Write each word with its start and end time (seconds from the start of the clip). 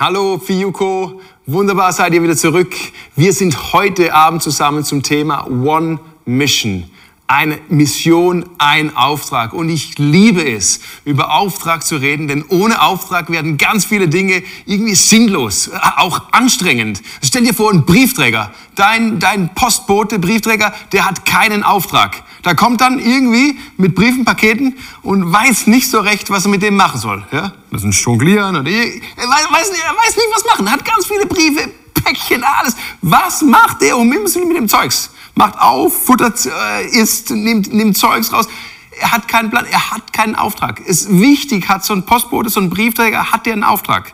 Hallo 0.00 0.38
Fiyuko, 0.38 1.20
wunderbar 1.44 1.92
seid 1.92 2.14
ihr 2.14 2.22
wieder 2.22 2.34
zurück. 2.34 2.74
Wir 3.16 3.34
sind 3.34 3.74
heute 3.74 4.14
Abend 4.14 4.42
zusammen 4.42 4.82
zum 4.82 5.02
Thema 5.02 5.46
One 5.46 6.00
Mission 6.24 6.90
eine 7.30 7.60
Mission, 7.68 8.44
ein 8.58 8.96
Auftrag. 8.96 9.52
Und 9.52 9.68
ich 9.68 9.98
liebe 9.98 10.42
es, 10.42 10.80
über 11.04 11.32
Auftrag 11.32 11.86
zu 11.86 11.94
reden, 11.96 12.26
denn 12.26 12.44
ohne 12.48 12.82
Auftrag 12.82 13.30
werden 13.30 13.56
ganz 13.56 13.84
viele 13.84 14.08
Dinge 14.08 14.42
irgendwie 14.66 14.96
sinnlos, 14.96 15.68
äh, 15.68 15.78
auch 15.98 16.32
anstrengend. 16.32 17.02
Stell 17.22 17.44
dir 17.44 17.54
vor, 17.54 17.70
ein 17.70 17.84
Briefträger, 17.84 18.52
dein, 18.74 19.20
dein 19.20 19.54
Postbote, 19.54 20.18
Briefträger, 20.18 20.74
der 20.90 21.06
hat 21.06 21.24
keinen 21.24 21.62
Auftrag. 21.62 22.24
Da 22.42 22.54
kommt 22.54 22.80
dann 22.80 22.98
irgendwie 22.98 23.58
mit 23.76 23.94
Briefen, 23.94 24.24
Paketen 24.24 24.76
und 25.02 25.32
weiß 25.32 25.66
nicht 25.66 25.90
so 25.90 26.00
recht, 26.00 26.30
was 26.30 26.46
er 26.46 26.50
mit 26.50 26.62
dem 26.62 26.76
machen 26.76 26.98
soll. 27.00 27.24
Ja? 27.32 27.52
Ein 27.72 27.90
Jonglieren 27.90 28.56
oder 28.56 28.70
er 28.70 28.86
weiß, 28.88 29.46
weiß, 29.50 29.68
er 29.68 29.96
weiß 29.96 30.16
nicht, 30.16 30.28
was 30.34 30.44
machen. 30.44 30.70
Hat 30.70 30.84
ganz 30.84 31.06
viele 31.06 31.26
Briefe, 31.26 31.70
Päckchen, 31.94 32.42
alles. 32.42 32.76
Was 33.02 33.42
macht 33.42 33.82
der 33.82 33.96
um 33.96 34.08
mit 34.08 34.56
dem 34.56 34.68
Zeugs? 34.68 35.10
macht 35.40 35.58
auf, 35.58 36.04
futtert, 36.04 36.46
äh, 36.46 36.86
isst, 36.88 37.30
nimmt, 37.30 37.72
nimmt 37.72 37.96
Zeugs 37.96 38.32
raus. 38.32 38.46
Er 39.00 39.12
hat 39.12 39.26
keinen 39.26 39.48
Plan, 39.50 39.64
er 39.64 39.90
hat 39.90 40.12
keinen 40.12 40.34
Auftrag. 40.34 40.80
Ist 40.80 41.08
wichtig, 41.10 41.68
hat 41.68 41.84
so 41.84 41.94
ein 41.94 42.04
Postbote, 42.04 42.50
so 42.50 42.60
ein 42.60 42.68
Briefträger, 42.68 43.32
hat 43.32 43.46
der 43.46 43.54
einen 43.54 43.64
Auftrag. 43.64 44.12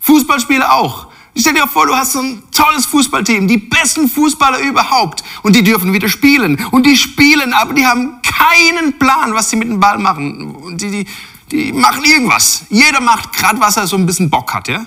Fußballspieler 0.00 0.72
auch. 0.72 1.06
Stell 1.36 1.54
dir 1.54 1.66
vor, 1.66 1.86
du 1.86 1.96
hast 1.96 2.12
so 2.12 2.20
ein 2.20 2.42
tolles 2.52 2.86
Fußballteam, 2.86 3.48
die 3.48 3.58
besten 3.58 4.08
Fußballer 4.08 4.60
überhaupt 4.60 5.24
und 5.42 5.56
die 5.56 5.64
dürfen 5.64 5.92
wieder 5.92 6.08
spielen 6.08 6.64
und 6.70 6.86
die 6.86 6.96
spielen, 6.96 7.52
aber 7.52 7.74
die 7.74 7.84
haben 7.84 8.20
keinen 8.22 8.98
Plan, 8.98 9.34
was 9.34 9.50
sie 9.50 9.56
mit 9.56 9.68
dem 9.68 9.80
Ball 9.80 9.98
machen. 9.98 10.54
Und 10.54 10.80
die, 10.80 10.90
die, 10.90 11.06
die 11.50 11.72
machen 11.72 12.04
irgendwas. 12.04 12.62
Jeder 12.70 13.00
macht 13.00 13.32
gerade, 13.32 13.60
was 13.60 13.76
er 13.76 13.88
so 13.88 13.96
ein 13.96 14.06
bisschen 14.06 14.30
Bock 14.30 14.54
hat, 14.54 14.68
ja? 14.68 14.86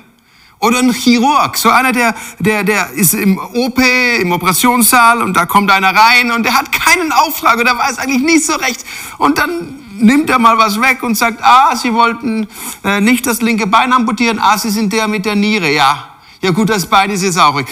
Oder 0.60 0.80
ein 0.80 0.92
Chirurg, 0.92 1.56
so 1.58 1.70
einer, 1.70 1.92
der, 1.92 2.16
der, 2.40 2.64
der 2.64 2.92
ist 2.92 3.14
im 3.14 3.38
OP, 3.38 3.80
im 4.20 4.32
Operationssaal 4.32 5.22
und 5.22 5.36
da 5.36 5.46
kommt 5.46 5.70
einer 5.70 5.94
rein 5.94 6.32
und 6.32 6.44
der 6.44 6.54
hat 6.56 6.72
keinen 6.72 7.12
Auftrag 7.12 7.60
oder 7.60 7.78
weiß 7.78 8.00
eigentlich 8.00 8.24
nicht 8.24 8.46
so 8.46 8.54
recht. 8.54 8.84
Und 9.20 9.38
dann 9.38 9.80
nimmt 10.00 10.30
er 10.30 10.40
mal 10.40 10.58
was 10.58 10.82
weg 10.82 11.04
und 11.04 11.16
sagt, 11.16 11.44
ah, 11.44 11.76
Sie 11.76 11.94
wollten 11.94 12.48
äh, 12.84 13.02
nicht 13.02 13.28
das 13.28 13.42
linke 13.42 13.68
Bein 13.68 13.92
amputieren, 13.94 14.40
ah, 14.40 14.58
Sie 14.58 14.70
sind 14.70 14.94
der 14.94 15.08
mit 15.08 15.26
der 15.26 15.36
Niere, 15.36 15.72
ja. 15.72 16.17
Ja 16.42 16.52
gut, 16.52 16.70
das 16.70 16.86
Bein 16.86 17.10
ist 17.10 17.24
jetzt 17.24 17.40
auch 17.40 17.56
weg. 17.56 17.66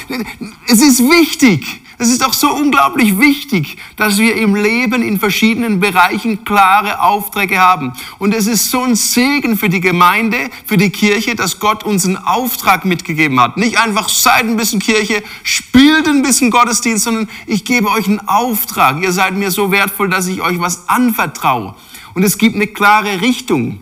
Es 0.67 0.81
ist 0.81 0.99
wichtig, 0.99 1.81
es 1.97 2.09
ist 2.09 2.21
doch 2.21 2.33
so 2.33 2.51
unglaublich 2.51 3.19
wichtig, 3.19 3.77
dass 3.95 4.17
wir 4.17 4.35
im 4.35 4.55
Leben 4.55 5.01
in 5.01 5.17
verschiedenen 5.17 5.79
Bereichen 5.79 6.43
klare 6.43 7.01
Aufträge 7.01 7.59
haben. 7.59 7.93
Und 8.19 8.33
es 8.33 8.47
ist 8.47 8.69
so 8.69 8.81
ein 8.81 8.95
Segen 8.95 9.57
für 9.57 9.69
die 9.69 9.79
Gemeinde, 9.79 10.49
für 10.65 10.77
die 10.77 10.89
Kirche, 10.89 11.35
dass 11.35 11.59
Gott 11.59 11.83
uns 11.83 12.05
einen 12.05 12.17
Auftrag 12.17 12.83
mitgegeben 12.83 13.39
hat. 13.39 13.55
Nicht 13.55 13.79
einfach 13.79 14.09
seid 14.09 14.43
ein 14.43 14.57
bisschen 14.57 14.79
Kirche, 14.79 15.23
spielt 15.43 16.07
ein 16.07 16.21
bisschen 16.21 16.51
Gottesdienst, 16.51 17.05
sondern 17.05 17.29
ich 17.45 17.63
gebe 17.63 17.89
euch 17.89 18.07
einen 18.07 18.27
Auftrag. 18.27 19.01
Ihr 19.01 19.13
seid 19.13 19.35
mir 19.35 19.51
so 19.51 19.71
wertvoll, 19.71 20.09
dass 20.09 20.27
ich 20.27 20.41
euch 20.41 20.59
was 20.59 20.89
anvertraue. 20.89 21.75
Und 22.13 22.23
es 22.23 22.37
gibt 22.37 22.55
eine 22.55 22.67
klare 22.67 23.21
Richtung. 23.21 23.79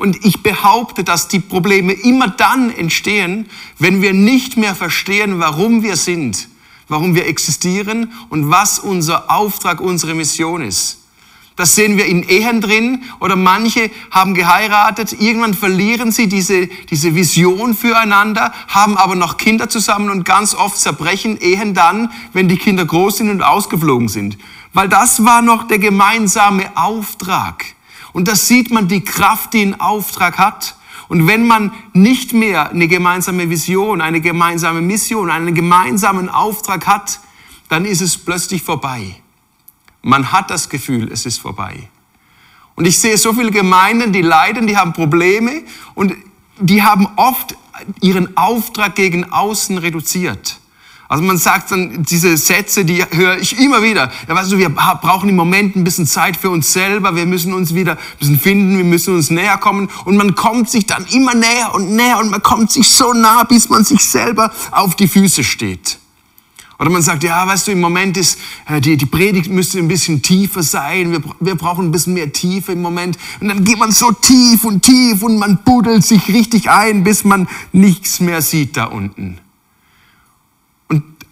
Und 0.00 0.24
ich 0.24 0.42
behaupte, 0.42 1.04
dass 1.04 1.28
die 1.28 1.40
Probleme 1.40 1.92
immer 1.92 2.28
dann 2.28 2.74
entstehen, 2.74 3.46
wenn 3.78 4.00
wir 4.00 4.14
nicht 4.14 4.56
mehr 4.56 4.74
verstehen, 4.74 5.38
warum 5.38 5.82
wir 5.82 5.96
sind 5.96 6.48
warum 6.90 7.14
wir 7.14 7.26
existieren 7.26 8.12
und 8.28 8.50
was 8.50 8.78
unser 8.78 9.30
Auftrag, 9.30 9.80
unsere 9.80 10.14
Mission 10.14 10.62
ist. 10.62 10.98
Das 11.56 11.74
sehen 11.74 11.96
wir 11.96 12.06
in 12.06 12.22
Ehen 12.22 12.60
drin 12.60 13.02
oder 13.20 13.36
manche 13.36 13.90
haben 14.10 14.34
geheiratet, 14.34 15.14
irgendwann 15.20 15.54
verlieren 15.54 16.10
sie 16.10 16.26
diese, 16.26 16.66
diese 16.66 17.14
Vision 17.14 17.74
füreinander, 17.74 18.52
haben 18.68 18.96
aber 18.96 19.14
noch 19.14 19.36
Kinder 19.36 19.68
zusammen 19.68 20.10
und 20.10 20.24
ganz 20.24 20.54
oft 20.54 20.78
zerbrechen 20.78 21.38
Ehen 21.38 21.74
dann, 21.74 22.10
wenn 22.32 22.48
die 22.48 22.56
Kinder 22.56 22.84
groß 22.84 23.18
sind 23.18 23.30
und 23.30 23.42
ausgeflogen 23.42 24.08
sind. 24.08 24.38
Weil 24.72 24.88
das 24.88 25.24
war 25.24 25.42
noch 25.42 25.68
der 25.68 25.78
gemeinsame 25.78 26.70
Auftrag. 26.76 27.64
Und 28.12 28.28
da 28.28 28.34
sieht 28.34 28.70
man 28.70 28.88
die 28.88 29.02
Kraft, 29.02 29.54
die 29.54 29.62
ein 29.62 29.80
Auftrag 29.80 30.38
hat. 30.38 30.76
Und 31.08 31.26
wenn 31.26 31.46
man 31.46 31.72
nicht 31.92 32.32
mehr 32.32 32.70
eine 32.70 32.86
gemeinsame 32.86 33.50
Vision, 33.50 34.00
eine 34.00 34.20
gemeinsame 34.20 34.80
Mission, 34.80 35.30
einen 35.30 35.54
gemeinsamen 35.54 36.28
Auftrag 36.28 36.86
hat, 36.86 37.20
dann 37.68 37.84
ist 37.84 38.00
es 38.00 38.16
plötzlich 38.16 38.62
vorbei. 38.62 39.16
Man 40.02 40.32
hat 40.32 40.50
das 40.50 40.68
Gefühl, 40.68 41.10
es 41.12 41.26
ist 41.26 41.38
vorbei. 41.38 41.88
Und 42.74 42.86
ich 42.86 42.98
sehe 42.98 43.18
so 43.18 43.32
viele 43.32 43.50
Gemeinden, 43.50 44.12
die 44.12 44.22
leiden, 44.22 44.66
die 44.66 44.76
haben 44.76 44.92
Probleme 44.92 45.62
und 45.94 46.14
die 46.58 46.82
haben 46.82 47.08
oft 47.16 47.56
ihren 48.00 48.36
Auftrag 48.36 48.94
gegen 48.94 49.32
außen 49.32 49.78
reduziert. 49.78 50.59
Also 51.10 51.24
man 51.24 51.38
sagt 51.38 51.72
dann 51.72 52.04
diese 52.04 52.36
Sätze, 52.36 52.84
die 52.84 53.04
höre 53.04 53.36
ich 53.36 53.58
immer 53.58 53.82
wieder. 53.82 54.12
Ja, 54.28 54.36
weißt 54.36 54.52
du, 54.52 54.58
wir 54.58 54.68
brauchen 54.70 55.28
im 55.28 55.34
Moment 55.34 55.74
ein 55.74 55.82
bisschen 55.82 56.06
Zeit 56.06 56.36
für 56.36 56.50
uns 56.50 56.72
selber. 56.72 57.16
Wir 57.16 57.26
müssen 57.26 57.52
uns 57.52 57.74
wieder 57.74 57.94
ein 57.94 58.18
bisschen 58.20 58.38
finden. 58.38 58.76
Wir 58.76 58.84
müssen 58.84 59.16
uns 59.16 59.28
näher 59.28 59.58
kommen. 59.58 59.88
Und 60.04 60.16
man 60.16 60.36
kommt 60.36 60.70
sich 60.70 60.86
dann 60.86 61.04
immer 61.06 61.34
näher 61.34 61.74
und 61.74 61.90
näher 61.96 62.20
und 62.20 62.30
man 62.30 62.44
kommt 62.44 62.70
sich 62.70 62.88
so 62.88 63.12
nah, 63.12 63.42
bis 63.42 63.68
man 63.68 63.82
sich 63.82 64.08
selber 64.08 64.52
auf 64.70 64.94
die 64.94 65.08
Füße 65.08 65.42
steht. 65.42 65.98
Oder 66.78 66.90
man 66.90 67.02
sagt, 67.02 67.24
ja, 67.24 67.44
weißt 67.44 67.66
du, 67.66 67.72
im 67.72 67.80
Moment 67.80 68.16
ist, 68.16 68.38
äh, 68.68 68.80
die, 68.80 68.96
die 68.96 69.06
Predigt 69.06 69.50
müsste 69.50 69.80
ein 69.80 69.88
bisschen 69.88 70.22
tiefer 70.22 70.62
sein. 70.62 71.10
Wir, 71.10 71.22
wir 71.40 71.56
brauchen 71.56 71.86
ein 71.86 71.90
bisschen 71.90 72.14
mehr 72.14 72.32
Tiefe 72.32 72.70
im 72.70 72.82
Moment. 72.82 73.18
Und 73.40 73.48
dann 73.48 73.64
geht 73.64 73.80
man 73.80 73.90
so 73.90 74.12
tief 74.12 74.64
und 74.64 74.84
tief 74.84 75.24
und 75.24 75.38
man 75.38 75.58
buddelt 75.64 76.04
sich 76.04 76.28
richtig 76.28 76.70
ein, 76.70 77.02
bis 77.02 77.24
man 77.24 77.48
nichts 77.72 78.20
mehr 78.20 78.42
sieht 78.42 78.76
da 78.76 78.84
unten. 78.84 79.40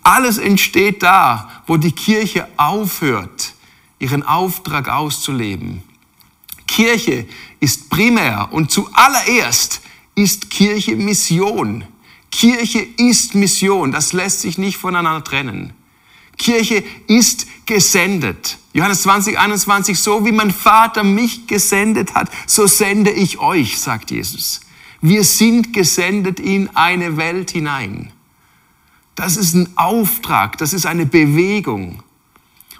Alles 0.08 0.38
entsteht 0.38 1.02
da, 1.02 1.50
wo 1.66 1.76
die 1.76 1.92
Kirche 1.92 2.48
aufhört, 2.56 3.52
ihren 3.98 4.22
Auftrag 4.22 4.88
auszuleben. 4.88 5.82
Kirche 6.66 7.26
ist 7.60 7.90
primär 7.90 8.48
und 8.50 8.70
zuallererst 8.70 9.82
ist 10.14 10.48
Kirche 10.48 10.96
Mission. 10.96 11.84
Kirche 12.30 12.78
ist 12.96 13.34
Mission, 13.34 13.92
das 13.92 14.14
lässt 14.14 14.40
sich 14.40 14.56
nicht 14.56 14.78
voneinander 14.78 15.22
trennen. 15.22 15.74
Kirche 16.38 16.82
ist 17.06 17.46
gesendet. 17.66 18.56
Johannes 18.72 19.02
20, 19.02 19.38
21, 19.38 19.98
so 19.98 20.24
wie 20.24 20.32
mein 20.32 20.52
Vater 20.52 21.04
mich 21.04 21.46
gesendet 21.46 22.14
hat, 22.14 22.30
so 22.46 22.66
sende 22.66 23.10
ich 23.10 23.40
euch, 23.40 23.78
sagt 23.78 24.10
Jesus. 24.10 24.62
Wir 25.02 25.22
sind 25.22 25.74
gesendet 25.74 26.40
in 26.40 26.74
eine 26.74 27.18
Welt 27.18 27.50
hinein. 27.50 28.10
Das 29.18 29.36
ist 29.36 29.52
ein 29.54 29.68
Auftrag, 29.74 30.58
das 30.58 30.72
ist 30.72 30.86
eine 30.86 31.04
Bewegung. 31.04 32.04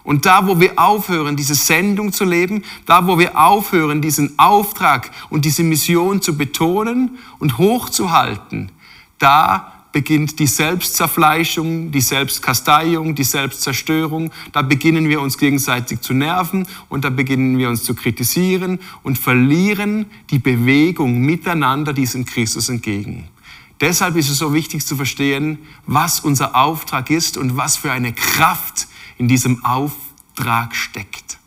Und 0.05 0.25
da, 0.25 0.47
wo 0.47 0.61
wir 0.61 0.79
aufhören, 0.79 1.35
diese 1.35 1.57
Sendung 1.57 2.13
zu 2.13 2.25
leben, 2.25 2.63
da, 2.87 3.09
wo 3.09 3.19
wir 3.19 3.37
aufhören, 3.37 4.01
diesen 4.01 4.39
Auftrag 4.39 5.11
und 5.31 5.45
diese 5.45 5.65
Mission 5.65 6.23
zu 6.23 6.39
betonen 6.39 7.19
und 7.41 7.59
hochzuhalten, 7.59 8.71
da 9.19 9.73
beginnt 9.91 10.39
die 10.39 10.47
Selbstzerfleischung, 10.47 11.91
die 11.91 12.01
Selbstkasteiung, 12.01 13.17
die 13.17 13.25
Selbstzerstörung. 13.25 14.31
Da 14.53 14.63
beginnen 14.63 15.09
wir 15.09 15.21
uns 15.21 15.39
gegenseitig 15.39 16.03
zu 16.03 16.15
nerven 16.15 16.69
und 16.89 17.05
da 17.05 17.11
beginnen 17.11 17.59
wir 17.59 17.69
uns 17.69 17.83
zu 17.83 17.97
kritisieren 17.97 18.79
und 19.03 19.19
verlieren 19.19 20.07
die 20.31 20.39
Bewegung 20.39 21.19
miteinander 21.19 21.93
diesem 21.93 22.25
Christus 22.25 22.69
entgegen. 22.69 23.27
Deshalb 23.81 24.17
ist 24.17 24.29
es 24.29 24.39
so 24.39 24.53
wichtig 24.53 24.85
zu 24.85 24.97
verstehen, 24.97 25.59
was 25.87 26.21
unser 26.21 26.57
Auftrag 26.57 27.11
ist 27.11 27.37
und 27.37 27.57
was 27.57 27.77
für 27.77 27.93
eine 27.93 28.13
Kraft 28.13 28.89
in 29.19 29.29
diesem 29.29 29.65
Auftrag 29.65 30.75
steckt. 30.75 31.39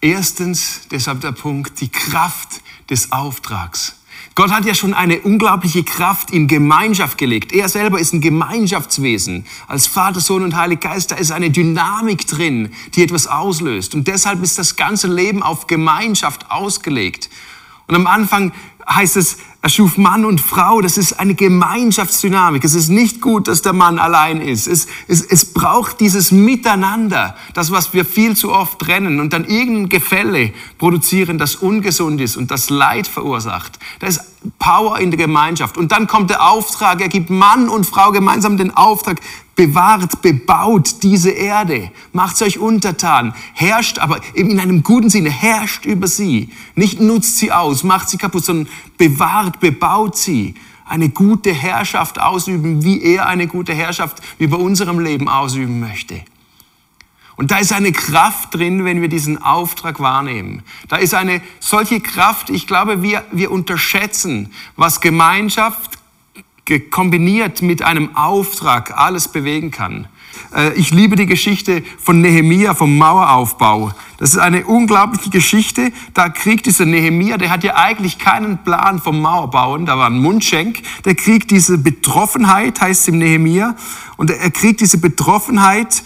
Erstens, 0.00 0.82
deshalb 0.90 1.22
der 1.22 1.32
Punkt, 1.32 1.80
die 1.80 1.88
Kraft 1.88 2.60
des 2.90 3.10
Auftrags. 3.10 3.94
Gott 4.34 4.52
hat 4.52 4.64
ja 4.64 4.74
schon 4.74 4.94
eine 4.94 5.18
unglaubliche 5.20 5.82
Kraft 5.82 6.30
in 6.30 6.46
Gemeinschaft 6.46 7.18
gelegt. 7.18 7.52
Er 7.52 7.68
selber 7.68 7.98
ist 7.98 8.12
ein 8.12 8.20
Gemeinschaftswesen. 8.20 9.44
Als 9.66 9.88
Vater, 9.88 10.20
Sohn 10.20 10.44
und 10.44 10.54
Heiliger 10.54 10.90
Geist, 10.90 11.10
da 11.10 11.16
ist 11.16 11.32
eine 11.32 11.50
Dynamik 11.50 12.24
drin, 12.26 12.70
die 12.94 13.02
etwas 13.02 13.26
auslöst. 13.26 13.96
Und 13.96 14.06
deshalb 14.06 14.42
ist 14.44 14.56
das 14.56 14.76
ganze 14.76 15.08
Leben 15.08 15.42
auf 15.42 15.66
Gemeinschaft 15.66 16.52
ausgelegt. 16.52 17.30
Und 17.88 17.96
am 17.96 18.06
Anfang 18.06 18.52
heißt 18.88 19.16
es, 19.16 19.38
er 19.60 19.70
schuf 19.70 19.96
Mann 19.96 20.24
und 20.24 20.40
Frau. 20.40 20.80
Das 20.80 20.96
ist 20.96 21.18
eine 21.18 21.34
Gemeinschaftsdynamik. 21.34 22.62
Es 22.62 22.74
ist 22.74 22.90
nicht 22.90 23.20
gut, 23.20 23.48
dass 23.48 23.60
der 23.60 23.72
Mann 23.72 23.98
allein 23.98 24.40
ist. 24.40 24.68
Es, 24.68 24.86
es, 25.08 25.20
es 25.20 25.52
braucht 25.52 25.98
dieses 25.98 26.30
Miteinander, 26.30 27.36
das, 27.54 27.72
was 27.72 27.92
wir 27.92 28.04
viel 28.04 28.36
zu 28.36 28.52
oft 28.52 28.78
trennen 28.78 29.18
und 29.18 29.32
dann 29.32 29.44
irgendein 29.44 29.88
Gefälle 29.88 30.52
produzieren, 30.78 31.38
das 31.38 31.56
ungesund 31.56 32.20
ist 32.20 32.36
und 32.36 32.52
das 32.52 32.70
Leid 32.70 33.08
verursacht. 33.08 33.80
Da 33.98 34.06
ist 34.06 34.20
Power 34.60 35.00
in 35.00 35.10
der 35.10 35.18
Gemeinschaft. 35.18 35.76
Und 35.76 35.90
dann 35.90 36.06
kommt 36.06 36.30
der 36.30 36.48
Auftrag, 36.48 37.00
er 37.00 37.08
gibt 37.08 37.28
Mann 37.28 37.68
und 37.68 37.84
Frau 37.84 38.12
gemeinsam 38.12 38.58
den 38.58 38.76
Auftrag, 38.76 39.20
bewahrt, 39.58 40.22
bebaut 40.22 41.02
diese 41.02 41.30
Erde, 41.30 41.90
macht 42.12 42.40
euch 42.42 42.60
untertan, 42.60 43.34
herrscht, 43.54 43.98
aber 43.98 44.20
eben 44.34 44.50
in 44.50 44.60
einem 44.60 44.84
guten 44.84 45.10
Sinne, 45.10 45.30
herrscht 45.30 45.84
über 45.84 46.06
sie. 46.06 46.50
Nicht 46.76 47.00
nutzt 47.00 47.38
sie 47.38 47.50
aus, 47.50 47.82
macht 47.82 48.08
sie 48.08 48.18
kaputt, 48.18 48.44
sondern 48.44 48.72
bewahrt, 48.96 49.58
bebaut 49.58 50.16
sie. 50.16 50.54
eine 50.86 51.10
gute 51.10 51.52
Herrschaft 51.52 52.18
ausüben, 52.18 52.82
wie 52.82 53.02
er 53.02 53.26
eine 53.26 53.46
gute 53.46 53.74
Herrschaft 53.74 54.22
über 54.38 54.58
unserem 54.58 55.00
Leben 55.00 55.28
ausüben 55.28 55.80
möchte. 55.80 56.22
Und 57.38 57.52
da 57.52 57.58
ist 57.58 57.72
eine 57.72 57.92
Kraft 57.92 58.54
drin, 58.54 58.84
wenn 58.84 59.00
wir 59.00 59.08
diesen 59.08 59.40
Auftrag 59.40 60.00
wahrnehmen. 60.00 60.64
Da 60.88 60.96
ist 60.96 61.14
eine 61.14 61.40
solche 61.60 62.00
Kraft, 62.00 62.50
ich 62.50 62.66
glaube, 62.66 63.02
wir, 63.02 63.24
wir 63.30 63.52
unterschätzen, 63.52 64.52
was 64.74 65.00
Gemeinschaft 65.00 65.87
kombiniert 66.90 67.62
mit 67.62 67.82
einem 67.82 68.16
Auftrag 68.16 68.96
alles 68.96 69.28
bewegen 69.28 69.70
kann. 69.70 70.06
Äh, 70.54 70.72
ich 70.74 70.90
liebe 70.90 71.16
die 71.16 71.26
Geschichte 71.26 71.82
von 71.98 72.20
Nehemia 72.20 72.74
vom 72.74 72.96
Maueraufbau. 72.96 73.92
Das 74.18 74.30
ist 74.30 74.38
eine 74.38 74.66
unglaubliche 74.66 75.30
Geschichte. 75.30 75.92
Da 76.14 76.28
kriegt 76.28 76.66
dieser 76.66 76.86
Nehemia, 76.86 77.38
der 77.38 77.50
hat 77.50 77.64
ja 77.64 77.76
eigentlich 77.76 78.18
keinen 78.18 78.58
Plan 78.58 79.00
vom 79.00 79.20
Mauerbauen, 79.20 79.86
da 79.86 79.96
war 79.98 80.08
ein 80.08 80.18
Mundschenk, 80.18 80.82
der 81.04 81.14
kriegt 81.14 81.50
diese 81.50 81.78
Betroffenheit, 81.78 82.80
heißt 82.80 83.02
es 83.02 83.08
im 83.08 83.18
Nehemia, 83.18 83.76
und 84.16 84.30
er 84.30 84.50
kriegt 84.50 84.80
diese 84.80 84.98
Betroffenheit 84.98 86.02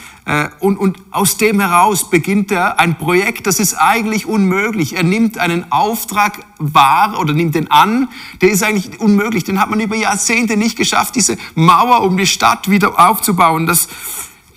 und, 0.61 0.77
und 0.79 0.99
aus 1.11 1.37
dem 1.37 1.59
heraus 1.59 2.09
beginnt 2.09 2.53
er 2.53 2.79
ein 2.79 2.97
Projekt, 2.97 3.49
das 3.49 3.59
ist 3.59 3.75
eigentlich 3.75 4.27
unmöglich. 4.27 4.95
Er 4.95 5.03
nimmt 5.03 5.37
einen 5.37 5.73
Auftrag 5.73 6.45
wahr 6.59 7.19
oder 7.19 7.33
nimmt 7.33 7.57
den 7.57 7.71
an, 7.73 8.09
der 8.41 8.51
ist 8.51 8.63
eigentlich 8.63 9.01
unmöglich. 9.01 9.43
Den 9.43 9.61
hat 9.61 9.69
man 9.69 9.81
über 9.81 9.97
Jahrzehnte 9.97 10.57
nicht 10.57 10.77
geschafft, 10.77 11.17
diese 11.17 11.37
Mauer 11.57 12.03
um 12.03 12.17
die 12.17 12.29
Stadt 12.29 12.71
wieder 12.71 13.01
aufzubauen. 13.01 13.67
Das, 13.67 13.89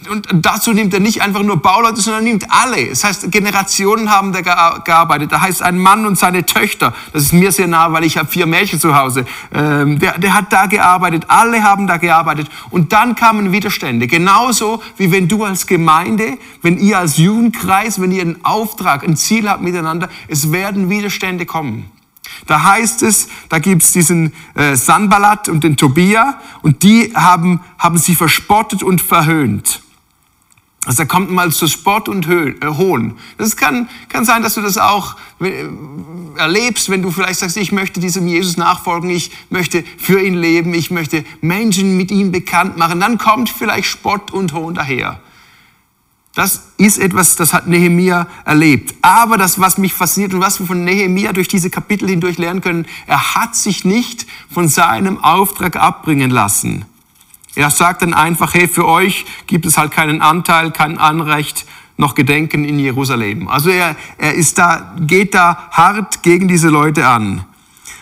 und 0.07 0.27
dazu 0.31 0.73
nimmt 0.73 0.93
er 0.93 0.99
nicht 0.99 1.21
einfach 1.21 1.43
nur 1.43 1.61
Bauleute, 1.61 2.01
sondern 2.01 2.23
nimmt 2.23 2.45
alle. 2.49 2.87
Das 2.87 3.03
heißt, 3.03 3.31
Generationen 3.31 4.11
haben 4.11 4.33
da 4.33 4.41
gearbeitet. 4.41 5.31
Da 5.31 5.41
heißt 5.41 5.61
ein 5.61 5.77
Mann 5.77 6.05
und 6.05 6.17
seine 6.17 6.45
Töchter. 6.45 6.93
Das 7.13 7.23
ist 7.23 7.33
mir 7.33 7.51
sehr 7.51 7.67
nah, 7.67 7.91
weil 7.91 8.03
ich 8.03 8.17
habe 8.17 8.27
vier 8.27 8.45
Mädchen 8.45 8.79
zu 8.79 8.95
Hause. 8.95 9.25
Ähm, 9.53 9.99
der, 9.99 10.17
der 10.17 10.33
hat 10.33 10.51
da 10.51 10.65
gearbeitet. 10.65 11.25
Alle 11.27 11.63
haben 11.63 11.87
da 11.87 11.97
gearbeitet. 11.97 12.49
Und 12.69 12.93
dann 12.93 13.15
kamen 13.15 13.51
Widerstände. 13.51 14.07
Genauso 14.07 14.81
wie 14.97 15.11
wenn 15.11 15.27
du 15.27 15.43
als 15.43 15.67
Gemeinde, 15.67 16.37
wenn 16.61 16.77
ihr 16.77 16.99
als 16.99 17.17
Jugendkreis, 17.17 18.01
wenn 18.01 18.11
ihr 18.11 18.21
einen 18.21 18.43
Auftrag, 18.43 19.03
ein 19.03 19.17
Ziel 19.17 19.49
habt 19.49 19.61
miteinander, 19.61 20.09
es 20.27 20.51
werden 20.51 20.89
Widerstände 20.89 21.45
kommen. 21.45 21.91
Da 22.47 22.63
heißt 22.63 23.03
es, 23.03 23.27
da 23.49 23.59
gibt's 23.59 23.91
diesen 23.91 24.33
äh, 24.55 24.75
Sanballat 24.75 25.49
und 25.49 25.63
den 25.63 25.77
Tobia 25.77 26.39
und 26.61 26.83
die 26.83 27.11
haben, 27.15 27.61
haben 27.77 27.97
sie 27.97 28.15
verspottet 28.15 28.83
und 28.83 29.01
verhöhnt. 29.01 29.81
Also 30.85 31.03
da 31.03 31.05
kommt 31.05 31.31
mal 31.31 31.51
zu 31.51 31.67
Spott 31.67 32.07
und 32.07 32.27
äh, 32.27 32.55
Hohn. 32.63 33.17
Das 33.37 33.57
kann, 33.57 33.89
kann 34.07 34.23
sein, 34.23 34.43
dass 34.43 34.53
du 34.53 34.61
das 34.61 34.77
auch 34.77 35.15
äh, 35.41 35.65
erlebst, 36.37 36.89
wenn 36.89 37.01
du 37.01 37.09
vielleicht 37.11 37.39
sagst, 37.39 37.57
ich 37.57 37.71
möchte 37.71 37.99
diesem 37.99 38.27
Jesus 38.27 38.55
nachfolgen, 38.55 39.09
ich 39.09 39.31
möchte 39.49 39.83
für 39.97 40.21
ihn 40.21 40.35
leben, 40.35 40.73
ich 40.73 40.91
möchte 40.91 41.25
Menschen 41.41 41.97
mit 41.97 42.11
ihm 42.11 42.31
bekannt 42.31 42.77
machen. 42.77 42.99
Dann 42.99 43.17
kommt 43.17 43.49
vielleicht 43.49 43.87
Spott 43.87 44.31
und 44.31 44.53
Hohn 44.53 44.75
daher. 44.75 45.19
Das 46.35 46.63
ist 46.77 46.99
etwas, 46.99 47.37
das 47.37 47.53
hat 47.53 47.65
Nehemia 47.65 48.27
erlebt. 48.43 48.93
Aber 49.01 49.37
das, 49.37 49.59
was 49.59 49.77
mich 49.77 49.93
fasziniert 49.93 50.33
und 50.33 50.41
was 50.41 50.59
wir 50.59 50.67
von 50.67 50.83
Nehemia 50.83 51.31
durch 51.31 51.47
diese 51.47 51.69
Kapitel 51.69 52.09
hindurch 52.09 52.37
lernen 52.37 52.59
können, 52.59 52.85
er 53.07 53.35
hat 53.35 53.55
sich 53.55 53.85
nicht 53.85 54.27
von 54.53 54.67
seinem 54.67 55.23
Auftrag 55.23 55.77
abbringen 55.77 56.29
lassen. 56.29 56.85
Er 57.55 57.69
sagt 57.69 58.01
dann 58.01 58.13
einfach, 58.13 58.53
hey, 58.53 58.67
für 58.67 58.85
euch 58.85 59.25
gibt 59.47 59.65
es 59.65 59.77
halt 59.77 59.91
keinen 59.91 60.21
Anteil, 60.21 60.71
kein 60.71 60.97
Anrecht, 60.97 61.65
noch 61.97 62.15
Gedenken 62.15 62.65
in 62.65 62.77
Jerusalem. 62.77 63.47
Also 63.47 63.69
er, 63.69 63.95
er 64.17 64.33
ist 64.33 64.57
da, 64.57 64.95
geht 64.99 65.33
da 65.33 65.69
hart 65.71 66.23
gegen 66.23 66.47
diese 66.47 66.69
Leute 66.69 67.07
an. 67.07 67.45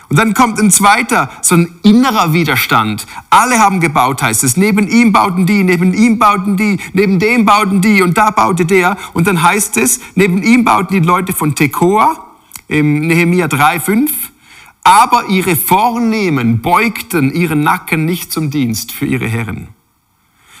Und 0.08 0.18
dann 0.18 0.34
kommt 0.34 0.60
ein 0.60 0.70
zweiter, 0.70 1.30
so 1.40 1.54
ein 1.54 1.74
innerer 1.82 2.32
Widerstand. 2.32 3.06
Alle 3.30 3.58
haben 3.58 3.80
gebaut, 3.80 4.22
heißt 4.22 4.44
es. 4.44 4.56
Neben 4.56 4.86
ihm 4.88 5.12
bauten 5.12 5.46
die, 5.46 5.64
neben 5.64 5.94
ihm 5.94 6.18
bauten 6.18 6.56
die, 6.56 6.78
neben 6.92 7.18
dem 7.18 7.44
bauten 7.44 7.80
die 7.80 8.02
und 8.02 8.18
da 8.18 8.30
baute 8.30 8.66
der. 8.66 8.96
Und 9.12 9.26
dann 9.26 9.42
heißt 9.42 9.76
es, 9.76 10.00
neben 10.14 10.42
ihm 10.42 10.64
bauten 10.64 10.94
die 10.94 11.06
Leute 11.06 11.32
von 11.32 11.54
Tekoa, 11.54 12.26
im 12.68 13.06
Nehemia 13.06 13.48
3, 13.48 13.80
5. 13.80 14.12
Aber 14.84 15.28
ihre 15.28 15.56
Vornehmen 15.56 16.60
beugten 16.60 17.32
ihren 17.32 17.62
Nacken 17.62 18.04
nicht 18.04 18.30
zum 18.30 18.50
Dienst 18.50 18.92
für 18.92 19.06
ihre 19.06 19.26
Herren. 19.26 19.68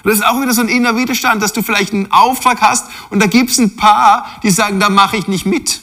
das 0.02 0.14
ist 0.14 0.26
auch 0.26 0.40
wieder 0.40 0.54
so 0.54 0.62
ein 0.62 0.68
innerer 0.68 0.96
Widerstand, 0.96 1.42
dass 1.42 1.52
du 1.52 1.62
vielleicht 1.62 1.92
einen 1.92 2.10
Auftrag 2.10 2.62
hast 2.62 2.86
und 3.10 3.22
da 3.22 3.26
gibt 3.26 3.50
es 3.50 3.58
ein 3.58 3.76
paar, 3.76 4.26
die 4.42 4.50
sagen, 4.50 4.80
da 4.80 4.88
mache 4.88 5.18
ich 5.18 5.28
nicht 5.28 5.44
mit. 5.44 5.82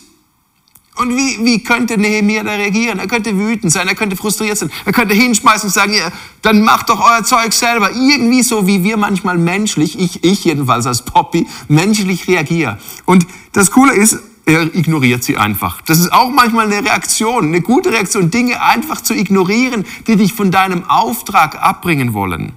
Und 0.96 1.16
wie, 1.16 1.46
wie 1.46 1.64
könnte 1.64 1.98
Nehemiah 1.98 2.44
da 2.44 2.52
reagieren? 2.52 3.00
Er 3.00 3.08
könnte 3.08 3.38
wütend 3.38 3.72
sein, 3.72 3.88
er 3.88 3.96
könnte 3.96 4.16
frustriert 4.16 4.58
sein, 4.58 4.72
er 4.86 4.92
könnte 4.92 5.14
hinschmeißen 5.14 5.68
und 5.68 5.74
sagen, 5.74 5.94
ja, 5.94 6.12
dann 6.42 6.62
macht 6.64 6.90
doch 6.90 7.00
euer 7.00 7.24
Zeug 7.24 7.54
selber. 7.54 7.92
Irgendwie 7.92 8.44
so, 8.44 8.68
wie 8.68 8.84
wir 8.84 8.98
manchmal 8.98 9.38
menschlich, 9.38 9.98
ich, 9.98 10.24
ich 10.24 10.44
jedenfalls 10.44 10.86
als 10.86 11.06
Poppy, 11.06 11.48
menschlich 11.70 12.28
reagieren. 12.28 12.78
Und 13.06 13.26
das 13.54 13.72
Coole 13.72 13.94
ist, 13.94 14.20
er 14.46 14.74
ignoriert 14.76 15.24
sie 15.24 15.38
einfach. 15.38 15.82
Das 15.82 16.00
ist 16.00 16.12
auch 16.12 16.30
manchmal 16.30 16.66
eine 16.66 16.84
Reaktion, 16.84 17.46
eine 17.46 17.62
gute 17.62 17.92
Reaktion, 17.92 18.32
Dinge 18.32 18.62
einfach 18.62 19.02
zu 19.02 19.14
ignorieren, 19.14 19.86
die 20.08 20.16
dich 20.16 20.34
von 20.34 20.52
deinem 20.52 20.90
Auftrag 20.90 21.62
abbringen 21.62 22.14
wollen. 22.14 22.54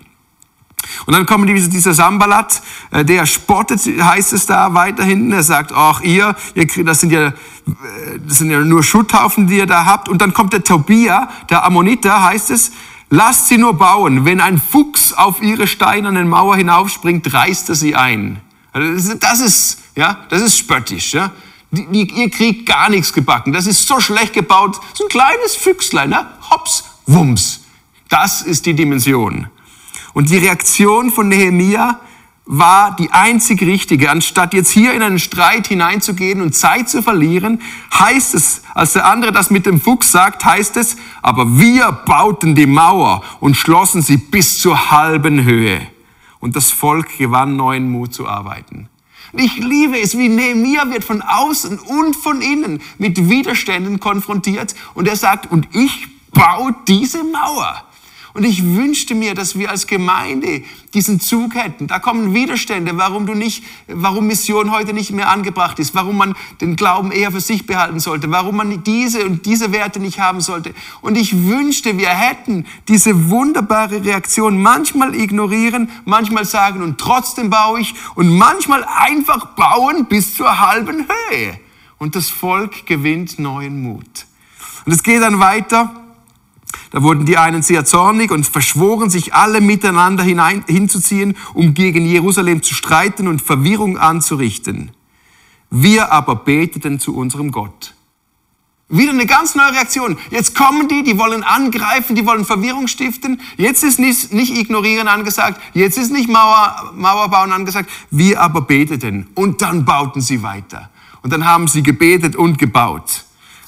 Und 1.07 1.15
dann 1.15 1.47
diese, 1.47 1.69
dieser 1.69 1.95
Sambalat, 1.95 2.63
äh, 2.91 3.05
der 3.05 3.27
spottet, 3.27 3.81
heißt 3.81 4.33
es 4.33 4.47
da 4.47 4.75
weiter 4.75 5.05
hinten. 5.05 5.33
Er 5.33 5.43
sagt, 5.43 5.73
ach 5.75 6.01
ihr, 6.03 6.37
ihr 6.55 6.85
das 6.85 7.01
sind 7.01 7.11
ja, 7.11 7.29
äh, 7.29 7.33
das 8.27 8.39
sind 8.39 8.51
ja 8.51 8.61
nur 8.61 8.83
Schutthaufen, 8.83 9.47
die 9.47 9.59
ihr 9.59 9.67
da 9.67 9.87
habt. 9.87 10.09
Und 10.09 10.21
dann 10.21 10.33
kommt 10.33 10.53
der 10.53 10.65
Tobia, 10.65 11.29
der 11.51 11.65
Ammoniter, 11.65 12.23
heißt 12.23 12.51
es, 12.51 12.73
lasst 13.11 13.49
sie 13.49 13.59
nur 13.59 13.75
bauen. 13.75 14.25
Wenn 14.25 14.41
ein 14.41 14.61
Fuchs 14.61 15.13
auf 15.13 15.43
ihre 15.43 15.67
steinernen 15.67 16.29
Mauer 16.29 16.57
hinaufspringt, 16.57 17.33
reißt 17.33 17.69
er 17.71 17.75
sie 17.75 17.97
ein. 17.97 18.41
Also 18.73 19.15
das 19.15 19.41
ist, 19.41 19.79
ja, 19.95 20.19
das 20.31 20.43
ist 20.43 20.59
spöttisch, 20.59 21.15
ja. 21.15 21.31
Die, 21.75 22.03
ihr 22.03 22.31
kriegt 22.31 22.67
gar 22.67 22.89
nichts 22.89 23.13
gebacken. 23.13 23.53
Das 23.53 23.67
ist 23.67 23.87
so 23.87 24.01
schlecht 24.01 24.33
gebaut. 24.33 24.81
So 24.95 25.05
ein 25.05 25.09
kleines 25.09 25.57
Füchslein, 25.57 26.11
ne? 26.11 26.27
Hops, 26.51 26.85
Wumms. 27.07 27.61
Das 28.09 28.43
ist 28.43 28.67
die 28.67 28.75
Dimension. 28.75 29.49
Und 30.13 30.31
die 30.31 30.39
Reaktion 30.39 31.11
von 31.11 31.29
Nehemia 31.29 32.01
war 32.47 32.95
die 32.95 33.11
einzig 33.11 33.63
richtige. 33.63 34.11
Anstatt 34.11 34.55
jetzt 34.55 34.71
hier 34.71 34.93
in 34.93 35.03
einen 35.03 35.19
Streit 35.19 35.67
hineinzugehen 35.69 36.41
und 36.41 36.55
Zeit 36.55 36.89
zu 36.89 37.03
verlieren, 37.03 37.61
heißt 37.99 38.35
es, 38.35 38.63
als 38.75 38.93
der 38.93 39.07
andere 39.07 39.33
das 39.33 39.51
mit 39.51 39.67
dem 39.67 39.81
Fuchs 39.81 40.13
sagt, 40.13 40.45
heißt 40.45 40.77
es, 40.77 40.97
aber 41.23 41.59
wir 41.59 41.91
bauten 41.93 42.55
die 42.55 42.67
Mauer 42.67 43.23
und 43.41 43.57
schlossen 43.57 44.03
sie 44.03 44.19
bis 44.19 44.59
zur 44.59 44.91
halben 44.91 45.45
Höhe. 45.45 45.81
Und 46.39 46.57
das 46.57 46.71
Volk 46.71 47.17
gewann 47.17 47.57
neuen 47.57 47.91
Mut 47.91 48.13
zu 48.13 48.29
arbeiten. 48.29 48.91
Ich 49.37 49.57
liebe 49.57 49.99
es, 49.99 50.17
wie 50.17 50.29
Nehemiah 50.29 50.91
wird 50.91 51.05
von 51.05 51.23
außen 51.23 51.79
und 51.79 52.15
von 52.15 52.41
innen 52.41 52.81
mit 52.99 53.29
Widerständen 53.29 53.99
konfrontiert 53.99 54.75
und 54.95 55.09
er 55.09 55.17
sagt, 55.17 55.51
und 55.51 55.69
ich 55.75 56.09
baue 56.33 56.75
diese 56.87 57.25
Mauer. 57.25 57.85
Und 58.35 58.43
ich 58.43 58.65
wünschte 58.65 59.15
mir, 59.15 59.35
dass 59.35 59.57
wir 59.57 59.71
als 59.71 59.87
Gemeinde 59.87 60.65
diesen 60.93 61.21
Zug 61.21 61.55
hätten. 61.55 61.87
Da 61.87 62.01
kommen 62.01 62.35
Widerstände, 62.35 62.97
warum 62.97 63.27
du 63.27 63.35
nicht, 63.35 63.63
warum 63.87 64.27
Mission 64.27 64.73
heute 64.73 64.93
nicht 64.93 65.13
mehr 65.13 65.31
angebracht 65.31 65.79
ist, 65.79 65.95
warum 65.95 66.17
man 66.17 66.35
den 66.61 66.75
Glauben 66.75 67.13
eher 67.13 67.31
für 67.31 67.41
sich 67.41 67.65
behalten 67.65 68.01
sollte, 68.01 68.29
warum 68.33 68.57
man 68.57 68.83
diese 68.83 69.25
und 69.25 69.47
diese 69.47 69.71
Werte 69.71 70.01
nicht 70.01 70.19
haben 70.19 70.41
sollte. 70.41 70.75
Und 71.01 71.17
ich 71.17 71.47
wünschte, 71.47 71.97
wir 71.97 72.09
hätten 72.09 72.67
diese 72.89 73.31
wunderbare 73.31 74.05
Reaktion 74.05 74.61
manchmal 74.61 75.15
ignorieren, 75.15 75.89
manchmal 76.05 76.45
sagen 76.45 76.83
und 76.83 76.99
trotzdem 76.99 77.51
baue 77.51 77.81
ich 77.81 77.95
und 78.17 78.37
manchmal 78.37 78.85
einfach 78.85 79.47
bauen 79.55 80.07
bis 80.07 80.35
zur 80.35 80.59
halben 80.59 81.07
Höhe. 81.07 81.61
Und 81.99 82.17
das 82.17 82.31
Volk 82.31 82.85
gewinnt 82.85 83.39
neuen 83.39 83.81
Mut. 83.81 84.27
Und 84.87 84.93
es 84.93 85.05
geht 85.05 85.23
dann 85.23 85.39
weiter. 85.39 86.04
Da 86.91 87.03
wurden 87.03 87.27
die 87.27 87.39
einen 87.39 87.63
sehr 87.63 87.85
zornig 87.85 88.31
und 88.31 88.47
verschworen, 88.47 89.11
sich 89.11 89.35
alle 89.35 89.61
miteinander 89.61 90.23
hinein, 90.23 90.65
hinzuziehen, 90.67 91.37
um 91.55 91.75
gegen 91.75 92.07
Jerusalem 92.07 92.63
zu 92.63 92.75
streiten 92.75 93.29
und 93.29 93.43
Verwirrung 93.43 93.99
anzurichten. 93.99 94.93
Wir 95.71 96.13
aber 96.13 96.37
beteten 96.37 97.01
zu 97.01 97.17
unserem 97.17 97.51
Gott. 97.51 97.95
Wieder 98.89 99.13
eine 99.13 99.27
ganz 99.27 99.55
neue 99.55 99.73
Reaktion. 99.73 100.19
Jetzt 100.31 100.55
kommen 100.55 100.89
die, 100.89 101.03
die 101.03 101.19
wollen 101.19 101.43
angreifen, 101.43 102.15
die 102.15 102.27
wollen 102.27 102.45
Verwirrung 102.45 102.87
stiften. 102.87 103.41
Jetzt 103.57 103.83
ist 103.83 103.99
nicht, 103.99 104.33
nicht 104.33 104.57
ignorieren 104.57 105.09
angesagt, 105.09 105.61
jetzt 105.73 105.97
ist 105.97 106.13
nicht 106.13 106.29
Mauer, 106.29 106.93
Mauerbauen 106.95 107.51
angesagt. 107.51 107.91
Wir 108.11 108.41
aber 108.41 108.61
beteten 108.61 109.29
und 109.35 109.63
dann 109.63 109.85
bauten 109.85 110.21
sie 110.21 110.43
weiter. 110.43 110.91
Und 111.23 111.33
dann 111.33 111.47
haben 111.47 111.67
sie 111.67 111.83
gebetet 111.83 112.37
und 112.37 112.59
gebaut. 112.59 113.25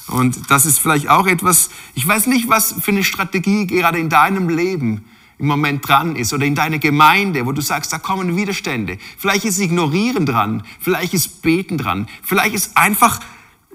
Und 0.09 0.51
das 0.51 0.67
ist 0.67 0.79
vielleicht 0.79 1.09
auch 1.09 1.27
etwas, 1.27 1.71
ich 1.95 2.07
weiß 2.07 2.27
nicht, 2.27 2.49
was 2.49 2.75
für 2.81 2.93
eine 2.93 3.05
Strategie 3.05 3.67
gerade 3.67 3.99
in 3.99 4.09
deinem 4.09 4.49
Leben 4.49 5.05
im 5.39 5.47
Moment 5.47 5.87
dran 5.87 6.17
ist 6.17 6.33
oder 6.33 6.47
in 6.47 6.55
deiner 6.55 6.79
Gemeinde, 6.79 7.45
wo 7.45 7.53
du 7.53 7.61
sagst, 7.61 7.93
da 7.93 7.99
kommen 7.99 8.37
Widerstände. 8.37 8.99
Vielleicht 9.19 9.45
ist 9.45 9.59
Ignorieren 9.59 10.25
dran, 10.25 10.63
vielleicht 10.81 11.13
ist 11.13 11.43
Beten 11.43 11.77
dran, 11.77 12.09
vielleicht 12.23 12.55
ist 12.55 12.77
einfach 12.77 13.21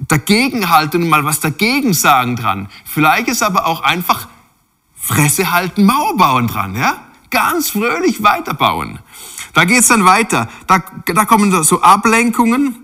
dagegenhalten 0.07 1.03
und 1.03 1.09
mal 1.09 1.25
was 1.25 1.39
dagegen 1.39 1.93
sagen 1.93 2.35
dran. 2.35 2.69
Vielleicht 2.85 3.27
ist 3.27 3.43
aber 3.43 3.67
auch 3.67 3.81
einfach 3.81 4.27
Fresse 4.95 5.51
halten, 5.51 5.85
Mauer 5.85 6.17
bauen 6.17 6.47
dran, 6.47 6.75
ja? 6.75 6.95
Ganz 7.29 7.71
fröhlich 7.71 8.23
weiterbauen. 8.23 8.99
Da 9.53 9.65
geht's 9.65 9.87
dann 9.87 10.05
weiter. 10.05 10.49
Da, 10.67 10.83
da 11.05 11.25
kommen 11.25 11.63
so 11.63 11.81
Ablenkungen. 11.81 12.80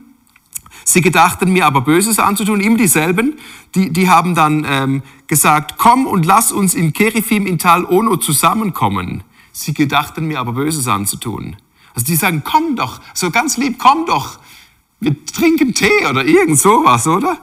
Sie 0.89 1.01
gedachten 1.01 1.51
mir 1.51 1.65
aber 1.65 1.81
Böses 1.81 2.17
anzutun, 2.17 2.61
immer 2.61 2.77
dieselben. 2.77 3.37
Die, 3.75 3.91
die 3.91 4.09
haben 4.09 4.35
dann 4.35 4.65
ähm, 4.65 5.03
gesagt, 5.27 5.73
komm 5.77 6.07
und 6.07 6.25
lass 6.25 6.53
uns 6.53 6.73
in 6.73 6.93
Kerifim 6.93 7.45
in 7.45 7.57
Tal 7.57 7.83
Ono 7.83 8.15
zusammenkommen. 8.15 9.25
Sie 9.51 9.73
gedachten 9.73 10.29
mir 10.29 10.39
aber 10.39 10.53
Böses 10.53 10.87
anzutun. 10.87 11.57
Also 11.93 12.05
die 12.05 12.15
sagen, 12.15 12.41
komm 12.45 12.77
doch, 12.77 13.01
so 13.13 13.31
ganz 13.31 13.57
lieb, 13.57 13.79
komm 13.79 14.05
doch. 14.05 14.39
Wir 15.01 15.25
trinken 15.25 15.73
Tee 15.73 16.07
oder 16.09 16.23
irgend 16.23 16.57
sowas, 16.57 17.05
oder? 17.05 17.37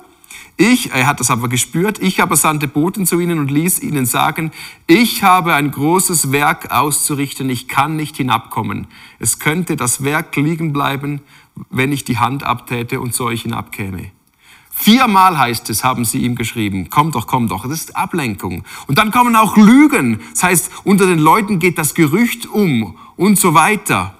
Ich, 0.56 0.92
er 0.92 1.06
hat 1.06 1.20
das 1.20 1.30
aber 1.30 1.48
gespürt, 1.48 1.98
ich 1.98 2.22
aber 2.22 2.36
sandte 2.36 2.66
Boten 2.66 3.04
zu 3.06 3.20
ihnen 3.20 3.40
und 3.40 3.50
ließ 3.50 3.80
ihnen 3.80 4.06
sagen, 4.06 4.52
ich 4.86 5.22
habe 5.22 5.52
ein 5.52 5.70
großes 5.70 6.32
Werk 6.32 6.70
auszurichten, 6.70 7.50
ich 7.50 7.68
kann 7.68 7.96
nicht 7.96 8.16
hinabkommen. 8.16 8.86
Es 9.18 9.38
könnte 9.38 9.76
das 9.76 10.02
Werk 10.02 10.34
liegen 10.36 10.72
bleiben, 10.72 11.20
wenn 11.70 11.92
ich 11.92 12.04
die 12.04 12.18
Hand 12.18 12.42
abtäte 12.42 13.00
und 13.00 13.14
zu 13.14 13.24
euch 13.24 13.42
hinabkäme. 13.42 14.10
Viermal 14.76 15.38
heißt 15.38 15.70
es, 15.70 15.84
haben 15.84 16.04
sie 16.04 16.18
ihm 16.18 16.34
geschrieben, 16.34 16.88
komm 16.90 17.12
doch, 17.12 17.28
komm 17.28 17.46
doch. 17.48 17.62
Das 17.62 17.72
ist 17.72 17.96
Ablenkung. 17.96 18.64
Und 18.88 18.98
dann 18.98 19.12
kommen 19.12 19.36
auch 19.36 19.56
Lügen. 19.56 20.20
Das 20.32 20.42
heißt, 20.42 20.72
unter 20.82 21.06
den 21.06 21.20
Leuten 21.20 21.60
geht 21.60 21.78
das 21.78 21.94
Gerücht 21.94 22.46
um 22.46 22.96
und 23.16 23.38
so 23.38 23.54
weiter. 23.54 24.14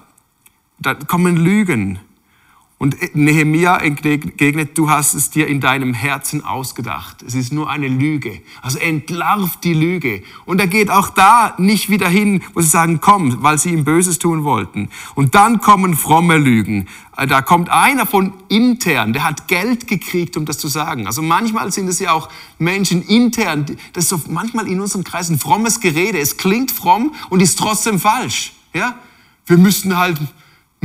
Da 0.79 0.93
kommen 0.93 1.35
Lügen. 1.35 1.99
Und 2.77 3.15
Nehemia 3.15 3.77
entgegnet, 3.77 4.77
du 4.77 4.89
hast 4.89 5.13
es 5.13 5.29
dir 5.29 5.47
in 5.47 5.61
deinem 5.61 5.93
Herzen 5.93 6.43
ausgedacht. 6.43 7.23
Es 7.25 7.33
ist 7.33 7.53
nur 7.53 7.69
eine 7.69 7.87
Lüge. 7.87 8.41
Also 8.61 8.79
entlarvt 8.79 9.63
die 9.63 9.73
Lüge. 9.73 10.23
Und 10.45 10.59
er 10.59 10.67
geht 10.67 10.91
auch 10.91 11.07
da 11.09 11.55
nicht 11.57 11.89
wieder 11.89 12.09
hin, 12.09 12.43
wo 12.53 12.59
sie 12.59 12.67
sagen, 12.67 12.99
komm, 12.99 13.41
weil 13.41 13.57
sie 13.57 13.69
ihm 13.69 13.85
Böses 13.85 14.19
tun 14.19 14.43
wollten. 14.43 14.89
Und 15.15 15.35
dann 15.35 15.61
kommen 15.61 15.95
fromme 15.95 16.37
Lügen. 16.37 16.89
Da 17.15 17.41
kommt 17.41 17.69
einer 17.69 18.05
von 18.05 18.33
intern, 18.49 19.13
der 19.13 19.23
hat 19.23 19.47
Geld 19.47 19.87
gekriegt, 19.87 20.35
um 20.35 20.43
das 20.43 20.57
zu 20.57 20.67
sagen. 20.67 21.07
Also 21.07 21.21
manchmal 21.21 21.71
sind 21.71 21.87
es 21.87 21.99
ja 21.99 22.11
auch 22.11 22.27
Menschen 22.59 23.01
intern, 23.01 23.65
das 23.93 24.03
ist 24.03 24.09
so 24.09 24.21
manchmal 24.27 24.67
in 24.67 24.81
unseren 24.81 25.05
Kreisen 25.05 25.39
frommes 25.39 25.79
Gerede. 25.79 26.19
Es 26.19 26.35
klingt 26.35 26.71
fromm 26.71 27.15
und 27.29 27.41
ist 27.41 27.57
trotzdem 27.57 28.01
falsch. 28.01 28.51
Ja? 28.73 28.95
Wir 29.45 29.57
müssten 29.57 29.97
halt 29.97 30.19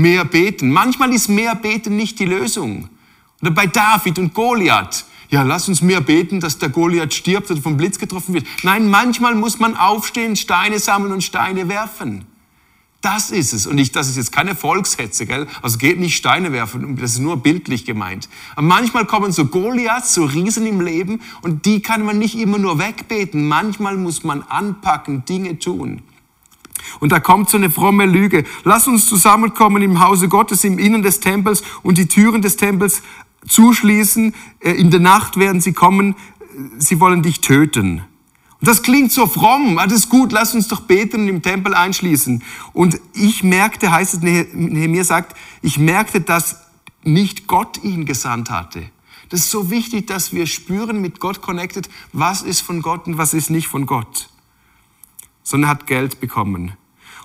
mehr 0.00 0.24
beten. 0.24 0.70
Manchmal 0.70 1.12
ist 1.12 1.28
mehr 1.28 1.54
beten 1.54 1.96
nicht 1.96 2.18
die 2.18 2.26
Lösung. 2.26 2.88
Oder 3.40 3.50
bei 3.50 3.66
David 3.66 4.18
und 4.18 4.34
Goliath. 4.34 5.04
Ja, 5.30 5.42
lass 5.42 5.68
uns 5.68 5.80
mehr 5.80 6.00
beten, 6.00 6.40
dass 6.40 6.58
der 6.58 6.70
Goliath 6.70 7.14
stirbt 7.14 7.50
oder 7.50 7.62
vom 7.62 7.76
Blitz 7.76 7.98
getroffen 7.98 8.34
wird. 8.34 8.46
Nein, 8.64 8.90
manchmal 8.90 9.36
muss 9.36 9.60
man 9.60 9.76
aufstehen, 9.76 10.34
Steine 10.34 10.80
sammeln 10.80 11.12
und 11.12 11.22
Steine 11.22 11.68
werfen. 11.68 12.26
Das 13.00 13.30
ist 13.30 13.54
es. 13.54 13.66
Und 13.66 13.78
ich, 13.78 13.92
das 13.92 14.08
ist 14.08 14.16
jetzt 14.16 14.32
keine 14.32 14.54
Volkshetze, 14.54 15.24
gell? 15.24 15.46
Also 15.62 15.78
geht 15.78 15.98
nicht 15.98 16.16
Steine 16.16 16.52
werfen, 16.52 16.96
das 16.96 17.12
ist 17.12 17.20
nur 17.20 17.38
bildlich 17.38 17.86
gemeint. 17.86 18.28
Aber 18.56 18.66
manchmal 18.66 19.06
kommen 19.06 19.32
so 19.32 19.46
Goliaths, 19.46 20.12
so 20.12 20.24
Riesen 20.24 20.66
im 20.66 20.82
Leben 20.82 21.22
und 21.40 21.64
die 21.64 21.80
kann 21.80 22.04
man 22.04 22.18
nicht 22.18 22.36
immer 22.36 22.58
nur 22.58 22.78
wegbeten. 22.78 23.48
Manchmal 23.48 23.96
muss 23.96 24.22
man 24.22 24.42
anpacken, 24.42 25.24
Dinge 25.24 25.58
tun. 25.58 26.02
Und 27.00 27.12
da 27.12 27.20
kommt 27.20 27.50
so 27.50 27.56
eine 27.56 27.70
fromme 27.70 28.06
Lüge. 28.06 28.44
Lass 28.64 28.86
uns 28.86 29.06
zusammenkommen 29.06 29.82
im 29.82 30.00
Hause 30.00 30.28
Gottes, 30.28 30.64
im 30.64 30.78
Innern 30.78 31.02
des 31.02 31.20
Tempels 31.20 31.62
und 31.82 31.98
die 31.98 32.06
Türen 32.06 32.42
des 32.42 32.56
Tempels 32.56 33.02
zuschließen. 33.46 34.34
Äh, 34.60 34.72
in 34.72 34.90
der 34.90 35.00
Nacht 35.00 35.36
werden 35.36 35.60
sie 35.60 35.72
kommen. 35.72 36.14
Sie 36.78 37.00
wollen 37.00 37.22
dich 37.22 37.40
töten. 37.40 38.02
Und 38.60 38.68
das 38.68 38.82
klingt 38.82 39.12
so 39.12 39.26
fromm. 39.26 39.78
Ist 39.78 40.08
gut. 40.08 40.32
Lass 40.32 40.54
uns 40.54 40.68
doch 40.68 40.80
beten 40.80 41.22
und 41.22 41.28
im 41.28 41.42
Tempel 41.42 41.74
einschließen. 41.74 42.42
Und 42.72 43.00
ich 43.14 43.42
merkte, 43.42 43.90
heißt 43.90 44.14
es, 44.14 44.20
Nehemiah 44.20 45.04
sagt, 45.04 45.36
ich 45.62 45.78
merkte, 45.78 46.20
dass 46.20 46.56
nicht 47.02 47.46
Gott 47.46 47.82
ihn 47.82 48.04
gesandt 48.04 48.50
hatte. 48.50 48.82
Das 49.30 49.40
ist 49.40 49.50
so 49.50 49.70
wichtig, 49.70 50.08
dass 50.08 50.32
wir 50.32 50.46
spüren, 50.46 51.00
mit 51.00 51.20
Gott 51.20 51.40
connected, 51.40 51.88
was 52.12 52.42
ist 52.42 52.62
von 52.62 52.82
Gott 52.82 53.06
und 53.06 53.16
was 53.16 53.32
ist 53.32 53.48
nicht 53.48 53.68
von 53.68 53.86
Gott 53.86 54.29
sondern 55.50 55.68
hat 55.68 55.86
Geld 55.86 56.20
bekommen. 56.20 56.72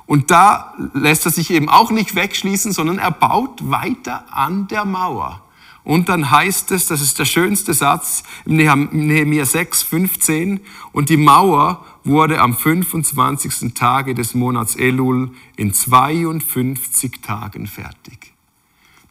Und 0.08 0.32
da 0.32 0.74
lässt 0.94 1.26
er 1.26 1.32
sich 1.32 1.52
eben 1.52 1.70
auch 1.70 1.92
nicht 1.92 2.16
wegschließen, 2.16 2.72
sondern 2.72 3.00
er 3.00 3.12
baut 3.12 3.70
weiter 3.70 4.26
an 4.32 4.68
der 4.68 4.86
Mauer. 4.86 5.42
Und 5.84 6.10
dann 6.10 6.32
heißt 6.32 6.72
es, 6.72 6.88
das 6.88 7.00
ist 7.00 7.20
der 7.20 7.26
schönste 7.26 7.76
Satz, 7.76 8.24
im 8.46 8.56
Nehemiah 8.56 9.46
6, 9.46 9.84
15, 9.84 10.60
und 10.92 11.10
die 11.10 11.18
Mauer 11.18 11.86
wurde 12.04 12.42
am 12.42 12.56
25. 12.56 13.74
Tage 13.76 14.16
des 14.16 14.34
Monats 14.34 14.76
Elul 14.76 15.32
in 15.56 15.74
52 15.74 17.22
Tagen 17.22 17.68
fertig. 17.68 18.34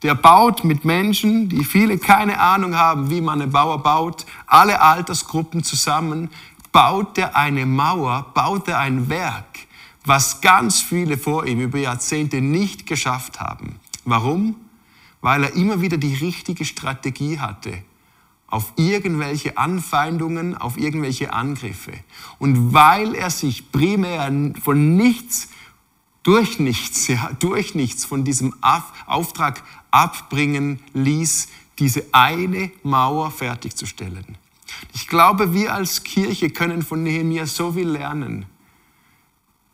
Der 0.03 0.17
baut 0.17 0.65
mit 0.65 0.85
Menschen, 0.85 1.49
die 1.49 1.65
viele 1.65 1.97
keine 1.97 2.39
Ahnung 2.41 2.77
haben, 2.77 3.09
wie 3.09 3.21
man 3.21 3.41
eine 3.41 3.51
Mauer 3.51 3.83
baut, 3.83 4.27
alle 4.47 4.83
Altersgruppen 4.83 5.63
zusammen, 5.63 6.29
baut 6.75 7.17
er 7.19 7.37
eine 7.37 7.67
Mauer, 7.67 8.33
baut 8.35 8.67
er 8.67 8.81
ein 8.81 9.09
Werk, 9.09 9.61
was 10.05 10.41
ganz 10.41 10.81
viele 10.81 11.17
vor 11.17 11.47
ihm 11.47 11.61
über 11.61 11.79
Jahrzehnte 11.79 12.41
nicht 12.41 12.85
geschafft 12.87 13.39
haben. 13.39 13.77
Warum? 14.05 14.57
Weil 15.21 15.45
er 15.45 15.55
immer 15.55 15.81
wieder 15.81 15.99
die 15.99 16.17
richtige 16.17 16.65
Strategie 16.65 17.39
hatte 17.39 17.85
auf 18.49 18.73
irgendwelche 18.77 19.57
Anfeindungen, 19.57 20.57
auf 20.57 20.77
irgendwelche 20.77 21.33
Angriffe. 21.33 21.93
Und 22.39 22.73
weil 22.73 23.15
er 23.15 23.31
sich 23.31 23.73
primär 23.73 24.31
von 24.63 24.97
nichts, 24.97 25.49
durch 26.23 26.59
nichts, 26.59 27.09
ja, 27.09 27.31
durch 27.39 27.75
nichts 27.75 28.05
von 28.05 28.25
diesem 28.25 28.55
Auftrag 29.07 29.63
abbringen 29.91 30.81
ließ, 30.93 31.49
diese 31.79 32.05
eine 32.13 32.71
Mauer 32.83 33.31
fertigzustellen. 33.31 34.39
Ich 34.93 35.09
glaube, 35.09 35.53
wir 35.53 35.75
als 35.75 36.05
Kirche 36.05 36.51
können 36.51 36.83
von 36.83 37.03
Nehemiah 37.03 37.47
so 37.47 37.73
viel 37.73 37.89
lernen. 37.89 38.47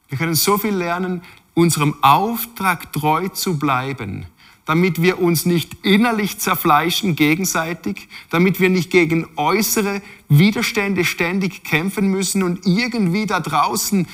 Wir 0.08 0.18
können 0.18 0.34
so 0.34 0.58
viel 0.58 0.74
lernen, 0.74 1.22
unserem 1.54 1.94
Auftrag 2.02 2.92
treu 2.92 3.28
zu 3.28 3.58
bleiben, 3.58 4.26
damit 4.64 5.02
wir 5.02 5.20
uns 5.20 5.46
nicht 5.46 5.84
innerlich 5.84 6.38
zerfleischen 6.38 7.16
gegenseitig, 7.16 8.08
damit 8.30 8.60
wir 8.60 8.70
nicht 8.70 8.90
gegen 8.90 9.28
äußere 9.36 10.02
Widerstände 10.28 11.04
ständig 11.04 11.64
kämpfen 11.64 12.08
müssen 12.08 12.42
und 12.42 12.66
irgendwie 12.66 13.26
da 13.26 13.40
draußen 13.40 14.06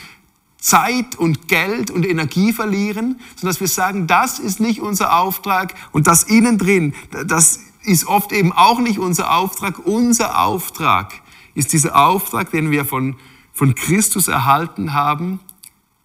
Zeit 0.59 1.14
und 1.16 1.49
Geld 1.49 1.90
und 1.90 2.07
Energie 2.07 2.52
verlieren, 2.52 3.21
sondern 3.37 3.52
dass 3.52 3.61
wir 3.61 3.69
sagen, 3.69 4.07
das 4.07 4.38
ist 4.38 4.59
nicht 4.59 4.81
unser 4.81 5.16
Auftrag 5.19 5.75
und 5.93 6.07
das 6.07 6.25
innen 6.25 6.59
drin, 6.59 6.95
das 7.26 7.61
ist 7.87 8.07
oft 8.07 8.33
eben 8.33 8.52
auch 8.52 8.81
nicht 8.81 8.99
unser 8.99 9.35
Auftrag. 9.35 9.78
Unser 9.87 10.45
Auftrag 10.45 11.12
ist 11.55 11.73
dieser 11.73 11.97
Auftrag, 11.97 12.50
den 12.50 12.71
wir 12.71 12.85
von, 12.85 13.16
von 13.52 13.75
Christus 13.75 14.28
erhalten 14.28 14.93
haben, 14.93 15.40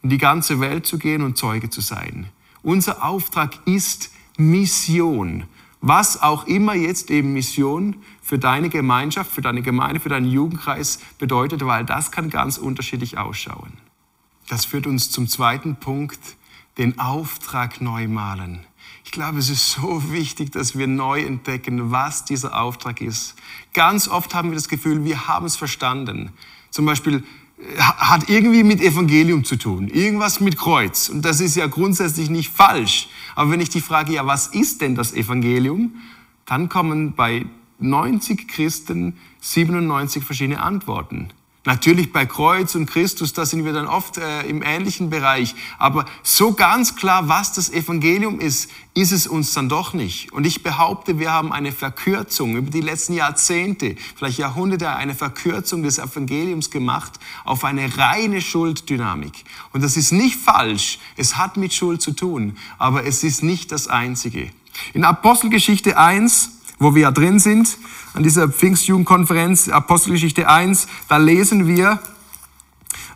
in 0.01 0.09
die 0.09 0.17
ganze 0.17 0.59
Welt 0.59 0.85
zu 0.85 0.97
gehen 0.97 1.21
und 1.21 1.37
Zeuge 1.37 1.69
zu 1.69 1.81
sein. 1.81 2.27
Unser 2.63 3.03
Auftrag 3.03 3.59
ist 3.65 4.11
Mission. 4.37 5.43
Was 5.81 6.21
auch 6.21 6.45
immer 6.45 6.75
jetzt 6.75 7.09
eben 7.09 7.33
Mission 7.33 7.95
für 8.21 8.37
deine 8.37 8.69
Gemeinschaft, 8.69 9.31
für 9.31 9.41
deine 9.41 9.63
Gemeinde, 9.63 9.99
für 9.99 10.09
deinen 10.09 10.27
Jugendkreis 10.29 10.99
bedeutet, 11.17 11.65
weil 11.65 11.85
das 11.85 12.11
kann 12.11 12.29
ganz 12.29 12.59
unterschiedlich 12.59 13.17
ausschauen. 13.17 13.73
Das 14.47 14.65
führt 14.65 14.85
uns 14.85 15.09
zum 15.09 15.27
zweiten 15.27 15.75
Punkt, 15.75 16.19
den 16.77 16.99
Auftrag 16.99 17.81
neu 17.81 18.07
malen. 18.07 18.65
Ich 19.11 19.15
glaube, 19.15 19.39
es 19.39 19.49
ist 19.49 19.73
so 19.73 20.13
wichtig, 20.13 20.53
dass 20.53 20.77
wir 20.77 20.87
neu 20.87 21.19
entdecken, 21.19 21.91
was 21.91 22.23
dieser 22.23 22.57
Auftrag 22.57 23.01
ist. 23.01 23.35
Ganz 23.73 24.07
oft 24.07 24.33
haben 24.33 24.51
wir 24.51 24.55
das 24.55 24.69
Gefühl, 24.69 25.03
wir 25.03 25.27
haben 25.27 25.45
es 25.45 25.57
verstanden. 25.57 26.29
Zum 26.69 26.85
Beispiel 26.85 27.21
äh, 27.57 27.77
hat 27.77 28.29
irgendwie 28.29 28.63
mit 28.63 28.79
Evangelium 28.79 29.43
zu 29.43 29.57
tun, 29.57 29.89
irgendwas 29.89 30.39
mit 30.39 30.57
Kreuz. 30.57 31.09
Und 31.09 31.25
das 31.25 31.41
ist 31.41 31.57
ja 31.57 31.67
grundsätzlich 31.67 32.29
nicht 32.29 32.51
falsch. 32.51 33.09
Aber 33.35 33.51
wenn 33.51 33.59
ich 33.59 33.67
die 33.67 33.81
Frage, 33.81 34.13
ja, 34.13 34.25
was 34.25 34.47
ist 34.47 34.79
denn 34.79 34.95
das 34.95 35.11
Evangelium? 35.11 35.93
Dann 36.45 36.69
kommen 36.69 37.13
bei 37.13 37.45
90 37.79 38.47
Christen 38.47 39.17
97 39.41 40.23
verschiedene 40.23 40.61
Antworten. 40.61 41.33
Natürlich 41.63 42.11
bei 42.11 42.25
Kreuz 42.25 42.73
und 42.73 42.87
Christus, 42.87 43.33
da 43.33 43.45
sind 43.45 43.65
wir 43.65 43.73
dann 43.73 43.85
oft 43.85 44.17
äh, 44.17 44.41
im 44.47 44.63
ähnlichen 44.63 45.11
Bereich. 45.11 45.53
Aber 45.77 46.05
so 46.23 46.53
ganz 46.53 46.95
klar, 46.95 47.29
was 47.29 47.53
das 47.53 47.69
Evangelium 47.69 48.39
ist, 48.39 48.71
ist 48.95 49.11
es 49.11 49.27
uns 49.27 49.53
dann 49.53 49.69
doch 49.69 49.93
nicht. 49.93 50.33
Und 50.33 50.47
ich 50.47 50.63
behaupte, 50.63 51.19
wir 51.19 51.31
haben 51.31 51.53
eine 51.53 51.71
Verkürzung 51.71 52.55
über 52.55 52.71
die 52.71 52.81
letzten 52.81 53.13
Jahrzehnte, 53.13 53.95
vielleicht 54.15 54.39
Jahrhunderte, 54.39 54.89
eine 54.95 55.13
Verkürzung 55.13 55.83
des 55.83 55.99
Evangeliums 55.99 56.71
gemacht 56.71 57.19
auf 57.45 57.63
eine 57.63 57.95
reine 57.95 58.41
Schulddynamik. 58.41 59.43
Und 59.71 59.83
das 59.83 59.97
ist 59.97 60.11
nicht 60.13 60.37
falsch. 60.37 60.97
Es 61.15 61.37
hat 61.37 61.57
mit 61.57 61.73
Schuld 61.75 62.01
zu 62.01 62.13
tun. 62.13 62.57
Aber 62.79 63.05
es 63.05 63.23
ist 63.23 63.43
nicht 63.43 63.71
das 63.71 63.87
Einzige. 63.87 64.49
In 64.93 65.03
Apostelgeschichte 65.03 65.95
1, 65.95 66.60
wo 66.81 66.95
wir 66.95 67.03
ja 67.03 67.11
drin 67.11 67.39
sind, 67.39 67.77
an 68.13 68.23
dieser 68.23 68.49
Pfingstjugendkonferenz, 68.49 69.69
Apostelgeschichte 69.69 70.49
1, 70.49 70.87
da 71.07 71.17
lesen 71.17 71.67
wir, 71.67 71.99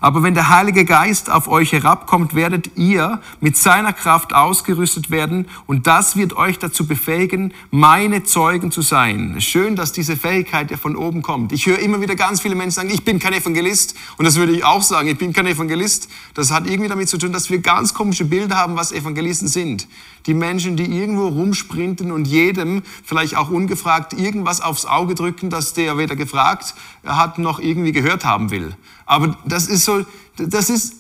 Aber 0.05 0.21
wenn 0.21 0.35
der 0.35 0.49
Heilige 0.49 0.85
Geist 0.85 1.31
auf 1.31 1.47
euch 1.47 1.71
herabkommt, 1.71 2.35
werdet 2.35 2.77
ihr 2.77 3.21
mit 3.41 3.57
seiner 3.57 3.91
Kraft 3.91 4.35
ausgerüstet 4.35 5.09
werden 5.09 5.47
und 5.65 5.87
das 5.87 6.15
wird 6.15 6.37
euch 6.37 6.59
dazu 6.59 6.85
befähigen, 6.85 7.55
meine 7.71 8.23
Zeugen 8.23 8.69
zu 8.69 8.83
sein. 8.83 9.41
Schön, 9.41 9.75
dass 9.75 9.93
diese 9.93 10.15
Fähigkeit 10.15 10.69
ja 10.69 10.77
von 10.77 10.95
oben 10.95 11.23
kommt. 11.23 11.53
Ich 11.53 11.65
höre 11.65 11.79
immer 11.79 12.01
wieder 12.01 12.15
ganz 12.15 12.39
viele 12.39 12.53
Menschen 12.53 12.75
sagen, 12.75 12.91
ich 12.91 13.03
bin 13.03 13.17
kein 13.17 13.33
Evangelist 13.33 13.95
und 14.17 14.25
das 14.25 14.35
würde 14.35 14.51
ich 14.51 14.63
auch 14.63 14.83
sagen, 14.83 15.07
ich 15.07 15.17
bin 15.17 15.33
kein 15.33 15.47
Evangelist. 15.47 16.07
Das 16.35 16.51
hat 16.51 16.69
irgendwie 16.69 16.89
damit 16.89 17.09
zu 17.09 17.17
tun, 17.17 17.33
dass 17.33 17.49
wir 17.49 17.57
ganz 17.57 17.95
komische 17.95 18.25
Bilder 18.25 18.57
haben, 18.57 18.75
was 18.75 18.91
Evangelisten 18.91 19.47
sind. 19.47 19.87
Die 20.27 20.35
Menschen, 20.35 20.77
die 20.77 20.85
irgendwo 20.85 21.29
rumsprinten 21.29 22.11
und 22.11 22.27
jedem 22.27 22.83
vielleicht 23.03 23.37
auch 23.37 23.49
ungefragt 23.49 24.13
irgendwas 24.13 24.61
aufs 24.61 24.85
Auge 24.85 25.15
drücken, 25.15 25.49
dass 25.49 25.73
der 25.73 25.97
weder 25.97 26.15
gefragt 26.15 26.75
hat 27.03 27.39
noch 27.39 27.59
irgendwie 27.59 27.91
gehört 27.91 28.23
haben 28.23 28.51
will. 28.51 28.75
Aber 29.05 29.37
das 29.45 29.67
ist 29.67 29.85
so, 29.85 30.05
das 30.37 30.69
ist 30.69 30.95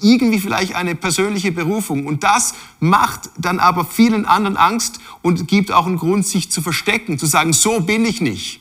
irgendwie 0.00 0.38
vielleicht 0.38 0.74
eine 0.74 0.94
persönliche 0.94 1.52
Berufung. 1.52 2.06
Und 2.06 2.24
das 2.24 2.54
macht 2.80 3.30
dann 3.36 3.58
aber 3.58 3.84
vielen 3.84 4.26
anderen 4.26 4.56
Angst 4.56 5.00
und 5.22 5.48
gibt 5.48 5.72
auch 5.72 5.86
einen 5.86 5.98
Grund, 5.98 6.26
sich 6.26 6.50
zu 6.50 6.62
verstecken, 6.62 7.18
zu 7.18 7.26
sagen, 7.26 7.52
so 7.52 7.80
bin 7.80 8.04
ich 8.04 8.20
nicht. 8.20 8.60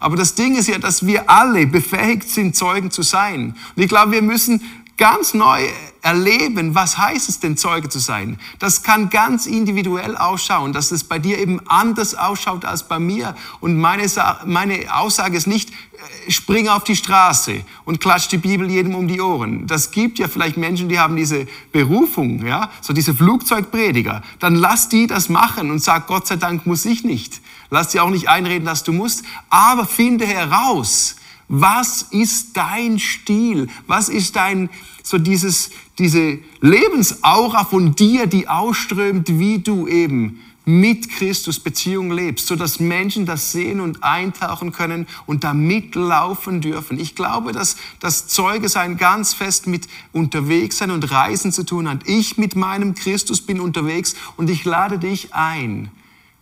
Aber 0.00 0.16
das 0.16 0.34
Ding 0.34 0.56
ist 0.56 0.66
ja, 0.66 0.78
dass 0.78 1.06
wir 1.06 1.30
alle 1.30 1.66
befähigt 1.66 2.28
sind, 2.28 2.56
Zeugen 2.56 2.90
zu 2.90 3.02
sein. 3.02 3.54
Und 3.76 3.82
ich 3.82 3.88
glaube, 3.88 4.10
wir 4.10 4.22
müssen 4.22 4.60
ganz 5.02 5.34
neu 5.34 5.66
erleben, 6.00 6.76
was 6.76 6.96
heißt 6.96 7.28
es 7.28 7.40
denn, 7.40 7.56
Zeuge 7.56 7.88
zu 7.88 7.98
sein. 7.98 8.38
Das 8.60 8.84
kann 8.84 9.10
ganz 9.10 9.46
individuell 9.46 10.16
ausschauen, 10.16 10.72
dass 10.72 10.92
es 10.92 11.02
bei 11.02 11.18
dir 11.18 11.38
eben 11.38 11.58
anders 11.66 12.14
ausschaut 12.14 12.64
als 12.64 12.86
bei 12.86 13.00
mir. 13.00 13.34
Und 13.58 13.80
meine, 13.80 14.06
meine 14.44 14.94
Aussage 14.94 15.36
ist 15.36 15.48
nicht, 15.48 15.70
äh, 15.70 16.30
spring 16.30 16.68
auf 16.68 16.84
die 16.84 16.94
Straße 16.94 17.64
und 17.84 17.98
klatsch 17.98 18.28
die 18.28 18.38
Bibel 18.38 18.70
jedem 18.70 18.94
um 18.94 19.08
die 19.08 19.20
Ohren. 19.20 19.66
Das 19.66 19.90
gibt 19.90 20.20
ja 20.20 20.28
vielleicht 20.28 20.56
Menschen, 20.56 20.88
die 20.88 21.00
haben 21.00 21.16
diese 21.16 21.48
Berufung, 21.72 22.46
ja, 22.46 22.70
so 22.80 22.92
diese 22.92 23.12
Flugzeugprediger. 23.12 24.22
Dann 24.38 24.54
lass 24.54 24.88
die 24.88 25.08
das 25.08 25.28
machen 25.28 25.72
und 25.72 25.80
sag, 25.80 26.06
Gott 26.06 26.28
sei 26.28 26.36
Dank 26.36 26.64
muss 26.64 26.84
ich 26.84 27.02
nicht. 27.02 27.40
Lass 27.70 27.88
dir 27.88 28.04
auch 28.04 28.10
nicht 28.10 28.28
einreden, 28.28 28.66
dass 28.66 28.84
du 28.84 28.92
musst, 28.92 29.24
aber 29.50 29.84
finde 29.84 30.26
heraus, 30.26 31.16
was 31.54 32.00
ist 32.08 32.56
dein 32.56 32.98
Stil? 32.98 33.68
Was 33.86 34.08
ist 34.08 34.36
dein, 34.36 34.70
so 35.02 35.18
dieses, 35.18 35.70
diese 35.98 36.38
Lebensaura 36.60 37.64
von 37.64 37.94
dir, 37.94 38.26
die 38.26 38.48
ausströmt, 38.48 39.38
wie 39.38 39.58
du 39.58 39.86
eben 39.88 40.40
mit 40.64 41.10
Christus 41.10 41.58
Beziehung 41.58 42.12
lebst, 42.12 42.46
so 42.46 42.54
dass 42.54 42.78
Menschen 42.78 43.26
das 43.26 43.52
sehen 43.52 43.80
und 43.80 44.04
eintauchen 44.04 44.72
können 44.72 45.06
und 45.26 45.44
da 45.44 45.54
mitlaufen 45.54 46.60
dürfen. 46.60 47.00
Ich 47.00 47.16
glaube, 47.16 47.52
dass 47.52 47.76
das 47.98 48.28
Zeuge 48.28 48.68
sein 48.68 48.96
ganz 48.96 49.34
fest 49.34 49.66
mit 49.66 49.88
unterwegs 50.12 50.78
sein 50.78 50.92
und 50.92 51.10
Reisen 51.10 51.52
zu 51.52 51.64
tun 51.64 51.88
hat. 51.88 52.08
Ich 52.08 52.38
mit 52.38 52.54
meinem 52.54 52.94
Christus 52.94 53.40
bin 53.40 53.60
unterwegs 53.60 54.14
und 54.36 54.50
ich 54.50 54.64
lade 54.64 54.98
dich 54.98 55.34
ein, 55.34 55.90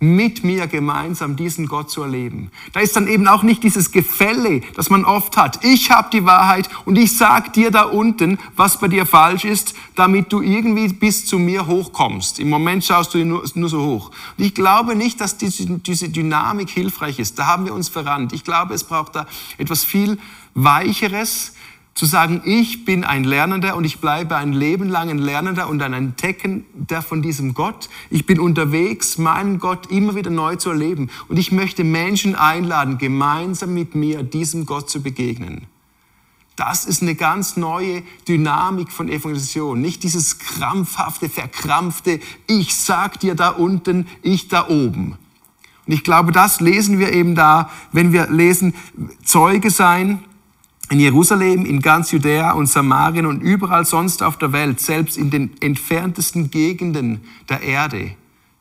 mit 0.00 0.44
mir 0.44 0.66
gemeinsam 0.66 1.36
diesen 1.36 1.66
Gott 1.66 1.90
zu 1.90 2.02
erleben. 2.02 2.50
Da 2.72 2.80
ist 2.80 2.96
dann 2.96 3.06
eben 3.06 3.28
auch 3.28 3.42
nicht 3.42 3.62
dieses 3.62 3.92
Gefälle, 3.92 4.62
das 4.74 4.88
man 4.88 5.04
oft 5.04 5.36
hat. 5.36 5.62
Ich 5.62 5.90
habe 5.90 6.08
die 6.10 6.24
Wahrheit 6.24 6.70
und 6.86 6.96
ich 6.96 7.18
sag 7.18 7.52
dir 7.52 7.70
da 7.70 7.82
unten, 7.82 8.38
was 8.56 8.80
bei 8.80 8.88
dir 8.88 9.04
falsch 9.04 9.44
ist, 9.44 9.74
damit 9.94 10.32
du 10.32 10.40
irgendwie 10.40 10.88
bis 10.88 11.26
zu 11.26 11.38
mir 11.38 11.66
hochkommst. 11.66 12.40
Im 12.40 12.48
Moment 12.48 12.82
schaust 12.82 13.12
du 13.12 13.24
nur, 13.24 13.44
nur 13.54 13.68
so 13.68 13.84
hoch. 13.84 14.10
Und 14.38 14.44
ich 14.44 14.54
glaube 14.54 14.96
nicht, 14.96 15.20
dass 15.20 15.36
diese, 15.36 15.66
diese 15.66 16.08
Dynamik 16.08 16.70
hilfreich 16.70 17.18
ist. 17.18 17.38
Da 17.38 17.46
haben 17.46 17.66
wir 17.66 17.74
uns 17.74 17.90
verrannt. 17.90 18.32
Ich 18.32 18.42
glaube, 18.42 18.72
es 18.72 18.84
braucht 18.84 19.14
da 19.14 19.26
etwas 19.58 19.84
viel 19.84 20.18
Weicheres, 20.54 21.52
zu 22.00 22.06
sagen, 22.06 22.40
ich 22.46 22.86
bin 22.86 23.04
ein 23.04 23.24
Lernender 23.24 23.76
und 23.76 23.84
ich 23.84 23.98
bleibe 23.98 24.34
ein 24.34 24.54
Leben 24.54 24.88
lang 24.88 25.10
ein 25.10 25.18
Lernender 25.18 25.68
und 25.68 25.82
ein 25.82 25.92
Entdeckender 25.92 27.02
von 27.02 27.20
diesem 27.20 27.52
Gott. 27.52 27.90
Ich 28.08 28.24
bin 28.24 28.40
unterwegs, 28.40 29.18
meinen 29.18 29.58
Gott 29.58 29.90
immer 29.90 30.14
wieder 30.14 30.30
neu 30.30 30.56
zu 30.56 30.70
erleben. 30.70 31.10
Und 31.28 31.38
ich 31.38 31.52
möchte 31.52 31.84
Menschen 31.84 32.36
einladen, 32.36 32.96
gemeinsam 32.96 33.74
mit 33.74 33.94
mir 33.94 34.22
diesem 34.22 34.64
Gott 34.64 34.88
zu 34.88 35.02
begegnen. 35.02 35.66
Das 36.56 36.86
ist 36.86 37.02
eine 37.02 37.16
ganz 37.16 37.58
neue 37.58 38.02
Dynamik 38.26 38.90
von 38.90 39.10
Evangelisation. 39.10 39.78
Nicht 39.82 40.02
dieses 40.02 40.38
krampfhafte, 40.38 41.28
verkrampfte, 41.28 42.18
ich 42.46 42.76
sag 42.76 43.20
dir 43.20 43.34
da 43.34 43.50
unten, 43.50 44.06
ich 44.22 44.48
da 44.48 44.68
oben. 44.68 45.18
Und 45.86 45.92
ich 45.92 46.02
glaube, 46.02 46.32
das 46.32 46.60
lesen 46.62 46.98
wir 46.98 47.12
eben 47.12 47.34
da, 47.34 47.68
wenn 47.92 48.14
wir 48.14 48.28
lesen, 48.28 48.74
Zeuge 49.22 49.70
sein, 49.70 50.24
in 50.90 50.98
Jerusalem, 50.98 51.64
in 51.64 51.80
ganz 51.80 52.10
Judäa 52.10 52.52
und 52.52 52.66
Samarien 52.66 53.24
und 53.24 53.40
überall 53.40 53.84
sonst 53.84 54.22
auf 54.22 54.36
der 54.38 54.52
Welt, 54.52 54.80
selbst 54.80 55.16
in 55.16 55.30
den 55.30 55.50
entferntesten 55.60 56.50
Gegenden 56.50 57.20
der 57.48 57.62
Erde. 57.62 58.12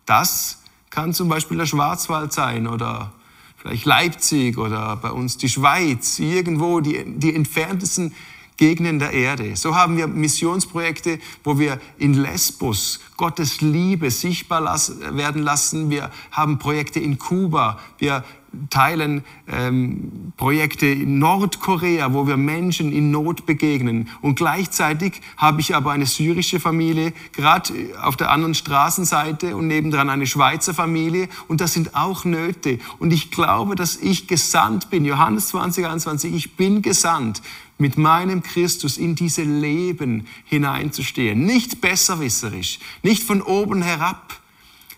Das 0.06 0.62
kann 0.92 1.14
zum 1.14 1.28
Beispiel 1.28 1.58
der 1.58 1.66
Schwarzwald 1.66 2.32
sein 2.32 2.68
oder 2.68 3.12
vielleicht 3.58 3.86
Leipzig 3.86 4.58
oder 4.58 4.96
bei 4.96 5.10
uns 5.10 5.38
die 5.38 5.50
Schweiz, 5.50 6.20
irgendwo 6.20 6.80
die, 6.80 7.04
die 7.18 7.36
entferntesten 7.36 8.10
Gegenden 8.10 8.39
der 8.60 9.12
Erde. 9.12 9.56
So 9.56 9.76
haben 9.76 9.96
wir 9.96 10.08
Missionsprojekte, 10.08 11.20
wo 11.44 11.58
wir 11.60 11.80
in 11.98 12.14
Lesbos 12.14 13.00
Gottes 13.16 13.62
Liebe 13.62 14.12
sichtbar 14.12 14.64
werden 15.12 15.44
lassen. 15.44 15.90
Wir 15.90 16.12
haben 16.32 16.60
Projekte 16.60 17.00
in 17.00 17.20
Kuba. 17.20 17.80
Wir 17.98 18.24
teilen 18.70 19.24
ähm, 19.48 20.34
Projekte 20.38 20.88
in 20.88 21.20
Nordkorea, 21.20 22.14
wo 22.14 22.28
wir 22.28 22.38
Menschen 22.38 22.92
in 22.92 23.12
Not 23.12 23.46
begegnen. 23.46 24.10
Und 24.22 24.36
gleichzeitig 24.36 25.22
habe 25.38 25.62
ich 25.62 25.76
aber 25.76 25.92
eine 25.92 26.06
syrische 26.06 26.60
Familie, 26.60 27.14
gerade 27.32 27.74
auf 28.02 28.18
der 28.18 28.32
anderen 28.32 28.56
Straßenseite 28.56 29.56
und 29.56 29.68
nebendran 29.68 30.10
eine 30.10 30.28
Schweizer 30.28 30.74
Familie. 30.74 31.30
Und 31.48 31.62
das 31.62 31.74
sind 31.74 31.96
auch 31.96 32.26
Nöte. 32.26 32.80
Und 33.00 33.14
ich 33.14 33.32
glaube, 33.32 33.76
dass 33.76 33.96
ich 33.98 34.28
gesandt 34.28 34.90
bin. 34.90 35.06
Johannes 35.06 35.50
20, 35.50 35.86
21, 35.86 36.34
ich 36.34 36.56
bin 36.56 36.82
gesandt 36.82 37.42
mit 37.80 37.98
meinem 37.98 38.44
Christus 38.44 38.98
in 38.98 39.16
diese 39.16 39.44
Leben 39.44 40.28
hineinzustehen. 40.44 41.46
Nicht 41.46 41.82
besserwisserisch, 41.82 42.80
nicht 43.02 43.24
von 43.24 43.42
oben 43.42 43.82
herab, 43.82 44.40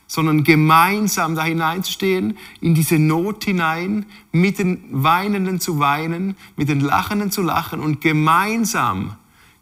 sondern 0.07 0.43
gemeinsam 0.43 1.35
da 1.35 1.43
hineinstehen, 1.45 2.37
in 2.59 2.75
diese 2.75 2.99
Not 2.99 3.45
hinein, 3.45 4.05
mit 4.33 4.59
den 4.59 4.83
Weinenden 4.91 5.61
zu 5.61 5.79
weinen, 5.79 6.35
mit 6.57 6.67
den 6.67 6.81
Lachenden 6.81 7.31
zu 7.31 7.41
lachen 7.41 7.79
und 7.79 8.01
gemeinsam 8.01 9.15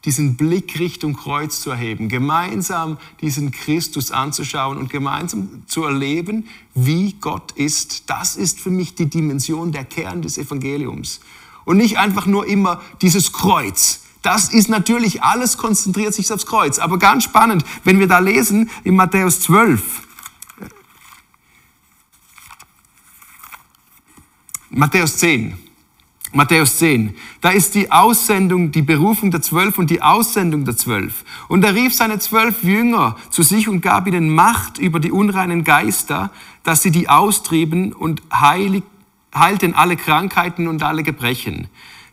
diesen 0.05 0.37
Blick 0.37 0.79
Richtung 0.79 1.13
Kreuz 1.13 1.59
zu 1.59 1.71
erheben, 1.71 2.07
gemeinsam 2.07 2.97
diesen 3.21 3.51
Christus 3.51 4.11
anzuschauen 4.11 4.77
und 4.77 4.89
gemeinsam 4.89 5.63
zu 5.67 5.83
erleben, 5.83 6.47
wie 6.73 7.13
Gott 7.19 7.51
ist. 7.51 8.09
Das 8.09 8.37
ist 8.37 8.59
für 8.59 8.71
mich 8.71 8.95
die 8.95 9.07
Dimension, 9.07 9.73
der 9.73 9.83
Kern 9.83 10.21
des 10.21 10.37
Evangeliums. 10.37 11.19
Und 11.69 11.77
nicht 11.77 11.99
einfach 11.99 12.25
nur 12.25 12.47
immer 12.47 12.81
dieses 13.03 13.31
Kreuz. 13.31 13.99
Das 14.23 14.51
ist 14.51 14.69
natürlich, 14.69 15.21
alles 15.21 15.55
konzentriert 15.55 16.15
sich 16.15 16.33
aufs 16.33 16.47
Kreuz. 16.47 16.79
Aber 16.79 16.97
ganz 16.97 17.25
spannend, 17.25 17.63
wenn 17.83 17.99
wir 17.99 18.07
da 18.07 18.17
lesen 18.17 18.71
in 18.83 18.95
Matthäus 18.95 19.39
12, 19.41 19.79
Matthäus 24.71 25.17
10. 25.17 25.59
Matthäus 26.33 26.79
10. 26.79 27.15
Da 27.39 27.49
ist 27.51 27.75
die 27.75 27.91
Aussendung, 27.91 28.71
die 28.71 28.81
Berufung 28.81 29.29
der 29.29 29.43
Zwölf 29.43 29.77
und 29.77 29.91
die 29.91 30.01
Aussendung 30.01 30.65
der 30.65 30.75
Zwölf. 30.75 31.23
Und 31.49 31.63
er 31.63 31.75
rief 31.75 31.93
seine 31.93 32.17
zwölf 32.17 32.63
Jünger 32.63 33.15
zu 33.29 33.43
sich 33.43 33.69
und 33.69 33.81
gab 33.81 34.07
ihnen 34.07 34.33
Macht 34.33 34.79
über 34.79 34.99
die 34.99 35.11
unreinen 35.11 35.63
Geister, 35.63 36.31
dass 36.63 36.81
sie 36.81 36.89
die 36.89 37.09
austrieben 37.09 37.93
und 37.93 38.23
heilig, 38.33 38.81
heilten 39.33 39.73
alle 39.73 39.95
Krankheiten 39.95 40.67
und 40.67 40.83
alle 40.83 41.03
Gebrechen. 41.03 41.67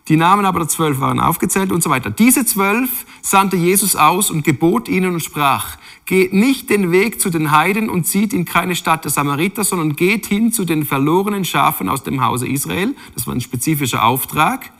Die 0.09 0.17
Namen 0.17 0.47
aber 0.47 0.61
der 0.61 0.69
Zwölf 0.69 1.01
waren 1.01 1.19
aufgezählt 1.19 1.73
und 1.73 1.83
so 1.83 1.91
weiter. 1.91 2.11
Diese 2.11 2.47
Zwölf 2.47 3.07
sandte 3.23 3.57
Jesus 3.57 3.97
aus 3.97 4.31
und 4.31 4.45
gebot 4.45 4.89
ihnen 4.89 5.15
und 5.15 5.21
sprach, 5.21 5.79
geht 6.05 6.33
nicht 6.33 6.71
den 6.71 6.93
Weg 6.93 7.21
zu 7.21 7.29
den 7.29 7.51
Heiden 7.51 7.91
und 7.91 8.07
zieht 8.07 8.33
in 8.33 8.45
keine 8.45 8.77
Stadt 8.77 9.03
der 9.03 9.11
Samariter, 9.11 9.65
sondern 9.65 9.97
geht 9.97 10.27
hin 10.27 10.53
zu 10.53 10.65
den 10.65 10.87
verlorenen 10.87 11.45
Schafen 11.45 11.89
aus 11.89 12.05
dem 12.05 12.25
Hause 12.25 12.47
Israel. 12.47 12.95
Das 13.15 13.27
war 13.27 13.35
ein 13.35 13.41
spezifischer 13.41 14.05
Auftrag. 14.05 14.71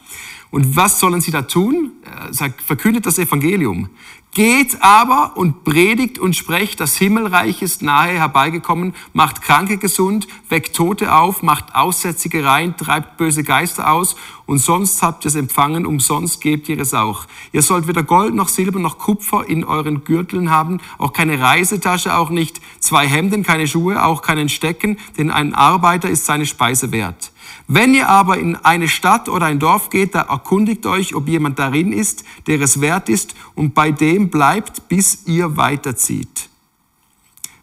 Und 0.53 0.77
was 0.77 1.01
sollen 1.01 1.21
sie 1.21 1.33
da 1.33 1.43
tun? 1.43 1.91
Er 2.05 2.33
sagt, 2.33 2.63
verkündet 2.63 3.05
das 3.05 3.19
Evangelium. 3.19 3.89
Geht 4.37 4.83
aber 4.83 5.39
und 5.39 5.65
predigt 5.65 6.19
und 6.19 6.37
sprecht, 6.37 6.79
das 6.81 6.95
Himmelreich 6.95 7.63
ist 7.63 7.81
nahe 7.81 8.19
herbeigekommen, 8.19 8.95
macht 9.15 9.41
Kranke 9.41 9.79
gesund, 9.79 10.29
weckt 10.51 10.77
Tote 10.77 11.15
auf, 11.15 11.43
macht 11.43 11.75
Aussätzige 11.75 12.45
rein, 12.45 12.77
treibt 12.77 13.17
böse 13.17 13.45
Geister 13.45 13.91
aus 13.91 14.15
und 14.45 14.59
sonst 14.59 15.01
habt 15.03 15.25
ihr 15.25 15.29
es 15.29 15.37
empfangen, 15.37 15.87
umsonst 15.87 16.43
gebt 16.43 16.69
ihr 16.69 16.79
es 16.79 16.93
auch. 16.93 17.25
Ihr 17.53 17.63
sollt 17.63 17.89
weder 17.89 18.03
Gold 18.03 18.35
noch 18.35 18.49
Silber 18.49 18.79
noch 18.79 18.99
Kupfer 18.99 19.49
in 19.49 19.65
euren 19.65 20.05
Gürteln 20.05 20.51
haben, 20.51 20.83
auch 20.99 21.15
keine 21.15 21.41
Reisetasche, 21.41 22.15
auch 22.15 22.29
nicht 22.29 22.61
zwei 22.79 23.07
Hemden, 23.07 23.43
keine 23.43 23.67
Schuhe, 23.67 24.05
auch 24.05 24.21
keinen 24.21 24.51
Stecken, 24.51 24.99
denn 25.17 25.31
ein 25.31 25.55
Arbeiter 25.55 26.11
ist 26.11 26.27
seine 26.27 26.45
Speise 26.45 26.93
wert. 26.93 27.33
Wenn 27.69 27.95
ihr 27.95 28.09
aber 28.09 28.39
in 28.39 28.57
eine 28.57 28.89
Stadt 28.89 29.29
oder 29.29 29.47
ein 29.47 29.59
Dorf 29.59 29.91
geht, 29.91 30.15
da 30.15 30.23
erkundigt 30.23 30.87
euch, 30.87 31.15
ob 31.15 31.29
jemand 31.29 31.59
darin 31.59 31.93
ist, 31.93 32.25
der 32.47 32.61
es 32.61 32.81
wert 32.81 33.09
ist, 33.09 33.35
und 33.55 33.75
bei 33.75 33.91
dem 33.91 34.31
bleibt, 34.31 34.89
bis 34.89 35.27
ihr 35.27 35.57
weiterzieht. 35.57 36.49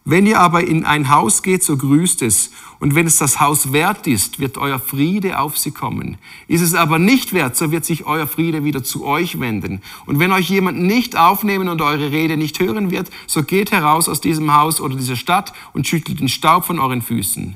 Wenn 0.05 0.25
ihr 0.25 0.39
aber 0.39 0.65
in 0.65 0.83
ein 0.85 1.09
Haus 1.09 1.43
geht, 1.43 1.63
so 1.63 1.77
grüßt 1.77 2.23
es. 2.23 2.51
Und 2.79 2.93
wenn 2.93 3.07
es 3.07 3.17
das 3.17 3.39
Haus 3.39 3.71
wert 3.71 4.05
ist, 4.05 4.37
wird 4.37 4.57
euer 4.57 4.79
Friede 4.79 5.39
auf 5.39 5.57
sie 5.57 5.71
kommen. 5.71 6.17
Ist 6.49 6.61
es 6.61 6.73
aber 6.73 6.99
nicht 6.99 7.31
wert, 7.31 7.55
so 7.55 7.71
wird 7.71 7.85
sich 7.85 8.05
euer 8.05 8.27
Friede 8.27 8.65
wieder 8.65 8.83
zu 8.83 9.05
euch 9.05 9.39
wenden. 9.39 9.81
Und 10.05 10.19
wenn 10.19 10.33
euch 10.33 10.49
jemand 10.49 10.81
nicht 10.81 11.15
aufnehmen 11.15 11.69
und 11.69 11.81
eure 11.81 12.11
Rede 12.11 12.35
nicht 12.35 12.59
hören 12.59 12.91
wird, 12.91 13.09
so 13.27 13.43
geht 13.43 13.71
heraus 13.71 14.09
aus 14.09 14.19
diesem 14.19 14.53
Haus 14.53 14.81
oder 14.81 14.95
dieser 14.95 15.15
Stadt 15.15 15.53
und 15.71 15.87
schüttelt 15.87 16.19
den 16.19 16.27
Staub 16.27 16.65
von 16.65 16.79
euren 16.79 17.01
Füßen. 17.01 17.55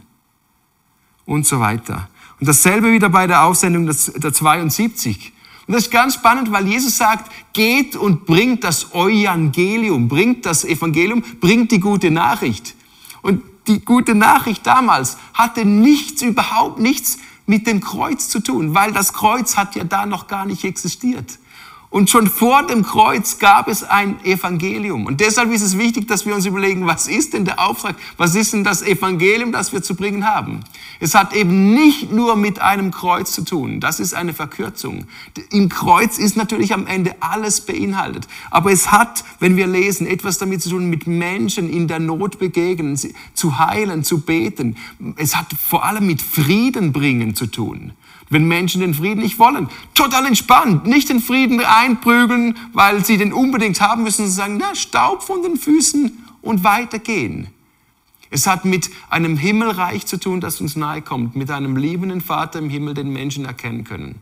Und 1.26 1.46
so 1.46 1.60
weiter. 1.60 2.08
Und 2.40 2.48
dasselbe 2.48 2.92
wieder 2.92 3.10
bei 3.10 3.28
der 3.28 3.44
Aussendung 3.44 3.86
der 3.86 4.34
72. 4.34 5.34
Und 5.68 5.74
das 5.74 5.84
ist 5.84 5.92
ganz 5.92 6.14
spannend, 6.14 6.52
weil 6.52 6.68
Jesus 6.68 6.98
sagt, 6.98 7.32
geht 7.54 7.96
und 7.96 8.26
bringt 8.26 8.64
das 8.64 8.92
Evangelium, 8.94 10.08
bringt 10.08 10.46
das 10.46 10.64
Evangelium, 10.64 11.24
bringt 11.42 11.72
die 11.72 11.80
gute 11.80 12.10
Nachricht. 12.10 12.76
Und 13.22 13.44
die 13.68 13.84
gute 13.84 14.16
Nachricht 14.16 14.66
damals 14.66 15.18
hatte 15.34 15.66
nichts, 15.66 16.22
überhaupt 16.22 16.80
nichts 16.80 17.18
mit 17.46 17.68
dem 17.68 17.82
Kreuz 17.82 18.30
zu 18.30 18.40
tun, 18.40 18.76
weil 18.76 18.94
das 18.94 19.14
Kreuz 19.14 19.58
hat 19.58 19.76
ja 19.76 19.84
da 19.84 20.06
noch 20.06 20.28
gar 20.28 20.46
nicht 20.46 20.64
existiert. 20.64 21.40
Und 21.90 22.10
schon 22.10 22.28
vor 22.28 22.68
dem 22.68 22.84
Kreuz 22.84 23.40
gab 23.40 23.70
es 23.70 23.84
ein 23.84 24.24
Evangelium. 24.26 25.06
Und 25.06 25.22
deshalb 25.22 25.52
ist 25.54 25.62
es 25.62 25.78
wichtig, 25.78 26.06
dass 26.08 26.26
wir 26.26 26.36
uns 26.36 26.46
überlegen, 26.46 26.86
was 26.86 27.08
ist 27.08 27.34
denn 27.34 27.46
der 27.46 27.60
Auftrag? 27.60 27.96
Was 28.18 28.36
ist 28.36 28.52
denn 28.52 28.66
das 28.66 28.82
Evangelium, 28.82 29.54
das 29.54 29.72
wir 29.72 29.82
zu 29.82 29.96
bringen 29.96 30.26
haben? 30.26 30.60
Es 31.00 31.16
hat 31.16 31.34
eben 31.34 31.74
nicht 31.74 32.12
nur 32.12 32.36
mit 32.36 32.60
einem 32.60 32.92
Kreuz 32.92 33.32
zu 33.32 33.44
tun. 33.44 33.80
Das 33.80 34.02
ist 34.02 34.14
eine 34.14 34.34
Verkürzung. 34.34 35.06
Im 35.50 35.70
Kreuz 35.70 36.18
ist 36.18 36.36
natürlich 36.36 36.74
am 36.74 36.88
Ende 36.88 37.16
alles 37.22 37.62
beinhaltet. 37.62 38.28
Aber 38.52 38.72
es 38.72 38.92
hat, 38.92 39.24
wenn 39.40 39.56
wir 39.56 39.68
lesen, 39.68 40.08
etwas 40.08 40.40
damit 40.40 40.62
zu 40.62 40.70
tun, 40.70 40.90
mit 40.90 41.08
Menschen 41.08 41.70
in 41.70 41.88
der 41.88 42.00
Not 42.00 42.38
begegnen, 42.38 43.00
zu 43.34 43.60
heilen, 43.60 44.04
zu 44.04 44.22
beten. 44.22 44.76
Es 45.16 45.38
hat 45.38 45.48
vor 45.54 45.86
allem 45.86 46.06
mit 46.06 46.22
Frieden 46.22 46.92
bringen 46.92 47.34
zu 47.34 47.48
tun 47.48 47.94
wenn 48.30 48.48
Menschen 48.48 48.82
den 48.82 48.94
Frieden 48.94 49.22
nicht 49.22 49.40
wollen. 49.40 49.70
Total 49.94 50.26
entspannt, 50.26 50.86
nicht 50.86 51.10
den 51.10 51.22
Frieden 51.22 51.60
einprügeln, 51.64 52.58
weil 52.74 53.04
sie 53.06 53.18
den 53.18 53.34
unbedingt 53.34 53.82
haben 53.82 54.04
müssen, 54.04 54.26
und 54.26 54.32
sagen, 54.32 54.58
na, 54.60 54.76
Staub 54.76 55.24
von 55.24 55.42
den 55.44 55.58
Füßen 55.58 56.26
und 56.42 56.64
weitergehen. 56.64 57.48
Es 58.30 58.46
hat 58.46 58.66
mit 58.66 58.90
einem 59.10 59.38
Himmelreich 59.38 60.06
zu 60.06 60.20
tun, 60.20 60.42
das 60.42 60.60
uns 60.60 60.76
nahe 60.76 61.02
kommt, 61.02 61.36
mit 61.36 61.50
einem 61.50 61.78
liebenden 61.78 62.22
Vater 62.22 62.60
im 62.60 62.70
Himmel, 62.70 62.94
den 62.94 63.12
Menschen 63.12 63.46
erkennen 63.46 63.84
können. 63.84 64.22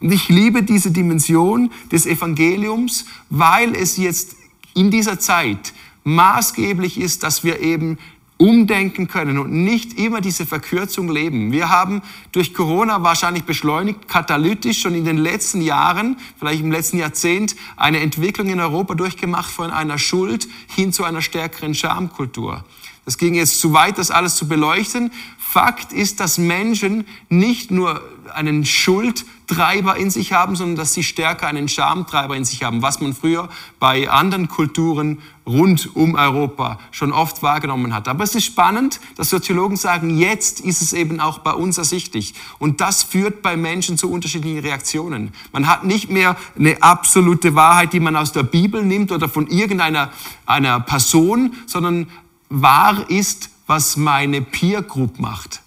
Und 0.00 0.12
ich 0.12 0.28
liebe 0.28 0.62
diese 0.62 0.90
Dimension 0.90 1.70
des 1.90 2.04
Evangeliums, 2.06 3.06
weil 3.30 3.74
es 3.74 3.96
jetzt 3.96 4.36
in 4.74 4.90
dieser 4.90 5.18
Zeit 5.18 5.72
maßgeblich 6.04 6.98
ist, 6.98 7.22
dass 7.22 7.44
wir 7.44 7.60
eben 7.60 7.98
umdenken 8.38 9.08
können 9.08 9.38
und 9.38 9.50
nicht 9.50 9.98
immer 9.98 10.20
diese 10.20 10.44
Verkürzung 10.44 11.10
leben. 11.10 11.52
Wir 11.52 11.70
haben 11.70 12.02
durch 12.32 12.52
Corona 12.52 13.02
wahrscheinlich 13.02 13.44
beschleunigt, 13.44 14.08
katalytisch 14.08 14.80
schon 14.80 14.94
in 14.94 15.04
den 15.04 15.16
letzten 15.16 15.62
Jahren, 15.62 16.18
vielleicht 16.38 16.60
im 16.60 16.70
letzten 16.70 16.98
Jahrzehnt, 16.98 17.56
eine 17.76 18.00
Entwicklung 18.00 18.48
in 18.48 18.60
Europa 18.60 18.94
durchgemacht 18.94 19.50
von 19.50 19.70
einer 19.70 19.98
Schuld 19.98 20.48
hin 20.74 20.92
zu 20.92 21.04
einer 21.04 21.22
stärkeren 21.22 21.74
Schamkultur. 21.74 22.64
Das 23.06 23.18
ging 23.18 23.34
jetzt 23.34 23.60
zu 23.60 23.72
weit, 23.72 23.98
das 23.98 24.10
alles 24.10 24.34
zu 24.34 24.48
beleuchten. 24.48 25.12
Fakt 25.38 25.92
ist, 25.92 26.18
dass 26.18 26.38
Menschen 26.38 27.06
nicht 27.28 27.70
nur 27.70 28.02
einen 28.34 28.66
Schuldtreiber 28.66 29.96
in 29.96 30.10
sich 30.10 30.32
haben, 30.32 30.56
sondern 30.56 30.74
dass 30.74 30.92
sie 30.92 31.04
stärker 31.04 31.46
einen 31.46 31.68
Schamtreiber 31.68 32.36
in 32.36 32.44
sich 32.44 32.64
haben, 32.64 32.82
was 32.82 33.00
man 33.00 33.14
früher 33.14 33.48
bei 33.78 34.10
anderen 34.10 34.48
Kulturen 34.48 35.22
rund 35.46 35.94
um 35.94 36.16
Europa 36.16 36.80
schon 36.90 37.12
oft 37.12 37.44
wahrgenommen 37.44 37.94
hat. 37.94 38.08
Aber 38.08 38.24
es 38.24 38.34
ist 38.34 38.44
spannend, 38.44 38.98
dass 39.16 39.30
Soziologen 39.30 39.76
sagen, 39.76 40.18
jetzt 40.18 40.58
ist 40.58 40.82
es 40.82 40.92
eben 40.92 41.20
auch 41.20 41.38
bei 41.38 41.52
uns 41.52 41.78
ersichtlich. 41.78 42.34
Und 42.58 42.80
das 42.80 43.04
führt 43.04 43.40
bei 43.40 43.56
Menschen 43.56 43.96
zu 43.96 44.10
unterschiedlichen 44.10 44.58
Reaktionen. 44.58 45.32
Man 45.52 45.68
hat 45.68 45.84
nicht 45.84 46.10
mehr 46.10 46.36
eine 46.58 46.82
absolute 46.82 47.54
Wahrheit, 47.54 47.92
die 47.92 48.00
man 48.00 48.16
aus 48.16 48.32
der 48.32 48.42
Bibel 48.42 48.84
nimmt 48.84 49.12
oder 49.12 49.28
von 49.28 49.46
irgendeiner 49.46 50.10
einer 50.44 50.80
Person, 50.80 51.54
sondern 51.66 52.08
wahr 52.48 53.08
ist, 53.10 53.50
was 53.66 53.96
meine 53.96 54.40
Peer 54.42 54.82
Group 54.82 55.18
macht. 55.18 55.62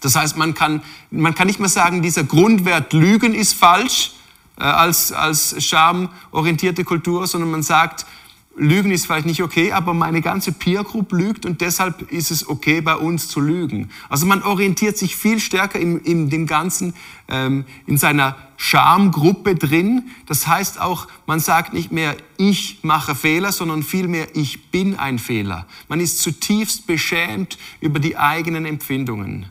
Das 0.00 0.16
heißt, 0.16 0.36
man 0.36 0.54
kann, 0.54 0.82
man 1.10 1.34
kann 1.34 1.46
nicht 1.46 1.60
mehr 1.60 1.68
sagen, 1.68 2.02
dieser 2.02 2.24
Grundwert 2.24 2.92
Lügen 2.92 3.34
ist 3.34 3.54
falsch 3.54 4.12
äh, 4.58 4.64
als, 4.64 5.12
als 5.12 5.64
schamorientierte 5.64 6.84
Kultur, 6.84 7.26
sondern 7.26 7.50
man 7.50 7.62
sagt, 7.62 8.06
Lügen 8.54 8.90
ist 8.90 9.06
vielleicht 9.06 9.26
nicht 9.26 9.42
okay, 9.42 9.72
aber 9.72 9.94
meine 9.94 10.20
ganze 10.20 10.52
Peer 10.52 10.84
Group 10.84 11.12
lügt 11.12 11.46
und 11.46 11.62
deshalb 11.62 12.12
ist 12.12 12.30
es 12.30 12.46
okay, 12.46 12.82
bei 12.82 12.96
uns 12.96 13.28
zu 13.28 13.40
lügen. 13.40 13.90
Also 14.10 14.26
man 14.26 14.42
orientiert 14.42 14.98
sich 14.98 15.16
viel 15.16 15.40
stärker 15.40 15.80
in, 15.80 16.00
in 16.00 16.28
dem 16.28 16.46
Ganzen, 16.46 16.92
ähm, 17.28 17.64
in 17.86 17.96
seiner 17.96 18.36
Schamgruppe 18.58 19.54
drin. 19.54 20.10
Das 20.26 20.46
heißt 20.46 20.80
auch, 20.80 21.08
man 21.26 21.40
sagt 21.40 21.72
nicht 21.72 21.92
mehr, 21.92 22.14
ich 22.36 22.80
mache 22.82 23.14
Fehler, 23.14 23.52
sondern 23.52 23.82
vielmehr, 23.82 24.28
ich 24.36 24.70
bin 24.70 24.98
ein 24.98 25.18
Fehler. 25.18 25.66
Man 25.88 26.00
ist 26.00 26.18
zutiefst 26.20 26.86
beschämt 26.86 27.56
über 27.80 28.00
die 28.00 28.18
eigenen 28.18 28.66
Empfindungen. 28.66 29.46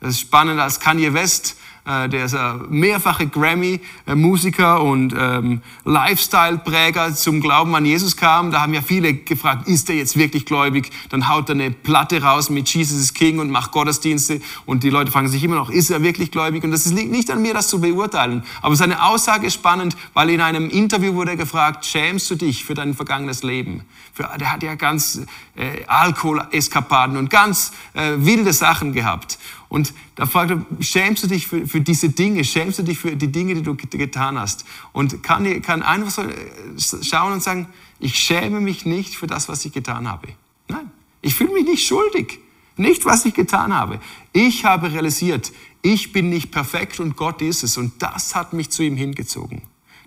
Das 0.00 0.10
ist 0.10 0.20
spannend, 0.20 0.60
als 0.60 0.78
Kanye 0.78 1.14
West 1.14 1.56
äh, 1.86 2.08
der 2.08 2.24
ist 2.24 2.34
ein 2.34 2.66
mehrfache 2.68 3.26
Grammy-Musiker 3.26 4.82
und 4.82 5.14
ähm, 5.16 5.62
Lifestyle-Präger 5.84 7.14
zum 7.14 7.40
Glauben 7.40 7.74
an 7.74 7.84
Jesus 7.84 8.16
kam. 8.16 8.50
Da 8.50 8.60
haben 8.62 8.74
ja 8.74 8.82
viele 8.82 9.14
gefragt, 9.14 9.68
ist 9.68 9.88
er 9.88 9.96
jetzt 9.96 10.16
wirklich 10.16 10.46
gläubig? 10.46 10.90
Dann 11.10 11.28
haut 11.28 11.48
er 11.48 11.54
eine 11.54 11.70
Platte 11.70 12.22
raus 12.22 12.50
mit 12.50 12.68
Jesus 12.68 12.98
is 12.98 13.14
King 13.14 13.38
und 13.38 13.50
macht 13.50 13.70
Gottesdienste 13.70 14.40
und 14.66 14.82
die 14.82 14.90
Leute 14.90 15.12
fragen 15.12 15.28
sich 15.28 15.44
immer 15.44 15.56
noch, 15.56 15.70
ist 15.70 15.90
er 15.90 16.02
wirklich 16.02 16.30
gläubig? 16.30 16.64
Und 16.64 16.72
das 16.72 16.86
liegt 16.86 17.10
nicht 17.10 17.30
an 17.30 17.40
mir, 17.40 17.54
das 17.54 17.68
zu 17.68 17.80
beurteilen. 17.80 18.42
Aber 18.62 18.74
seine 18.74 19.04
Aussage 19.04 19.46
ist 19.46 19.54
spannend, 19.54 19.96
weil 20.12 20.30
in 20.30 20.40
einem 20.40 20.68
Interview 20.70 21.14
wurde 21.14 21.32
er 21.32 21.36
gefragt, 21.36 21.86
schämst 21.86 22.30
du 22.30 22.34
dich 22.34 22.64
für 22.64 22.74
dein 22.74 22.94
vergangenes 22.94 23.42
Leben? 23.42 23.82
Für, 24.12 24.28
der 24.38 24.52
hat 24.52 24.62
ja 24.62 24.74
ganz 24.74 25.20
äh, 25.54 25.84
Alkohol-Eskapaden 25.86 27.16
und 27.16 27.30
ganz 27.30 27.72
äh, 27.94 28.14
wilde 28.16 28.52
Sachen 28.52 28.92
gehabt. 28.92 29.38
Und 29.68 29.92
da 30.14 30.26
fragt 30.26 30.52
er, 30.52 30.64
schämst 30.80 31.24
du 31.24 31.26
dich 31.26 31.46
für, 31.46 31.66
für 31.66 31.80
diese 31.80 32.08
Dinge? 32.08 32.44
Schämst 32.44 32.78
du 32.78 32.82
dich 32.82 32.98
für 32.98 33.16
die 33.16 33.32
Dinge, 33.32 33.54
die 33.54 33.62
du 33.62 33.74
getan 33.74 34.38
hast? 34.38 34.64
Und 34.92 35.22
kann, 35.22 35.60
kann 35.62 35.82
einfach 35.82 36.10
so 36.10 36.22
äh, 36.22 37.02
schauen 37.02 37.32
und 37.32 37.42
sagen, 37.42 37.68
ich 37.98 38.16
schäme 38.16 38.60
mich 38.60 38.86
nicht 38.86 39.16
für 39.16 39.26
das, 39.26 39.48
was 39.48 39.64
ich 39.64 39.72
getan 39.72 40.08
habe. 40.10 40.28
Nein, 40.68 40.90
ich 41.22 41.34
fühle 41.34 41.52
mich 41.52 41.64
nicht 41.64 41.86
schuldig. 41.86 42.40
Nicht, 42.76 43.06
was 43.06 43.24
ich 43.24 43.32
getan 43.32 43.74
habe. 43.74 44.00
Ich 44.32 44.66
habe 44.66 44.92
realisiert, 44.92 45.50
ich 45.80 46.12
bin 46.12 46.28
nicht 46.28 46.50
perfekt 46.50 47.00
und 47.00 47.16
Gott 47.16 47.40
ist 47.40 47.62
es. 47.62 47.78
Und 47.78 48.02
das 48.02 48.34
hat 48.34 48.52
mich 48.52 48.70
zu 48.70 48.82
ihm 48.82 48.96
hingezogen. 48.96 49.62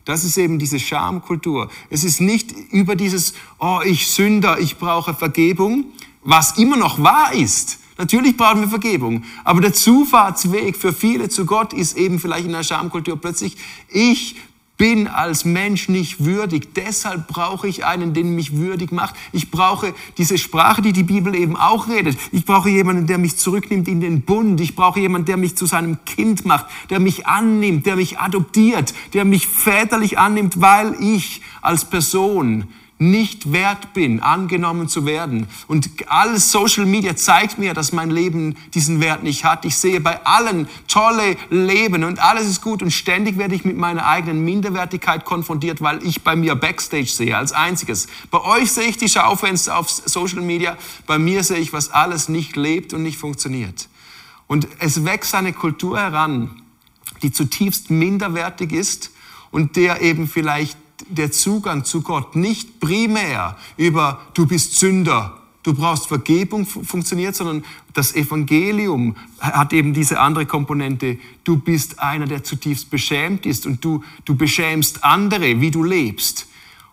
Das 0.06 0.24
ist 0.24 0.38
eben 0.38 0.60
diese 0.60 0.80
Schamkultur. 0.80 1.70
Es 1.90 2.04
ist 2.04 2.22
nicht 2.22 2.52
über 2.72 2.96
dieses, 2.96 3.34
oh, 3.60 3.80
ich 3.84 4.08
Sünder, 4.08 4.60
ich 4.60 4.78
brauche 4.78 5.14
Vergebung, 5.14 5.86
was 6.24 6.58
immer 6.58 6.78
noch 6.78 7.02
wahr 7.02 7.34
ist. 7.34 7.80
Natürlich 8.00 8.38
brauchen 8.38 8.62
wir 8.62 8.70
Vergebung. 8.70 9.24
Aber 9.44 9.60
der 9.60 9.74
Zufahrtsweg 9.74 10.78
für 10.78 10.94
viele 10.94 11.28
zu 11.28 11.46
Gott 11.46 11.74
ist 11.74 11.98
eben 11.98 12.18
vielleicht 12.18 12.46
in 12.46 12.54
der 12.54 12.64
Schamkultur 12.64 13.20
plötzlich, 13.20 13.58
ich 13.90 14.38
bin 14.78 15.08
als 15.08 15.44
Mensch 15.44 15.90
nicht 15.90 16.24
würdig. 16.24 16.74
Deshalb 16.74 17.28
brauche 17.28 17.68
ich 17.68 17.84
einen, 17.84 18.14
den 18.14 18.34
mich 18.36 18.56
würdig 18.56 18.94
macht. 18.94 19.16
Ich 19.34 19.52
brauche 19.52 19.94
diese 20.18 20.38
Sprache, 20.38 20.82
die 20.82 20.94
die 20.94 21.04
Bibel 21.04 21.36
eben 21.36 21.58
auch 21.58 21.90
redet. 21.90 22.18
Ich 22.32 22.46
brauche 22.46 22.70
jemanden, 22.70 23.06
der 23.06 23.18
mich 23.18 23.36
zurücknimmt 23.36 23.90
in 23.90 24.00
den 24.00 24.22
Bund. 24.22 24.62
Ich 24.62 24.78
brauche 24.78 25.02
jemanden, 25.02 25.26
der 25.26 25.36
mich 25.36 25.58
zu 25.58 25.66
seinem 25.66 25.98
Kind 26.06 26.46
macht, 26.46 26.68
der 26.90 27.02
mich 27.02 27.28
annimmt, 27.28 27.86
der 27.86 27.98
mich 27.98 28.20
adoptiert, 28.20 28.94
der 29.14 29.26
mich 29.26 29.46
väterlich 29.46 30.18
annimmt, 30.18 30.62
weil 30.62 30.96
ich 31.02 31.42
als 31.62 31.84
Person 31.84 32.70
nicht 33.02 33.54
wert 33.54 33.94
bin, 33.94 34.20
angenommen 34.20 34.90
zu 34.90 35.06
werden. 35.06 35.48
Und 35.68 35.90
alles 36.08 36.52
Social 36.52 36.86
Media 36.86 37.16
zeigt 37.16 37.58
mir, 37.58 37.74
dass 37.74 37.94
mein 37.94 38.12
Leben 38.12 38.58
diesen 38.74 39.00
Wert 39.00 39.24
nicht 39.24 39.46
hat. 39.46 39.64
Ich 39.64 39.78
sehe 39.78 40.02
bei 40.02 40.26
allen 40.26 40.68
tolle 40.90 41.38
Leben 41.50 42.04
und 42.04 42.20
alles 42.20 42.48
ist 42.48 42.62
gut 42.62 42.84
und 42.84 42.92
ständig 42.92 43.38
werde 43.38 43.56
ich 43.56 43.64
mit 43.64 43.78
meiner 43.78 44.06
eigenen 44.06 44.44
Minderwertigkeit 44.44 45.24
konfrontiert, 45.24 45.82
weil 45.82 46.06
ich 46.06 46.24
bei 46.24 46.36
mir 46.36 46.56
Backstage 46.56 47.06
sehe 47.06 47.38
als 47.38 47.54
einziges. 47.54 48.08
Bei 48.32 48.42
euch 48.42 48.74
sehe 48.74 48.90
ich 48.90 48.98
die 48.98 49.08
Schaufenster 49.08 49.78
auf 49.78 49.90
Social 49.90 50.42
Media, 50.42 50.78
bei 51.08 51.18
mir 51.18 51.46
sehe 51.46 51.60
ich, 51.60 51.72
was 51.72 51.92
alles 51.92 52.28
nicht 52.28 52.58
lebt 52.58 52.94
und 52.94 53.04
nicht 53.04 53.18
funktioniert. 53.18 53.88
Und 54.48 54.68
es 54.80 55.06
wächst 55.06 55.34
eine 55.36 55.54
Kultur 55.54 55.98
heran, 55.98 56.62
die 57.22 57.32
zutiefst 57.32 57.92
minderwertig 57.92 58.74
ist 58.74 59.12
und 59.52 59.78
der 59.78 60.02
eben 60.02 60.28
vielleicht 60.28 60.78
der 61.08 61.32
Zugang 61.32 61.86
zu 61.86 62.02
Gott 62.02 62.36
nicht 62.36 62.80
primär 62.80 63.58
über 63.78 64.22
du 64.34 64.46
bist 64.46 64.78
Sünder 64.78 65.40
du 65.64 65.74
brauchst 65.74 66.08
Vergebung 66.08 66.66
funktioniert, 66.66 67.36
sondern 67.36 67.64
das 67.94 68.16
Evangelium 68.16 69.16
hat 69.40 69.74
eben 69.74 69.94
diese 69.94 70.20
andere 70.20 70.46
Komponente. 70.46 71.18
Du 71.44 71.58
bist 71.58 72.00
einer, 72.00 72.26
der 72.26 72.44
zutiefst 72.44 72.90
beschämt 72.90 73.46
ist 73.46 73.66
und 73.66 73.84
du, 73.84 74.04
du 74.26 74.36
beschämst 74.36 75.04
andere, 75.04 75.62
wie 75.62 75.72
du 75.72 75.84
lebst. 75.84 76.48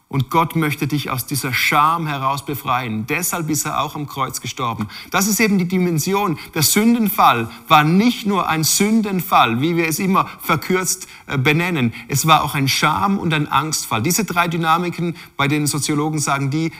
Und 0.08 0.30
Gott 0.30 0.54
möchte 0.54 0.86
dich 0.86 1.10
aus 1.10 1.26
dieser 1.26 1.52
Scham 1.52 2.06
heraus 2.06 2.44
befreien. 2.44 3.06
Deshalb 3.08 3.50
ist 3.50 3.66
er 3.66 3.80
auch 3.80 3.96
am 3.96 4.06
Kreuz 4.06 4.40
gestorben. 4.40 4.86
Das 5.10 5.26
ist 5.26 5.40
eben 5.40 5.58
die 5.58 5.66
Dimension. 5.66 6.38
Der 6.54 6.62
Sündenfall 6.62 7.50
war 7.66 7.82
nicht 7.82 8.24
nur 8.24 8.48
ein 8.48 8.62
Sündenfall, 8.62 9.60
wie 9.60 9.76
wir 9.76 9.88
es 9.88 9.98
immer 9.98 10.28
verkürzt 10.40 11.08
äh, 11.26 11.36
benennen. 11.36 11.92
Es 12.06 12.26
war 12.26 12.44
auch 12.44 12.54
ein 12.54 12.68
Scham- 12.68 13.18
und 13.18 13.34
ein 13.34 13.50
Angstfall. 13.50 14.00
Diese 14.00 14.24
drei 14.24 14.46
Dynamiken, 14.46 15.16
bei 15.36 15.48
denen 15.48 15.66
Soziologen 15.66 16.20
sagen, 16.20 16.50
die 16.50 16.70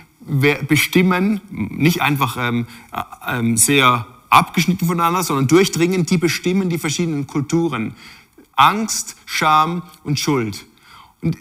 bestimmen, 0.68 1.40
nicht 1.50 2.02
einfach 2.02 2.36
ähm, 2.38 2.66
äh, 2.92 3.38
ähm, 3.38 3.56
sehr 3.56 4.06
abgeschnitten 4.30 4.86
voneinander, 4.86 5.24
sondern 5.24 5.48
durchdringend, 5.48 6.10
die 6.10 6.18
bestimmen 6.18 6.68
die 6.68 6.78
verschiedenen 6.78 7.26
Kulturen. 7.26 7.94
Angst, 8.54 9.16
Scham 9.26 9.82
und 10.04 10.18
Schuld. 10.18 10.64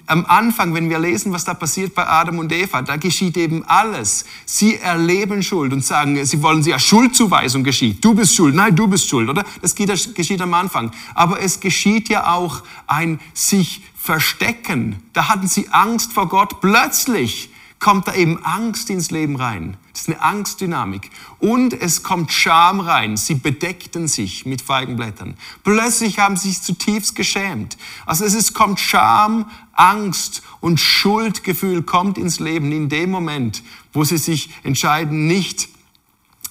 Am 0.08 0.26
Anfang, 0.26 0.74
wenn 0.74 0.90
wir 0.90 1.00
lesen, 1.00 1.32
was 1.32 1.46
da 1.46 1.54
passiert 1.54 1.96
bei 1.96 2.08
Adam 2.08 2.40
und 2.40 2.52
Eva, 2.52 2.82
da 2.82 2.96
geschieht 2.98 3.38
eben 3.38 3.64
alles. 3.66 4.26
Sie 4.46 4.78
erleben 4.78 5.44
Schuld 5.44 5.74
und 5.74 5.84
sagen, 5.84 6.24
sie 6.26 6.42
wollen 6.42 6.62
ja 6.64 6.80
Schuldzuweisung 6.80 7.64
geschieht. 7.64 8.04
Du 8.04 8.14
bist 8.14 8.36
schuld, 8.36 8.56
nein, 8.56 8.76
du 8.76 8.88
bist 8.88 9.08
schuld, 9.08 9.30
oder? 9.30 9.44
Das 9.62 9.76
geschieht 9.76 10.42
am 10.42 10.54
Anfang. 10.54 10.92
Aber 11.14 11.42
es 11.42 11.60
geschieht 11.60 12.10
ja 12.10 12.34
auch 12.34 12.64
ein 12.88 13.20
sich 13.34 13.82
verstecken. 13.96 15.02
Da 15.14 15.30
hatten 15.30 15.48
sie 15.48 15.70
Angst 15.70 16.14
vor 16.14 16.30
Gott. 16.30 16.62
Plötzlich 16.62 17.50
kommt 17.80 18.08
da 18.08 18.14
eben 18.14 18.44
Angst 18.44 18.90
ins 18.90 19.12
Leben 19.12 19.36
rein. 19.36 19.78
Das 19.92 20.02
ist 20.02 20.10
eine 20.10 20.22
Angstdynamik. 20.22 21.10
Und 21.40 21.74
es 21.74 22.04
kommt 22.04 22.32
Scham 22.32 22.80
rein. 22.80 23.16
Sie 23.16 23.36
bedeckten 23.36 24.08
sich 24.08 24.46
mit 24.46 24.62
Feigenblättern. 24.62 25.36
Plötzlich 25.64 26.20
haben 26.20 26.36
sie 26.36 26.50
sich 26.50 26.62
zutiefst 26.62 27.16
geschämt. 27.16 27.78
Also 28.06 28.26
es 28.26 28.34
ist, 28.34 28.54
kommt 28.54 28.80
Scham, 28.80 29.50
Angst 29.76 30.42
und 30.62 30.80
Schuldgefühl 30.80 31.84
kommt 31.84 32.18
ins 32.18 32.40
Leben 32.40 32.72
in 32.72 32.90
dem 32.90 33.12
Moment, 33.12 33.64
wo 33.94 34.04
sie 34.04 34.18
sich 34.18 34.50
entscheiden, 34.64 35.28
nicht 35.28 35.70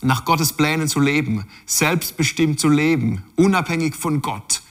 nach 0.03 0.25
Gottes 0.25 0.53
Plänen 0.53 0.89
zu 0.89 1.01
leben, 1.01 1.47
selbstbestimmt 1.67 2.61
zu 2.61 2.69
leben, 2.69 3.25
unabhängig 3.37 3.97
von 3.97 4.23
Gott. 4.23 4.63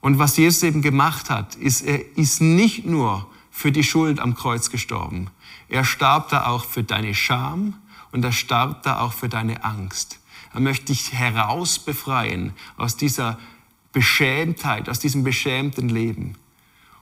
Und 0.00 0.18
was 0.18 0.36
Jesus 0.36 0.62
eben 0.62 0.82
gemacht 0.82 1.30
hat, 1.30 1.56
ist, 1.56 1.82
er 1.82 2.16
ist 2.16 2.40
nicht 2.40 2.84
nur 2.86 3.26
für 3.50 3.72
die 3.72 3.82
Schuld 3.82 4.20
am 4.20 4.34
Kreuz 4.34 4.70
gestorben, 4.70 5.30
er 5.68 5.84
starb 5.84 6.28
da 6.28 6.46
auch 6.46 6.64
für 6.64 6.84
deine 6.84 7.14
Scham 7.14 7.74
und 8.12 8.24
er 8.24 8.32
starb 8.32 8.82
da 8.84 9.00
auch 9.00 9.12
für 9.12 9.28
deine 9.28 9.64
Angst. 9.64 10.20
Er 10.54 10.60
möchte 10.60 10.86
dich 10.86 11.12
herausbefreien 11.12 12.52
aus 12.76 12.96
dieser 12.96 13.38
Beschämtheit, 13.92 14.88
aus 14.88 14.98
diesem 14.98 15.24
beschämten 15.24 15.88
Leben. 15.88 16.36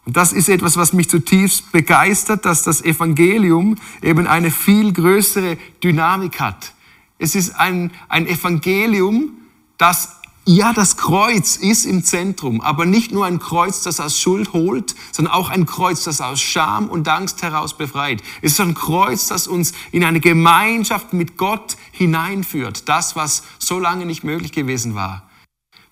Und 0.07 0.17
das 0.17 0.33
ist 0.33 0.49
etwas, 0.49 0.77
was 0.77 0.93
mich 0.93 1.11
zutiefst 1.11 1.73
begeistert, 1.73 2.45
dass 2.45 2.63
das 2.63 2.81
Evangelium 2.81 3.77
eben 4.03 4.27
eine 4.29 4.53
viel 4.53 4.93
größere 4.93 5.59
Dynamik 5.83 6.41
hat. 6.41 6.73
Es 7.19 7.35
ist 7.35 7.57
ein, 7.57 7.91
ein 8.09 8.27
Evangelium, 8.29 9.33
das 9.79 10.13
ja, 10.49 10.73
das 10.73 10.97
Kreuz 10.97 11.57
ist 11.57 11.85
im 11.87 12.05
Zentrum, 12.05 12.61
aber 12.61 12.87
nicht 12.87 13.11
nur 13.11 13.27
ein 13.27 13.41
Kreuz, 13.41 13.83
das 13.83 13.99
aus 13.99 14.21
Schuld 14.21 14.53
holt, 14.53 14.95
sondern 15.11 15.35
auch 15.35 15.49
ein 15.49 15.67
Kreuz, 15.67 16.05
das 16.05 16.21
aus 16.21 16.41
Scham 16.41 16.89
und 16.89 17.09
Angst 17.09 17.43
heraus 17.43 17.77
befreit. 17.77 18.23
Es 18.43 18.53
ist 18.53 18.61
ein 18.61 18.75
Kreuz, 18.75 19.27
das 19.27 19.49
uns 19.49 19.73
in 19.91 20.05
eine 20.05 20.21
Gemeinschaft 20.21 21.13
mit 21.15 21.37
Gott 21.37 21.77
hineinführt. 21.91 22.89
Das, 22.89 23.17
was 23.17 23.43
so 23.59 23.81
lange 23.81 24.07
nicht 24.07 24.23
möglich 24.23 24.53
gewesen 24.53 24.95
war. 24.95 25.26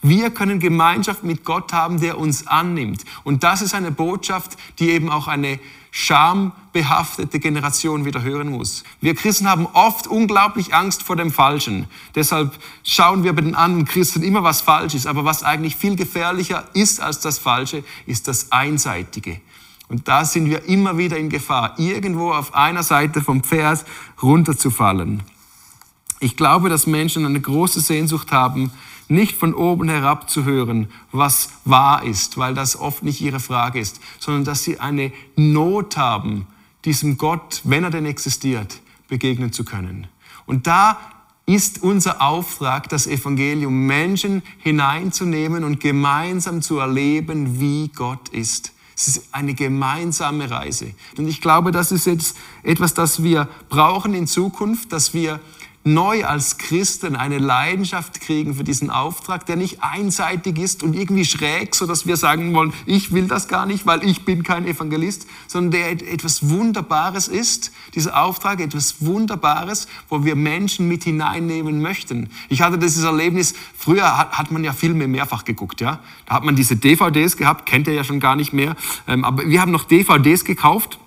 Wir 0.07 0.29
können 0.29 0.61
Gemeinschaft 0.61 1.25
mit 1.25 1.47
Gott 1.47 1.73
haben, 1.73 1.99
der 1.99 2.19
uns 2.19 2.47
annimmt. 2.47 3.07
Und 3.25 3.43
das 3.43 3.63
ist 3.63 3.75
eine 3.75 3.91
Botschaft, 3.91 4.59
die 4.79 4.91
eben 4.91 5.09
auch 5.09 5.29
eine 5.29 5.59
schambehaftete 5.93 7.39
Generation 7.39 8.05
wieder 8.05 8.21
hören 8.21 8.51
muss. 8.51 8.85
Wir 9.01 9.15
Christen 9.15 9.49
haben 9.49 9.65
oft 9.73 10.07
unglaublich 10.07 10.75
Angst 10.75 11.03
vor 11.03 11.17
dem 11.17 11.33
Falschen. 11.33 11.87
Deshalb 12.15 12.53
schauen 12.83 13.25
wir 13.25 13.33
bei 13.33 13.41
den 13.41 13.55
anderen 13.55 13.87
Christen 13.87 14.23
immer, 14.23 14.43
was 14.43 14.61
falsch 14.61 14.95
ist. 14.95 15.07
Aber 15.07 15.25
was 15.25 15.43
eigentlich 15.43 15.75
viel 15.75 15.97
gefährlicher 15.97 16.69
ist 16.75 17.01
als 17.01 17.21
das 17.21 17.39
Falsche, 17.39 17.83
ist 18.05 18.29
das 18.29 18.53
Einseitige. 18.53 19.41
Und 19.89 20.07
da 20.07 20.27
sind 20.27 20.51
wir 20.51 20.67
immer 20.67 20.99
wieder 20.99 21.17
in 21.17 21.31
Gefahr, 21.31 21.79
irgendwo 21.79 22.31
auf 22.33 22.55
einer 22.55 22.83
Seite 22.83 23.23
vom 23.23 23.43
Pferd 23.43 23.87
runterzufallen. 24.23 25.23
Ich 26.21 26.37
glaube, 26.37 26.69
dass 26.69 26.87
Menschen 26.87 27.25
eine 27.25 27.41
große 27.41 27.81
Sehnsucht 27.81 28.33
haben, 28.33 28.71
nicht 29.09 29.37
von 29.37 29.55
oben 29.55 29.89
herab 29.89 30.31
zu 30.31 30.45
hören, 30.45 30.89
was 31.13 31.51
wahr 31.65 32.05
ist, 32.05 32.39
weil 32.39 32.55
das 32.55 32.79
oft 32.79 33.03
nicht 33.03 33.21
ihre 33.21 33.41
Frage 33.41 33.79
ist, 33.79 34.01
sondern 34.19 34.45
dass 34.45 34.63
sie 34.63 34.81
eine 34.81 35.13
Not 35.37 35.97
haben, 35.97 36.47
diesem 36.85 37.19
Gott, 37.19 37.61
wenn 37.65 37.85
er 37.85 37.91
denn 37.91 38.07
existiert, 38.07 38.81
begegnen 39.09 39.53
zu 39.53 39.65
können. 39.65 40.07
Und 40.47 40.67
da 40.67 40.99
ist 41.47 41.83
unser 41.83 42.23
Auftrag, 42.23 42.89
das 42.89 43.07
Evangelium 43.07 43.87
Menschen 43.87 44.43
hineinzunehmen 44.59 45.65
und 45.65 45.81
gemeinsam 45.81 46.63
zu 46.63 46.79
erleben, 46.79 47.61
wie 47.61 47.89
Gott 47.89 48.31
ist. 48.31 48.73
Es 48.97 49.09
ist 49.09 49.29
eine 49.33 49.55
gemeinsame 49.55 50.51
Reise. 50.51 50.93
Und 51.19 51.29
ich 51.29 51.41
glaube, 51.41 51.73
das 51.73 51.93
ist 51.93 52.07
jetzt 52.07 52.37
etwas, 52.63 52.95
das 52.95 53.23
wir 53.23 53.49
brauchen 53.69 54.15
in 54.15 54.27
Zukunft, 54.27 54.93
dass 54.93 55.13
wir 55.13 55.41
neu 55.85 56.25
als 56.25 56.57
Christen 56.57 57.15
eine 57.15 57.39
Leidenschaft 57.39 58.21
kriegen 58.21 58.55
für 58.55 58.65
diesen 58.65 58.89
Auftrag, 58.89 59.45
der 59.45 59.57
nicht 59.57 59.83
einseitig 59.83 60.59
ist 60.59 60.83
und 60.83 60.95
irgendwie 60.95 61.27
schräg, 61.27 61.75
so 61.75 61.87
dass 61.87 62.07
wir 62.07 62.17
sagen 62.17 62.55
wollen, 62.55 62.73
ich 62.87 63.13
will 63.13 63.29
das 63.29 63.49
gar 63.49 63.67
nicht, 63.67 63.85
weil 63.85 64.03
ich 64.03 64.25
bin 64.25 64.43
kein 64.43 64.67
Evangelist, 64.67 65.27
sondern 65.47 65.73
der 65.73 65.91
etwas 65.91 66.49
Wunderbares 66.49 67.29
ist, 67.29 67.71
dieser 67.95 68.23
Auftrag 68.23 68.61
etwas 68.61 69.05
Wunderbares, 69.05 69.87
wo 70.09 70.25
wir 70.25 70.37
Menschen 70.37 70.89
mit 70.89 71.05
hineinnehmen 71.05 71.83
möchten. 71.83 72.31
Ich 72.49 72.63
hatte 72.63 72.79
dieses 72.79 73.05
Erlebnis, 73.05 73.55
früher 73.77 74.17
hat, 74.17 74.51
man 74.51 74.65
ja 74.65 74.73
Filme 74.73 75.07
mehrfach 75.07 75.45
geguckt, 75.45 75.81
ja. 75.81 76.01
Da 76.27 76.35
hat 76.37 76.45
man 76.45 76.57
diese 76.57 76.77
DVDs 76.77 77.37
gehabt, 77.37 77.67
kennt 77.67 77.87
ihr 77.89 77.95
ja 77.95 78.05
schon 78.05 78.21
gar 78.21 78.37
nicht 78.37 78.53
mehr, 78.53 78.77
ähm, 79.07 79.25
aber 79.25 79.47
wir 79.49 79.61
haben 79.61 79.73
noch 79.73 79.85
DVDs 79.85 80.45
gekauft 80.45 80.99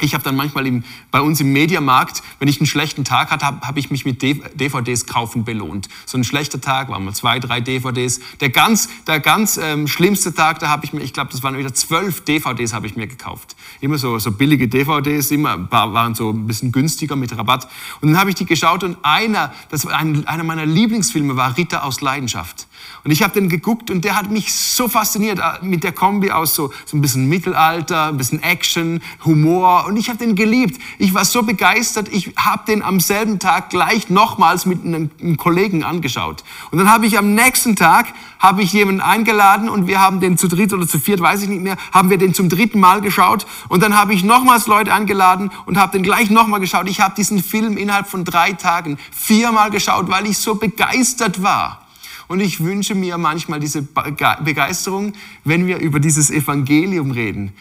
ich 0.00 0.14
habe 0.14 0.24
dann 0.24 0.36
manchmal 0.36 0.66
im, 0.66 0.84
bei 1.10 1.20
uns 1.20 1.40
im 1.40 1.52
Mediamarkt, 1.52 2.22
wenn 2.38 2.48
ich 2.48 2.60
einen 2.60 2.66
schlechten 2.66 3.04
Tag 3.04 3.30
hatte, 3.30 3.46
habe 3.46 3.66
hab 3.66 3.76
ich 3.76 3.90
mich 3.90 4.04
mit 4.04 4.22
DVDs 4.22 5.06
kaufen 5.06 5.44
belohnt. 5.44 5.88
So 6.06 6.18
ein 6.18 6.24
schlechter 6.24 6.60
Tag 6.60 6.88
waren 6.88 7.04
mal 7.04 7.14
zwei, 7.14 7.38
drei 7.38 7.60
DVDs. 7.60 8.20
Der 8.40 8.50
ganz, 8.50 8.88
der 9.06 9.20
ganz 9.20 9.56
ähm, 9.56 9.86
schlimmste 9.86 10.34
Tag, 10.34 10.58
da 10.58 10.68
habe 10.68 10.84
ich 10.84 10.92
mir, 10.92 11.02
ich 11.02 11.12
glaube, 11.12 11.30
das 11.32 11.42
waren 11.42 11.56
wieder 11.58 11.74
zwölf 11.74 12.24
DVDs 12.24 12.72
habe 12.72 12.86
ich 12.86 12.96
mir 12.96 13.06
gekauft. 13.06 13.56
Immer 13.80 13.98
so, 13.98 14.18
so 14.18 14.32
billige 14.32 14.68
DVDs, 14.68 15.30
immer 15.30 15.70
waren 15.70 16.14
so 16.14 16.30
ein 16.30 16.46
bisschen 16.46 16.72
günstiger 16.72 17.16
mit 17.16 17.36
Rabatt. 17.36 17.68
Und 18.00 18.08
dann 18.08 18.18
habe 18.18 18.30
ich 18.30 18.36
die 18.36 18.46
geschaut 18.46 18.84
und 18.84 18.96
einer, 19.02 19.52
das 19.70 19.84
war 19.86 19.96
ein, 19.96 20.26
einer 20.26 20.44
meiner 20.44 20.66
Lieblingsfilme 20.66 21.36
war 21.36 21.56
Ritter 21.56 21.84
aus 21.84 22.00
Leidenschaft. 22.00 22.66
Und 23.04 23.10
ich 23.10 23.22
habe 23.22 23.34
den 23.34 23.48
geguckt 23.48 23.90
und 23.90 24.04
der 24.04 24.16
hat 24.16 24.30
mich 24.30 24.54
so 24.54 24.88
fasziniert 24.88 25.38
äh, 25.38 25.64
mit 25.64 25.84
der 25.84 25.92
Kombi 25.92 26.30
aus 26.30 26.54
so, 26.54 26.72
so 26.86 26.96
ein 26.96 27.00
bisschen 27.00 27.28
Mittelalter, 27.28 28.08
ein 28.08 28.16
bisschen 28.16 28.42
Action, 28.42 29.02
Humor 29.24 29.83
und 29.86 29.96
ich 29.96 30.08
habe 30.08 30.18
den 30.18 30.34
geliebt. 30.34 30.80
Ich 30.98 31.14
war 31.14 31.24
so 31.24 31.42
begeistert, 31.42 32.08
ich 32.10 32.32
habe 32.36 32.64
den 32.66 32.82
am 32.82 33.00
selben 33.00 33.38
Tag 33.38 33.70
gleich 33.70 34.10
nochmals 34.10 34.66
mit 34.66 34.84
einem, 34.84 35.10
Kollegen 35.36 35.84
angeschaut. 35.84 36.44
Und 36.70 36.78
dann 36.78 36.90
habe 36.90 37.06
ich 37.06 37.18
am 37.18 37.34
nächsten 37.34 37.76
Tag 37.76 38.06
habe 38.38 38.62
ich 38.62 38.72
jemanden 38.72 39.00
eingeladen 39.00 39.68
und 39.68 39.86
wir 39.86 40.00
haben 40.00 40.20
den 40.20 40.36
zu 40.36 40.48
dritt 40.48 40.72
oder 40.72 40.86
zu 40.86 40.98
viert, 40.98 41.20
weiß 41.20 41.42
ich 41.42 41.48
nicht 41.48 41.62
mehr, 41.62 41.76
haben 41.92 42.10
wir 42.10 42.18
den 42.18 42.34
zum 42.34 42.48
dritten 42.48 42.78
Mal 42.78 43.00
geschaut 43.00 43.46
und 43.68 43.82
dann 43.82 43.96
habe 43.96 44.12
ich 44.12 44.22
nochmals 44.22 44.66
Leute 44.66 44.92
eingeladen 44.92 45.50
und 45.64 45.78
habe 45.78 45.92
den 45.92 46.02
gleich 46.02 46.30
nochmal 46.30 46.60
geschaut. 46.60 46.88
Ich 46.88 47.00
habe 47.00 47.14
diesen 47.14 47.42
Film 47.42 47.76
innerhalb 47.78 48.06
von 48.06 48.24
drei 48.24 48.52
Tagen 48.52 48.98
viermal 49.10 49.70
geschaut, 49.70 50.08
weil 50.08 50.26
ich 50.26 50.38
so 50.38 50.56
begeistert 50.56 51.42
war. 51.42 51.84
Und 52.26 52.40
ich 52.40 52.64
wünsche 52.64 52.94
mir 52.94 53.18
manchmal 53.18 53.60
diese 53.60 53.82
Begeisterung, 53.82 55.12
wenn 55.44 55.66
wir 55.66 55.78
über 55.78 56.00
dieses 56.00 56.30
Evangelium 56.30 57.10
reden. 57.10 57.52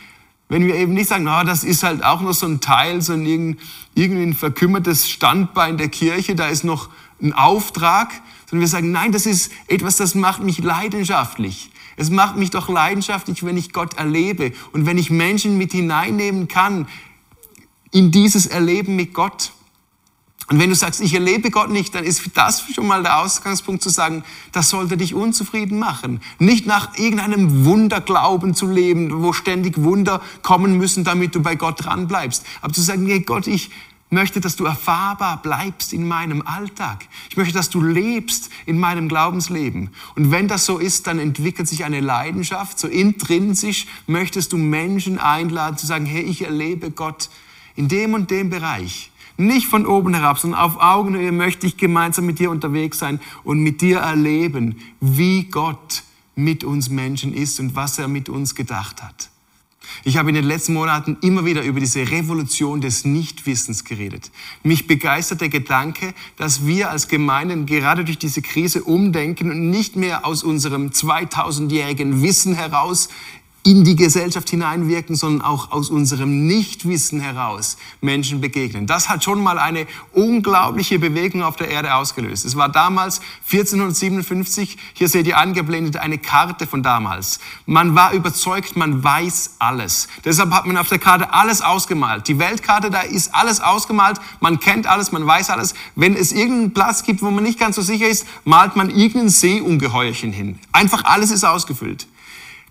Wenn 0.50 0.66
wir 0.66 0.76
eben 0.76 0.94
nicht 0.94 1.08
sagen, 1.08 1.28
oh, 1.28 1.44
das 1.46 1.64
ist 1.64 1.84
halt 1.84 2.04
auch 2.04 2.22
noch 2.22 2.34
so 2.34 2.46
ein 2.46 2.62
Teil, 2.62 3.02
so 3.02 3.14
ein 3.14 3.58
irgendwie 3.96 4.24
ein 4.24 4.34
verkümmertes 4.34 5.10
Standbein 5.10 5.78
der 5.78 5.90
Kirche, 5.90 6.36
da 6.36 6.48
ist 6.48 6.64
noch 6.64 6.90
ein 7.22 7.34
Auftrag, 7.34 8.12
sondern 8.50 8.62
wir 8.62 8.68
sagen, 8.68 8.92
nein, 8.92 9.12
das 9.12 9.26
ist 9.26 9.52
etwas, 9.68 9.96
das 9.96 10.16
macht 10.16 10.44
mich 10.44 10.60
leidenschaftlich. 10.60 11.72
Es 11.96 12.10
macht 12.10 12.38
mich 12.38 12.50
doch 12.50 12.70
leidenschaftlich, 12.70 13.44
wenn 13.44 13.58
ich 13.58 13.72
Gott 13.72 13.98
erlebe 13.98 14.52
und 14.72 14.86
wenn 14.86 14.98
ich 14.98 15.10
Menschen 15.10 15.58
mit 15.58 15.72
hineinnehmen 15.72 16.48
kann 16.48 16.88
in 17.92 18.12
dieses 18.12 18.48
Erleben 18.48 18.96
mit 18.96 19.14
Gott. 19.14 19.54
Und 20.48 20.60
wenn 20.60 20.70
du 20.70 20.76
sagst, 20.76 21.00
ich 21.02 21.14
erlebe 21.14 21.52
Gott 21.52 21.70
nicht, 21.70 21.96
dann 21.96 22.04
ist 22.04 22.22
das 22.34 22.64
schon 22.74 22.86
mal 22.86 23.02
der 23.02 23.20
Ausgangspunkt 23.20 23.82
zu 23.82 23.90
sagen, 23.90 24.24
das 24.52 24.70
sollte 24.70 24.98
dich 24.98 25.14
unzufrieden 25.14 25.80
machen. 25.80 26.22
Nicht 26.38 26.66
nach 26.66 26.98
irgendeinem 26.98 27.66
Wunderglauben 27.66 28.54
zu 28.54 28.68
leben, 28.68 29.24
wo 29.24 29.32
ständig 29.32 29.82
Wunder 29.82 30.22
kommen 30.42 30.78
müssen, 30.78 31.04
damit 31.04 31.34
du 31.36 31.42
bei 31.42 31.56
Gott 31.56 31.86
dran 31.86 32.08
bleibst. 32.08 32.46
Aber 32.62 32.74
zu 32.74 32.82
sagen, 32.82 33.04
nee, 33.04 33.20
Gott, 33.20 33.48
ich 33.48 33.72
möchte, 34.14 34.40
dass 34.40 34.56
du 34.56 34.66
erfahrbar 34.66 35.42
bleibst 35.42 35.92
in 35.92 36.08
meinem 36.08 36.42
Alltag. 36.46 37.08
Ich 37.30 37.38
möchte, 37.38 37.54
dass 37.54 37.70
du 37.70 37.82
lebst 37.82 38.50
in 38.66 38.80
meinem 38.80 39.10
Glaubensleben. 39.10 39.90
Und 40.16 40.32
wenn 40.32 40.48
das 40.48 40.66
so 40.66 40.78
ist, 40.78 41.08
dann 41.08 41.20
entwickelt 41.20 41.68
sich 41.68 41.84
eine 41.84 42.00
Leidenschaft. 42.00 42.80
So 42.80 42.88
intrinsisch 42.88 43.88
möchtest 44.08 44.54
du 44.54 44.58
Menschen 44.58 45.20
einladen 45.20 45.78
zu 45.78 45.86
sagen, 45.86 46.06
hey, 46.06 46.22
ich 46.22 46.44
erlebe 46.44 46.92
Gott 46.92 47.30
in 47.76 47.88
dem 47.88 48.14
und 48.14 48.30
dem 48.30 48.50
Bereich. 48.50 49.10
Nicht 49.38 49.68
von 49.68 49.86
oben 49.86 50.14
herab, 50.14 50.38
sondern 50.40 50.60
auf 50.60 50.80
Augenhöhe 50.80 51.32
möchte 51.32 51.66
ich 51.66 51.78
gemeinsam 51.78 52.26
mit 52.26 52.40
dir 52.40 52.52
unterwegs 52.52 53.00
sein 53.00 53.20
und 53.44 53.60
mit 53.60 53.82
dir 53.82 54.00
erleben, 54.00 54.80
wie 55.00 55.46
Gott 55.46 56.04
mit 56.36 56.64
uns 56.64 56.90
Menschen 56.90 57.34
ist 57.34 57.60
und 57.60 57.76
was 57.76 58.00
er 58.00 58.08
mit 58.08 58.30
uns 58.30 58.56
gedacht 58.56 59.02
hat. 59.02 59.30
Ich 60.04 60.18
habe 60.18 60.30
in 60.30 60.36
den 60.36 60.46
letzten 60.46 60.74
Monaten 60.74 61.18
immer 61.22 61.46
wieder 61.46 61.64
über 61.64 61.80
diese 61.80 62.10
Revolution 62.10 62.82
des 62.82 63.06
Nichtwissens 63.06 63.84
geredet. 63.84 64.32
Mich 64.64 64.88
begeistert 64.88 65.42
der 65.42 65.50
Gedanke, 65.50 66.14
dass 66.38 66.66
wir 66.66 66.90
als 66.90 67.08
Gemeinden 67.08 67.66
gerade 67.66 68.04
durch 68.04 68.18
diese 68.18 68.42
Krise 68.42 68.84
umdenken 68.84 69.52
und 69.52 69.70
nicht 69.70 69.96
mehr 69.96 70.26
aus 70.26 70.44
unserem 70.44 70.90
2000-jährigen 70.90 72.22
Wissen 72.22 72.54
heraus 72.56 73.10
in 73.66 73.86
die 73.86 73.96
Gesellschaft 73.96 74.50
hineinwirken, 74.50 75.16
sondern 75.16 75.42
auch 75.42 75.72
aus 75.72 75.90
unserem 75.90 76.48
Nichtwissen 76.48 77.22
heraus 77.22 77.78
Menschen 78.02 78.42
begegnen. 78.42 78.88
Das 78.88 79.08
hat 79.08 79.24
schon 79.24 79.42
mal 79.42 79.58
eine 79.58 79.88
unglaubliche 80.12 81.00
Bewegung 81.00 81.44
auf 81.44 81.56
der 81.56 81.70
Erde 81.70 81.96
ausgelöst. 81.96 82.44
Es 82.44 82.58
war 82.58 82.68
damals 82.68 83.22
1457, 83.46 84.78
hier 84.94 85.08
seht 85.08 85.28
ihr 85.28 85.38
angeblendet 85.38 85.96
eine 85.96 86.18
Karte 86.18 86.68
von 86.68 86.84
damals. 86.84 87.40
Man 87.66 87.96
war 87.96 88.12
überzeugt, 88.12 88.76
man 88.76 89.02
weiß 89.02 89.56
alles. 89.60 90.10
Deshalb 90.26 90.52
hat 90.52 90.66
man 90.66 90.78
auf 90.78 90.90
der 90.90 91.00
Karte 91.00 91.34
alles 91.34 91.62
ausgemalt. 91.62 92.28
Die 92.28 92.40
Weltkarte, 92.40 92.92
da 92.92 93.00
ist 93.00 93.34
alles 93.34 93.62
ausgemalt, 93.62 94.20
man 94.42 94.60
kennt 94.60 94.88
alles, 94.88 95.14
man 95.14 95.26
weiß 95.26 95.50
alles. 95.50 95.74
Wenn 95.96 96.18
es 96.18 96.34
irgendeinen 96.34 96.74
Platz 96.74 97.04
gibt, 97.04 97.22
wo 97.22 97.32
man 97.32 97.44
nicht 97.44 97.60
ganz 97.60 97.78
so 97.78 97.82
sicher 97.82 98.10
ist, 98.10 98.26
malt 98.44 98.76
man 98.76 98.90
irgendein 98.90 99.30
Seeungeheuerchen 99.30 100.34
hin. 100.34 100.60
Einfach 100.74 101.06
alles 101.06 101.32
ist 101.32 101.46
ausgefüllt. 101.46 102.08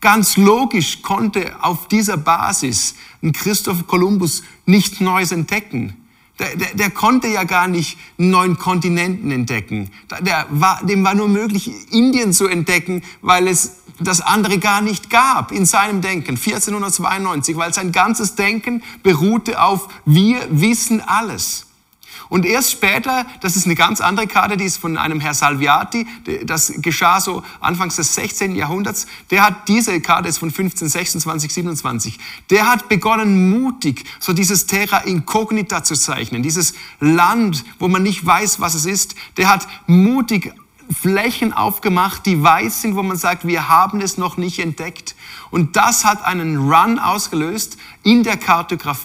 Ganz 0.02 0.36
logisch 0.36 1.00
konnte 1.00 1.54
auf 1.62 1.86
dieser 1.86 2.16
Basis 2.16 2.96
ein 3.22 3.32
Christoph 3.32 3.86
Kolumbus 3.86 4.42
nichts 4.66 5.00
Neues 5.00 5.30
entdecken. 5.30 5.96
Der, 6.40 6.56
der, 6.56 6.74
der, 6.74 6.90
konnte 6.90 7.28
ja 7.28 7.44
gar 7.44 7.68
nicht 7.68 7.96
einen 8.18 8.30
neuen 8.30 8.58
Kontinenten 8.58 9.30
entdecken. 9.30 9.90
War, 10.50 10.84
dem 10.84 11.04
war 11.04 11.14
nur 11.14 11.28
möglich, 11.28 11.70
Indien 11.92 12.32
zu 12.32 12.48
entdecken, 12.48 13.04
weil 13.20 13.46
es 13.46 13.76
das 14.00 14.20
andere 14.20 14.58
gar 14.58 14.80
nicht 14.80 15.08
gab 15.08 15.52
in 15.52 15.66
seinem 15.66 16.00
Denken. 16.00 16.30
1492, 16.30 17.56
weil 17.56 17.72
sein 17.72 17.92
ganzes 17.92 18.34
Denken 18.34 18.82
beruhte 19.04 19.62
auf, 19.62 19.88
wir 20.04 20.40
wissen 20.50 21.00
alles. 21.00 21.66
Und 22.32 22.46
erst 22.46 22.70
später, 22.70 23.26
das 23.42 23.56
ist 23.56 23.66
eine 23.66 23.74
ganz 23.74 24.00
andere 24.00 24.26
Karte, 24.26 24.56
die 24.56 24.64
ist 24.64 24.78
von 24.78 24.96
einem 24.96 25.20
Herr 25.20 25.34
Salviati, 25.34 26.06
das 26.46 26.72
geschah 26.78 27.20
so 27.20 27.42
anfangs 27.60 27.96
des 27.96 28.14
16. 28.14 28.56
Jahrhunderts, 28.56 29.06
der 29.30 29.44
hat 29.44 29.68
diese 29.68 30.00
Karte 30.00 30.30
ist 30.30 30.38
von 30.38 30.48
1526, 30.48 31.52
27, 31.52 32.18
der 32.48 32.68
hat 32.68 32.88
begonnen 32.88 33.50
mutig 33.50 34.06
so 34.18 34.32
dieses 34.32 34.66
Terra 34.66 35.00
Incognita 35.00 35.84
zu 35.84 35.94
zeichnen, 35.94 36.42
dieses 36.42 36.72
Land, 37.00 37.66
wo 37.78 37.88
man 37.88 38.02
nicht 38.02 38.24
weiß, 38.24 38.60
was 38.60 38.72
es 38.72 38.86
ist, 38.86 39.14
der 39.36 39.50
hat 39.50 39.68
mutig 39.86 40.54
Flächen 40.90 41.52
aufgemacht, 41.52 42.24
die 42.24 42.42
weiß 42.42 42.80
sind, 42.80 42.96
wo 42.96 43.02
man 43.02 43.18
sagt, 43.18 43.46
wir 43.46 43.68
haben 43.68 44.00
es 44.00 44.16
noch 44.16 44.38
nicht 44.38 44.58
entdeckt. 44.58 45.14
Und 45.52 45.76
das 45.76 46.04
hat 46.06 46.24
einen 46.24 46.72
Run 46.72 46.98
ausgelöst 46.98 47.76
in 48.02 48.24
der 48.24 48.38
Kartografie, 48.38 49.04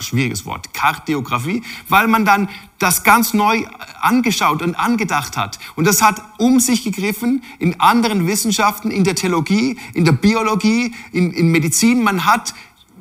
schwieriges 0.00 0.44
Wort, 0.44 0.74
Kartografie, 0.74 1.62
weil 1.88 2.08
man 2.08 2.24
dann 2.24 2.48
das 2.80 3.04
ganz 3.04 3.32
neu 3.32 3.64
angeschaut 4.00 4.62
und 4.62 4.74
angedacht 4.74 5.36
hat. 5.36 5.60
Und 5.76 5.86
das 5.86 6.02
hat 6.02 6.20
um 6.38 6.58
sich 6.58 6.82
gegriffen 6.82 7.44
in 7.60 7.80
anderen 7.80 8.26
Wissenschaften, 8.26 8.90
in 8.90 9.04
der 9.04 9.14
Theologie, 9.14 9.78
in 9.94 10.04
der 10.04 10.12
Biologie, 10.12 10.92
in, 11.12 11.30
in 11.30 11.52
Medizin. 11.52 12.02
Man 12.02 12.26
hat 12.26 12.52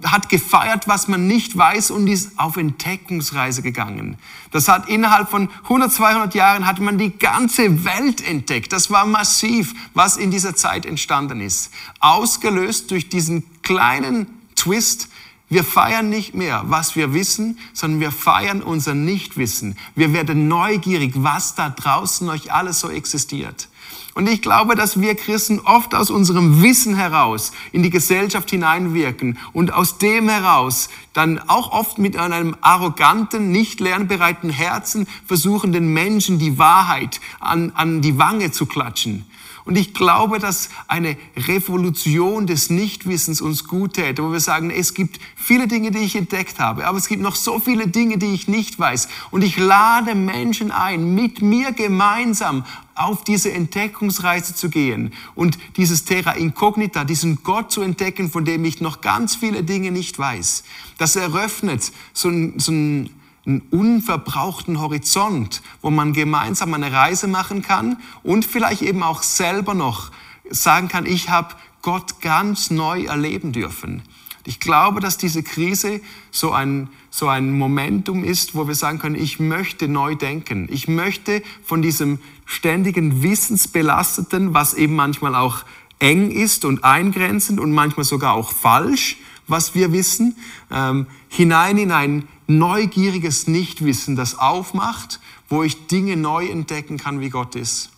hat 0.03 0.29
gefeiert, 0.29 0.87
was 0.87 1.07
man 1.07 1.25
nicht 1.25 1.57
weiß 1.57 1.91
und 1.91 2.07
ist 2.07 2.37
auf 2.37 2.57
Entdeckungsreise 2.57 3.61
gegangen. 3.61 4.17
Das 4.55 4.69
hat 4.69 4.87
innerhalb 4.87 5.29
von 5.29 5.49
100, 5.63 5.91
200 5.91 6.33
Jahren 6.33 6.65
hat 6.65 6.79
man 6.79 6.97
die 6.97 7.09
ganze 7.19 7.83
Welt 7.83 8.25
entdeckt. 8.25 8.71
Das 8.71 8.89
war 8.89 9.05
massiv, 9.05 9.73
was 9.93 10.15
in 10.15 10.31
dieser 10.31 10.55
Zeit 10.55 10.85
entstanden 10.85 11.41
ist. 11.41 11.71
Ausgelöst 11.99 12.89
durch 12.89 13.09
diesen 13.09 13.43
kleinen 13.63 14.27
Twist. 14.55 15.09
Wir 15.49 15.65
feiern 15.65 16.09
nicht 16.09 16.35
mehr, 16.35 16.63
was 16.67 16.95
wir 16.95 17.13
wissen, 17.13 17.59
sondern 17.73 17.99
wir 17.99 18.13
feiern 18.13 18.63
unser 18.63 18.93
Nichtwissen. 18.93 19.77
Wir 19.93 20.13
werden 20.13 20.47
neugierig, 20.47 21.11
was 21.17 21.55
da 21.55 21.67
draußen 21.67 22.29
euch 22.29 22.53
alles 22.53 22.79
so 22.79 22.89
existiert. 22.89 23.67
Und 24.15 24.29
ich 24.29 24.41
glaube, 24.41 24.75
dass 24.75 25.01
wir 25.01 25.13
Christen 25.15 25.59
oft 25.59 25.93
aus 25.93 26.09
unserem 26.09 26.63
Wissen 26.63 26.95
heraus 26.95 27.51
in 27.73 27.83
die 27.83 27.89
Gesellschaft 27.89 28.49
hineinwirken 28.49 29.37
und 29.51 29.73
aus 29.73 29.97
dem 29.97 30.29
heraus 30.29 30.87
dann 31.11 31.37
auch 31.49 31.73
oft 31.73 31.97
mit 31.97 32.15
einem 32.15 32.55
arroganten, 32.61 33.51
nicht 33.51 33.81
lernbereiten 33.81 34.49
Herzen 34.49 35.05
versuchen, 35.25 35.73
den 35.73 35.91
Menschen 35.91 36.39
die 36.39 36.57
Wahrheit 36.57 37.19
an, 37.41 37.73
an 37.75 38.01
die 38.01 38.17
Wange 38.17 38.51
zu 38.51 38.65
klatschen. 38.65 39.25
Und 39.65 39.77
ich 39.77 39.93
glaube, 39.93 40.39
dass 40.39 40.69
eine 40.87 41.17
Revolution 41.35 42.47
des 42.47 42.69
Nichtwissens 42.69 43.41
uns 43.41 43.67
gut 43.67 43.95
täte, 43.95 44.23
wo 44.23 44.31
wir 44.31 44.39
sagen, 44.39 44.69
es 44.69 44.93
gibt 44.93 45.19
viele 45.35 45.67
Dinge, 45.67 45.91
die 45.91 45.99
ich 45.99 46.15
entdeckt 46.15 46.59
habe, 46.59 46.87
aber 46.87 46.99
es 46.99 47.07
gibt 47.07 47.21
noch 47.21 47.35
so 47.35 47.59
viele 47.59 47.87
Dinge, 47.87 48.17
die 48.17 48.33
ich 48.33 48.47
nicht 48.47 48.79
weiß. 48.79 49.09
Und 49.31 49.43
ich 49.43 49.57
lade 49.57 50.15
Menschen 50.15 50.71
ein, 50.71 51.15
mit 51.15 51.41
mir 51.41 51.73
gemeinsam 51.73 52.63
auf 52.95 53.23
diese 53.23 53.51
Entdeckungsreise 53.51 54.55
zu 54.55 54.69
gehen 54.69 55.13
und 55.35 55.57
dieses 55.77 56.05
Terra 56.05 56.31
Incognita, 56.31 57.03
diesen 57.03 57.43
Gott 57.43 57.71
zu 57.71 57.81
entdecken, 57.81 58.31
von 58.31 58.45
dem 58.45 58.63
ich 58.65 58.81
noch 58.81 59.01
ganz 59.01 59.35
viele 59.35 59.63
Dinge 59.63 59.91
nicht 59.91 60.17
weiß. 60.17 60.63
Das 60.97 61.15
eröffnet 61.15 61.91
so 62.13 62.29
ein, 62.29 62.59
so 62.59 62.71
ein 62.71 63.09
einen 63.45 63.61
unverbrauchten 63.69 64.79
Horizont, 64.79 65.61
wo 65.81 65.91
man 65.91 66.13
gemeinsam 66.13 66.73
eine 66.73 66.91
Reise 66.91 67.27
machen 67.27 67.61
kann 67.61 67.97
und 68.23 68.43
vielleicht 68.43 68.81
eben 68.81 69.03
auch 69.03 69.21
selber 69.21 69.75
noch 69.75 70.11
sagen 70.49 70.87
kann, 70.87 71.05
ich 71.05 71.29
habe 71.29 71.55
Gott 71.81 72.21
ganz 72.21 72.71
neu 72.71 73.03
erleben 73.03 73.51
dürfen. 73.51 74.01
Ich 74.45 74.59
glaube, 74.59 74.99
dass 74.99 75.17
diese 75.17 75.43
Krise 75.43 76.01
so 76.31 76.51
ein, 76.51 76.89
so 77.15 77.29
ein 77.29 77.57
Momentum 77.57 78.25
ist, 78.25 78.55
wo 78.55 78.67
wir 78.67 78.75
sagen 78.75 78.99
können, 78.99 79.15
ich 79.15 79.39
möchte 79.39 79.87
neu 79.87 80.15
denken. 80.15 80.67
Ich 80.69 80.89
möchte 80.89 81.41
von 81.63 81.81
diesem 81.81 82.19
ständigen 82.45 83.23
Wissensbelasteten, 83.23 84.53
was 84.53 84.73
eben 84.73 84.97
manchmal 84.97 85.33
auch 85.33 85.63
eng 85.99 86.29
ist 86.29 86.65
und 86.65 86.83
eingrenzend 86.83 87.61
und 87.61 87.71
manchmal 87.71 88.03
sogar 88.03 88.33
auch 88.33 88.51
falsch, 88.51 89.15
was 89.47 89.75
wir 89.75 89.93
wissen, 89.93 90.35
ähm, 90.69 91.07
hinein 91.29 91.77
in 91.77 91.93
ein 91.93 92.27
neugieriges 92.47 93.47
Nichtwissen, 93.47 94.17
das 94.17 94.37
aufmacht, 94.37 95.21
wo 95.47 95.63
ich 95.63 95.87
Dinge 95.87 96.17
neu 96.17 96.45
entdecken 96.45 96.97
kann, 96.97 97.21
wie 97.21 97.29
Gott 97.29 97.55
ist. 97.55 97.91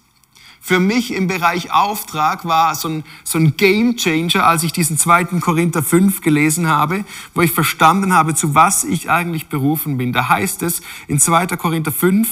Für 0.61 0.79
mich 0.79 1.13
im 1.13 1.27
Bereich 1.27 1.71
Auftrag 1.71 2.45
war 2.45 2.75
so 2.75 2.89
ein, 2.89 3.03
so 3.23 3.37
ein 3.37 3.55
Game 3.57 3.95
Changer, 3.95 4.45
als 4.45 4.63
ich 4.63 4.73
diesen 4.73 4.97
zweiten 4.97 5.39
Korinther 5.39 5.81
5 5.81 6.21
gelesen 6.21 6.67
habe, 6.67 7.05
wo 7.33 7.41
ich 7.41 7.51
verstanden 7.51 8.13
habe, 8.13 8.35
zu 8.35 8.55
was 8.55 8.83
ich 8.83 9.09
eigentlich 9.09 9.47
berufen 9.47 9.97
bin. 9.97 10.13
Da 10.13 10.29
heißt 10.29 10.63
es 10.63 10.81
in 11.07 11.19
2. 11.19 11.47
Korinther 11.57 11.91
5, 11.91 12.27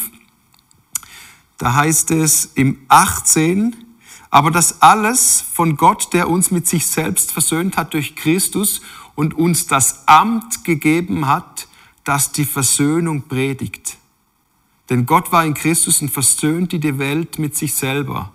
da 1.58 1.74
heißt 1.76 2.12
es 2.12 2.52
im 2.56 2.80
18, 2.90 3.76
aber 4.30 4.52
das 4.52 4.82
alles 4.82 5.42
von 5.54 5.78
Gott, 5.78 6.12
der 6.12 6.30
uns 6.30 6.52
mit 6.52 6.68
sich 6.68 6.88
selbst 6.88 7.32
versöhnt 7.32 7.78
hat 7.78 7.94
durch 7.94 8.18
Christus 8.18 8.82
und 9.16 9.34
uns 9.34 9.68
das 9.68 10.08
Amt 10.08 10.66
gegeben 10.66 11.28
hat, 11.28 11.70
das 12.04 12.34
die 12.34 12.44
Versöhnung 12.44 13.24
predigt. 13.30 13.98
Denn 14.90 15.06
Gott 15.06 15.32
war 15.32 15.46
in 15.46 15.54
Christus 15.54 16.02
und 16.02 16.10
versöhnte 16.10 16.80
die 16.80 17.00
Welt 17.00 17.40
mit 17.40 17.56
sich 17.56 17.74
selber. 17.74 18.32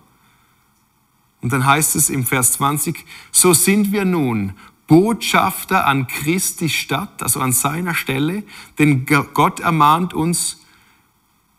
Und 1.41 1.53
dann 1.53 1.65
heißt 1.65 1.95
es 1.95 2.09
im 2.09 2.25
Vers 2.25 2.53
20, 2.53 3.05
so 3.31 3.53
sind 3.53 3.91
wir 3.91 4.05
nun 4.05 4.53
Botschafter 4.87 5.87
an 5.87 6.07
Christi 6.07 6.69
Stadt, 6.69 7.23
also 7.23 7.39
an 7.39 7.53
seiner 7.53 7.95
Stelle, 7.95 8.43
denn 8.77 9.05
Gott 9.05 9.61
ermahnt 9.61 10.13
uns, 10.13 10.59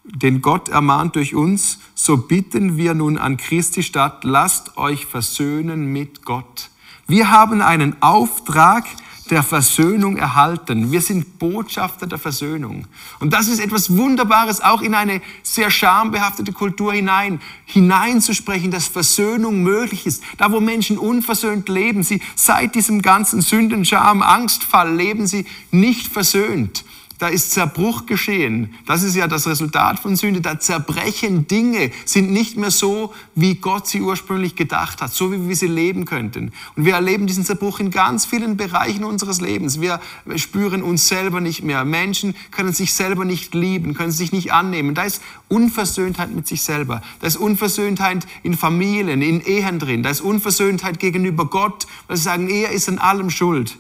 denn 0.05 0.43
Gott 0.43 0.69
ermahnt 0.69 1.17
durch 1.17 1.35
uns, 1.35 1.79
so 1.95 2.19
bitten 2.19 2.77
wir 2.77 2.95
nun 2.95 3.17
an 3.19 3.39
Christi 3.39 3.83
Stadt, 3.83 4.25
lasst 4.25 4.77
euch 4.77 5.07
versöhnen 5.07 5.87
mit 5.87 6.25
Gott. 6.25 6.69
Wir 7.07 7.31
haben 7.31 7.63
einen 7.63 8.01
Auftrag, 8.03 8.85
der 9.31 9.43
Versöhnung 9.43 10.17
erhalten. 10.17 10.91
Wir 10.93 11.01
sind 11.01 11.39
Botschafter 11.39 12.07
der 12.07 12.19
Versöhnung. 12.19 12.87
Und 13.21 13.33
das 13.33 13.49
ist 13.49 13.61
etwas 13.61 13.97
Wunderbares, 13.97 14.61
auch 14.61 14.83
in 14.83 14.95
eine 14.95 15.21
sehr 15.43 15.71
schambehaftete 15.71 16.53
Kultur 16.53 16.93
hinein, 16.93 17.41
hineinzusprechen, 17.65 18.71
dass 18.71 18.87
Versöhnung 18.89 19.63
möglich 19.63 20.07
ist. 20.07 20.23
Da, 20.39 20.51
wo 20.53 20.61
Menschen 20.61 20.99
unversöhnt 20.99 21.69
leben, 21.69 22.03
sie 22.03 22.21
seit 22.35 22.75
diesem 22.75 23.03
ganzen 23.03 23.41
Sünden, 23.41 23.85
Scham, 23.85 24.23
Angstfall 24.23 24.95
leben 24.95 25.27
sie 25.27 25.47
nicht 25.71 26.13
versöhnt 26.13 26.85
da 27.19 27.29
ist 27.29 27.53
Zerbruch 27.53 28.07
geschehen. 28.07 28.75
Das 28.87 29.03
ist 29.03 29.15
ja 29.15 29.27
das 29.29 29.47
Resultat 29.47 30.01
von 30.01 30.17
Sünde. 30.17 30.41
Da 30.41 30.59
zerbrechen 30.59 31.47
Dinge, 31.47 31.91
sind 32.05 32.33
nicht 32.33 32.57
mehr 32.57 32.71
so, 32.71 33.13
wie 33.35 33.55
Gott 33.55 33.87
sie 33.87 34.01
ursprünglich 34.01 34.57
gedacht 34.57 35.01
hat, 35.01 35.13
so 35.13 35.33
wie 35.33 35.49
wir 35.49 35.57
sie 35.57 35.67
leben 35.67 36.05
könnten. 36.05 36.53
Und 36.77 36.85
wir 36.85 36.95
erleben 36.95 37.27
diesen 37.27 37.45
Zerbruch 37.45 37.81
in 37.81 37.91
ganz 37.91 38.27
vielen 38.27 38.57
Bereichen 38.57 39.05
unseres 39.05 39.41
Lebens. 39.41 39.81
Wir 39.81 40.01
spüren 40.37 40.83
uns 40.83 41.09
selber 41.09 41.41
nicht 41.41 41.63
mehr. 41.63 41.85
Menschen 41.85 42.35
können 42.51 42.73
sich 42.73 42.95
selber 42.95 43.25
nicht 43.25 43.55
lieben, 43.55 43.95
können 43.95 44.13
sich 44.13 44.33
nicht 44.33 44.53
annehmen. 44.53 44.95
Da 44.95 45.05
ist 45.05 45.23
Unversöhntheit 45.49 46.35
mit 46.35 46.47
sich 46.47 46.63
selber. 46.63 47.03
Da 47.21 47.27
ist 47.27 47.37
Unversöhntheit 47.37 48.27
in 48.43 48.57
Familien, 48.57 49.23
in 49.23 49.41
Ehen 49.41 49.79
drin. 49.79 50.03
Da 50.03 50.11
ist 50.11 50.21
Unversöhntheit 50.21 50.99
gegenüber 50.99 51.47
Gott, 51.47 51.87
weil 52.09 52.17
sie 52.17 52.25
sagen, 52.25 52.49
er 52.49 52.71
ist 52.71 52.89
an 52.89 52.99
allem 52.99 53.31
schuld. 53.31 53.77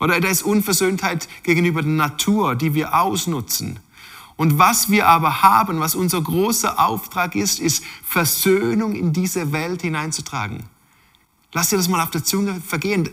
Oder 0.00 0.20
da 0.20 0.28
ist 0.28 0.42
Unversöhntheit 0.42 1.28
gegenüber 1.42 1.82
der 1.82 1.92
Natur, 1.92 2.56
die 2.56 2.74
wir 2.74 2.98
ausnutzen. 2.98 3.78
Und 4.36 4.58
was 4.58 4.90
wir 4.90 5.06
aber 5.06 5.42
haben, 5.42 5.80
was 5.80 5.94
unser 5.94 6.22
großer 6.22 6.80
Auftrag 6.80 7.36
ist, 7.36 7.60
ist 7.60 7.84
Versöhnung 8.02 8.94
in 8.94 9.12
diese 9.12 9.52
Welt 9.52 9.82
hineinzutragen. 9.82 10.64
Lass 11.52 11.68
dir 11.68 11.76
das 11.76 11.88
mal 11.88 12.02
auf 12.02 12.10
der 12.10 12.24
Zunge 12.24 12.62
vergehen. 12.66 13.08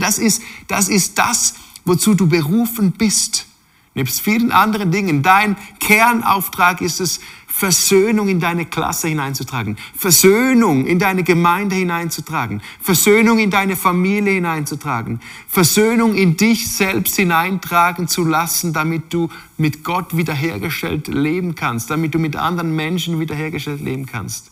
Das 0.00 0.18
ist, 0.18 0.42
das 0.66 0.88
ist 0.88 1.18
das, 1.18 1.54
wozu 1.84 2.14
du 2.14 2.26
berufen 2.26 2.90
bist. 2.92 3.46
Nebst 3.94 4.22
vielen 4.22 4.50
anderen 4.50 4.90
Dingen. 4.90 5.22
Dein 5.22 5.56
Kernauftrag 5.78 6.80
ist 6.80 7.00
es, 7.00 7.20
Versöhnung 7.54 8.28
in 8.28 8.40
deine 8.40 8.64
Klasse 8.64 9.08
hineinzutragen, 9.08 9.76
Versöhnung 9.94 10.86
in 10.86 10.98
deine 10.98 11.22
Gemeinde 11.22 11.76
hineinzutragen, 11.76 12.62
Versöhnung 12.80 13.38
in 13.38 13.50
deine 13.50 13.76
Familie 13.76 14.32
hineinzutragen, 14.32 15.20
Versöhnung 15.48 16.14
in 16.14 16.38
dich 16.38 16.74
selbst 16.74 17.14
hineintragen 17.14 18.08
zu 18.08 18.24
lassen, 18.24 18.72
damit 18.72 19.12
du 19.12 19.28
mit 19.58 19.84
Gott 19.84 20.16
wiederhergestellt 20.16 21.08
leben 21.08 21.54
kannst, 21.54 21.90
damit 21.90 22.14
du 22.14 22.18
mit 22.18 22.36
anderen 22.36 22.74
Menschen 22.74 23.20
wiederhergestellt 23.20 23.82
leben 23.82 24.06
kannst. 24.06 24.50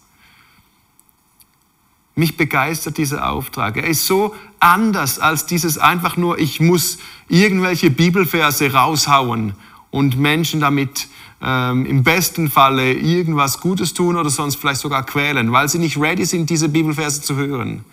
Mich 2.14 2.36
begeistert 2.36 2.98
dieser 2.98 3.30
Auftrag. 3.30 3.78
Er 3.78 3.86
ist 3.86 4.06
so 4.06 4.34
anders 4.60 5.18
als 5.18 5.46
dieses 5.46 5.78
einfach 5.78 6.18
nur, 6.18 6.38
ich 6.38 6.60
muss 6.60 6.98
irgendwelche 7.28 7.90
Bibelverse 7.90 8.72
raushauen 8.72 9.54
und 9.90 10.18
Menschen 10.18 10.60
damit 10.60 11.08
ähm, 11.42 11.86
im 11.86 12.02
besten 12.02 12.50
Falle 12.50 12.92
irgendwas 12.92 13.60
Gutes 13.60 13.94
tun 13.94 14.16
oder 14.16 14.30
sonst 14.30 14.56
vielleicht 14.56 14.80
sogar 14.80 15.04
quälen, 15.04 15.52
weil 15.52 15.68
sie 15.68 15.78
nicht 15.78 15.96
ready 15.98 16.24
sind, 16.24 16.50
diese 16.50 16.68
Bibelverse 16.68 17.22
zu 17.22 17.36
hören. 17.36 17.84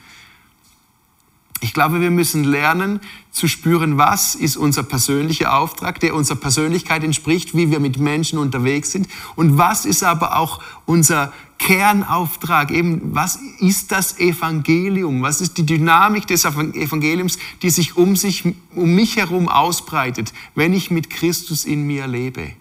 Ich 1.59 1.73
glaube, 1.73 2.01
wir 2.01 2.11
müssen 2.11 2.43
lernen 2.43 2.99
zu 3.31 3.47
spüren, 3.47 3.97
was 3.97 4.35
ist 4.35 4.57
unser 4.57 4.83
persönlicher 4.83 5.57
Auftrag, 5.57 5.99
der 5.99 6.13
unserer 6.13 6.37
Persönlichkeit 6.37 7.03
entspricht, 7.03 7.55
wie 7.55 7.71
wir 7.71 7.79
mit 7.79 7.97
Menschen 7.97 8.37
unterwegs 8.37 8.91
sind 8.91 9.07
und 9.35 9.57
was 9.57 9.85
ist 9.85 10.03
aber 10.03 10.37
auch 10.37 10.61
unser 10.85 11.33
Kernauftrag, 11.57 12.71
eben 12.71 13.15
was 13.15 13.37
ist 13.59 13.91
das 13.91 14.19
Evangelium, 14.19 15.21
was 15.21 15.41
ist 15.41 15.57
die 15.57 15.65
Dynamik 15.65 16.27
des 16.27 16.45
Evangeliums, 16.45 17.39
die 17.61 17.69
sich 17.69 17.97
um, 17.97 18.15
sich, 18.15 18.43
um 18.75 18.95
mich 18.95 19.17
herum 19.17 19.49
ausbreitet, 19.49 20.33
wenn 20.55 20.73
ich 20.73 20.91
mit 20.91 21.09
Christus 21.09 21.65
in 21.65 21.87
mir 21.87 22.07
lebe. 22.07 22.53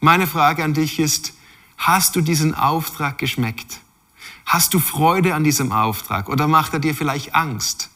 Meine 0.00 0.26
Frage 0.26 0.64
an 0.64 0.74
dich 0.74 0.98
ist, 0.98 1.34
hast 1.78 2.16
du 2.16 2.20
diesen 2.20 2.54
Auftrag 2.54 3.18
geschmeckt? 3.18 3.80
Hast 4.44 4.74
du 4.74 4.78
Freude 4.78 5.34
an 5.34 5.44
diesem 5.44 5.72
Auftrag 5.72 6.28
oder 6.28 6.46
macht 6.48 6.74
er 6.74 6.80
dir 6.80 6.94
vielleicht 6.94 7.34
Angst? 7.34 7.90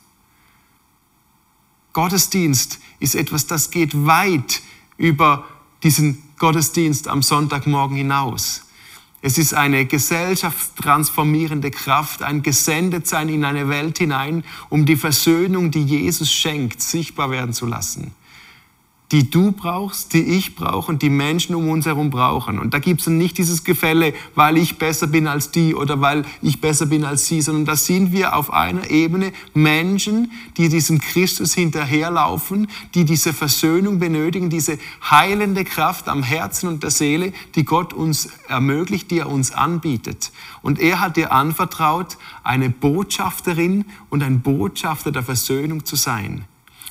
Gottesdienst 1.92 2.78
ist 3.00 3.14
etwas, 3.14 3.46
das 3.46 3.70
geht 3.70 4.06
weit 4.06 4.62
über 4.96 5.44
diesen 5.82 6.22
Gottesdienst 6.38 7.08
am 7.08 7.22
Sonntagmorgen 7.22 7.96
hinaus. 7.96 8.62
Es 9.20 9.36
ist 9.36 9.52
eine 9.52 9.84
gesellschaftstransformierende 9.84 11.72
Kraft, 11.72 12.22
ein 12.22 12.42
Gesendetsein 12.42 13.28
in 13.28 13.44
eine 13.44 13.68
Welt 13.68 13.98
hinein, 13.98 14.44
um 14.68 14.86
die 14.86 14.96
Versöhnung, 14.96 15.72
die 15.72 15.84
Jesus 15.84 16.32
schenkt, 16.32 16.80
sichtbar 16.80 17.30
werden 17.30 17.52
zu 17.52 17.66
lassen 17.66 18.14
die 19.10 19.30
du 19.30 19.52
brauchst, 19.52 20.12
die 20.12 20.22
ich 20.22 20.54
brauche 20.54 20.92
und 20.92 21.00
die 21.00 21.08
Menschen 21.08 21.54
um 21.54 21.70
uns 21.70 21.86
herum 21.86 22.10
brauchen. 22.10 22.58
Und 22.58 22.74
da 22.74 22.78
gibt 22.78 23.00
es 23.00 23.06
nicht 23.06 23.38
dieses 23.38 23.64
Gefälle, 23.64 24.12
weil 24.34 24.58
ich 24.58 24.76
besser 24.76 25.06
bin 25.06 25.26
als 25.26 25.50
die 25.50 25.74
oder 25.74 26.02
weil 26.02 26.24
ich 26.42 26.60
besser 26.60 26.86
bin 26.86 27.04
als 27.04 27.26
sie, 27.26 27.40
sondern 27.40 27.64
da 27.64 27.76
sind 27.76 28.12
wir 28.12 28.36
auf 28.36 28.52
einer 28.52 28.90
Ebene 28.90 29.32
Menschen, 29.54 30.30
die 30.58 30.68
diesem 30.68 31.00
Christus 31.00 31.54
hinterherlaufen, 31.54 32.68
die 32.94 33.06
diese 33.06 33.32
Versöhnung 33.32 33.98
benötigen, 33.98 34.50
diese 34.50 34.78
heilende 35.10 35.64
Kraft 35.64 36.08
am 36.08 36.22
Herzen 36.22 36.68
und 36.68 36.82
der 36.82 36.90
Seele, 36.90 37.32
die 37.54 37.64
Gott 37.64 37.94
uns 37.94 38.28
ermöglicht, 38.48 39.10
die 39.10 39.20
er 39.20 39.30
uns 39.30 39.52
anbietet. 39.52 40.32
Und 40.60 40.78
er 40.78 41.00
hat 41.00 41.16
dir 41.16 41.32
anvertraut, 41.32 42.18
eine 42.42 42.68
Botschafterin 42.68 43.86
und 44.10 44.22
ein 44.22 44.42
Botschafter 44.42 45.12
der 45.12 45.22
Versöhnung 45.22 45.86
zu 45.86 45.96
sein. 45.96 46.44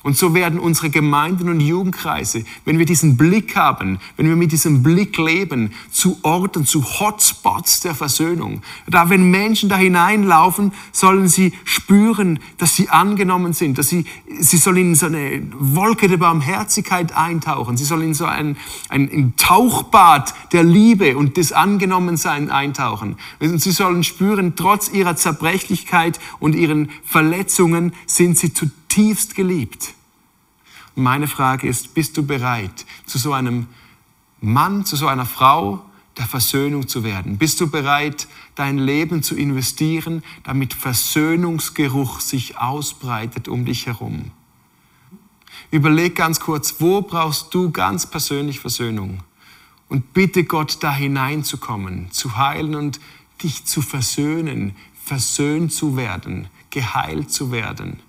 Und 0.04 0.16
so 0.16 0.32
werden 0.32 0.60
unsere 0.60 0.90
Gemeinden 0.90 1.48
und 1.48 1.60
Jugendkreise, 1.60 2.44
wenn 2.64 2.78
wir 2.78 2.86
diesen 2.86 3.16
Blick 3.16 3.56
haben, 3.56 3.98
wenn 4.16 4.28
wir 4.28 4.36
mit 4.36 4.52
diesem 4.52 4.82
Blick 4.82 5.18
leben, 5.18 5.72
zu 5.90 6.18
Orten, 6.22 6.64
zu 6.66 6.84
Hotspots 6.84 7.80
der 7.80 7.96
Versöhnung. 7.96 8.62
Da, 8.86 9.10
wenn 9.10 9.30
Menschen 9.30 9.68
da 9.68 9.76
hineinlaufen, 9.76 10.72
sollen 10.92 11.26
sie 11.28 11.52
spüren, 11.64 12.38
dass 12.58 12.76
sie 12.76 12.88
angenommen 12.88 13.52
sind, 13.52 13.76
dass 13.76 13.88
sie, 13.88 14.04
sie 14.38 14.56
sollen 14.56 14.76
in 14.76 14.94
so 14.94 15.06
eine 15.06 15.42
Wolke 15.58 16.06
der 16.06 16.18
Barmherzigkeit 16.18 17.16
eintauchen. 17.16 17.76
Sie 17.76 17.84
sollen 17.84 18.02
in 18.02 18.14
so 18.14 18.24
ein, 18.24 18.56
ein, 18.88 19.10
ein 19.12 19.34
Tauchbad 19.36 20.32
der 20.52 20.62
Liebe 20.62 21.16
und 21.16 21.36
des 21.36 21.52
Angenommenseins 21.52 22.50
eintauchen. 22.50 23.16
Und 23.40 23.60
sie 23.60 23.72
sollen 23.72 24.04
spüren, 24.04 24.54
trotz 24.54 24.90
ihrer 24.90 25.16
Zerbrechlichkeit 25.16 26.20
und 26.38 26.54
ihren 26.54 26.90
Verletzungen 27.04 27.92
sind 28.06 28.38
sie 28.38 28.52
zu 28.52 28.70
zutiefst 28.88 29.34
geliebt. 29.34 29.94
meine 30.94 31.28
Frage 31.28 31.68
ist, 31.68 31.94
bist 31.94 32.16
du 32.16 32.26
bereit, 32.26 32.84
zu 33.06 33.18
so 33.18 33.32
einem 33.32 33.68
Mann, 34.40 34.84
zu 34.84 34.96
so 34.96 35.06
einer 35.06 35.26
Frau 35.26 35.84
der 36.16 36.26
Versöhnung 36.26 36.88
zu 36.88 37.04
werden? 37.04 37.38
Bist 37.38 37.60
du 37.60 37.70
bereit, 37.70 38.26
dein 38.56 38.78
Leben 38.78 39.22
zu 39.22 39.36
investieren, 39.36 40.24
damit 40.42 40.74
Versöhnungsgeruch 40.74 42.20
sich 42.20 42.58
ausbreitet 42.58 43.46
um 43.46 43.64
dich 43.64 43.86
herum? 43.86 44.32
Überleg 45.70 46.16
ganz 46.16 46.40
kurz, 46.40 46.76
wo 46.80 47.02
brauchst 47.02 47.54
du 47.54 47.70
ganz 47.70 48.06
persönlich 48.06 48.58
Versöhnung? 48.58 49.22
Und 49.88 50.12
bitte 50.12 50.44
Gott, 50.44 50.78
da 50.80 50.92
hineinzukommen, 50.92 52.10
zu 52.10 52.36
heilen 52.36 52.74
und 52.74 53.00
dich 53.42 53.64
zu 53.64 53.82
versöhnen, 53.82 54.74
versöhnt 55.04 55.72
zu 55.72 55.96
werden, 55.96 56.48
geheilt 56.70 57.30
zu 57.30 57.52
werden. 57.52 58.00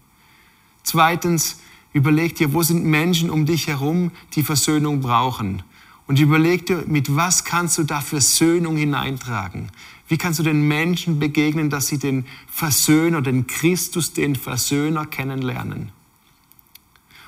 Zweitens, 0.90 1.60
überleg 1.94 2.34
dir, 2.34 2.52
wo 2.52 2.64
sind 2.64 2.84
Menschen 2.84 3.30
um 3.30 3.46
dich 3.46 3.68
herum, 3.68 4.10
die 4.34 4.42
Versöhnung 4.42 5.02
brauchen. 5.02 5.62
Und 6.08 6.20
überleg 6.20 6.66
dir, 6.66 6.84
mit 6.88 7.16
was 7.16 7.44
kannst 7.44 7.78
du 7.78 7.84
da 7.84 8.02
Versöhnung 8.02 8.76
hineintragen? 8.76 9.70
Wie 10.08 10.18
kannst 10.18 10.40
du 10.40 10.44
den 10.44 10.68
Menschen 10.68 11.20
begegnen, 11.20 11.70
dass 11.70 11.86
sie 11.86 12.00
den 12.00 12.26
Versöhner, 12.48 13.22
den 13.22 13.46
Christus, 13.46 14.14
den 14.14 14.36
Versöhner 14.36 15.06
kennenlernen? 15.06 15.92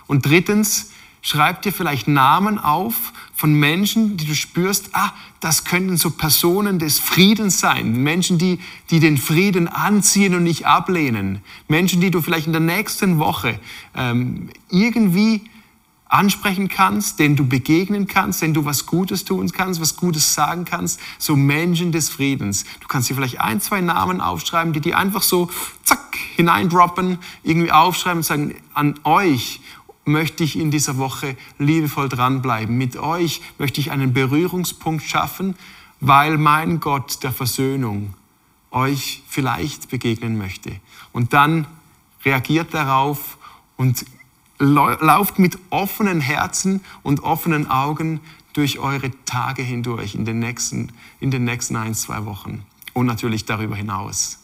Und 0.08 0.26
drittens, 0.26 0.90
Schreib 1.24 1.62
dir 1.62 1.72
vielleicht 1.72 2.08
Namen 2.08 2.58
auf 2.58 3.14
von 3.36 3.54
Menschen, 3.54 4.18
die 4.18 4.26
du 4.26 4.36
spürst, 4.36 4.90
ah, 4.94 5.12
das 5.40 5.64
könnten 5.64 5.98
so 5.98 6.10
Personen 6.10 6.80
des 6.80 7.00
Friedens 7.00 7.60
sein. 7.60 8.02
Menschen, 8.04 8.40
die, 8.40 8.60
die 8.90 9.00
den 9.00 9.18
Frieden 9.18 9.68
anziehen 9.68 10.34
und 10.34 10.44
nicht 10.44 10.66
ablehnen. 10.66 11.42
Menschen, 11.68 12.02
die 12.02 12.10
du 12.10 12.22
vielleicht 12.22 12.48
in 12.48 12.54
der 12.54 12.62
nächsten 12.62 13.20
Woche 13.20 13.60
ähm, 13.96 14.50
irgendwie 14.70 15.42
ansprechen 16.12 16.68
kannst, 16.68 17.20
denen 17.20 17.36
du 17.36 17.48
begegnen 17.48 18.06
kannst, 18.06 18.42
denen 18.42 18.54
du 18.54 18.66
was 18.66 18.86
Gutes 18.86 19.24
tun 19.24 19.50
kannst, 19.52 19.80
was 19.80 19.96
Gutes 19.96 20.34
sagen 20.34 20.66
kannst. 20.66 21.00
So 21.18 21.36
Menschen 21.36 21.92
des 21.92 22.10
Friedens. 22.10 22.66
Du 22.82 22.88
kannst 22.88 23.10
dir 23.10 23.16
vielleicht 23.16 23.40
ein, 23.40 23.62
zwei 23.62 23.80
Namen 23.80 24.20
aufschreiben, 24.20 24.74
die 24.74 24.82
dir 24.82 24.98
einfach 24.98 25.22
so 25.22 25.50
zack 25.84 26.18
hineindroppen, 26.36 27.20
irgendwie 27.44 27.72
aufschreiben 27.72 28.20
und 28.20 28.24
sagen, 28.24 28.56
an 28.74 29.00
euch 29.04 29.62
möchte 30.06 30.44
ich 30.44 30.58
in 30.58 30.72
dieser 30.72 30.98
Woche 30.98 31.38
liebevoll 31.58 32.10
dranbleiben. 32.10 32.78
Mit 32.78 32.98
euch 32.98 33.42
möchte 33.58 33.80
ich 33.80 33.92
einen 33.92 34.14
Berührungspunkt 34.14 35.04
schaffen, 35.04 35.56
weil 36.00 36.38
mein 36.38 36.80
Gott 36.80 37.24
der 37.24 37.32
Versöhnung 37.32 38.14
euch 38.72 39.22
vielleicht 39.28 39.90
begegnen 39.90 40.38
möchte. 40.38 40.72
Und 41.12 41.34
dann 41.34 41.68
reagiert 42.24 42.74
darauf 42.74 43.38
und 43.78 44.06
lauft 44.58 45.40
mit 45.40 45.58
offenen 45.70 46.22
Herzen 46.22 46.82
und 47.04 47.24
offenen 47.24 47.70
Augen 47.70 48.20
durch 48.54 48.80
eure 48.80 49.12
Tage 49.26 49.64
hindurch 49.64 50.16
in 50.16 50.26
den 50.26 50.40
nächsten, 50.40 50.92
in 51.20 51.32
den 51.32 51.46
nächsten 51.46 51.76
ein, 51.76 51.96
zwei 51.96 52.26
Wochen 52.26 52.64
und 52.94 53.06
natürlich 53.06 53.46
darüber 53.46 53.76
hinaus. 53.76 54.41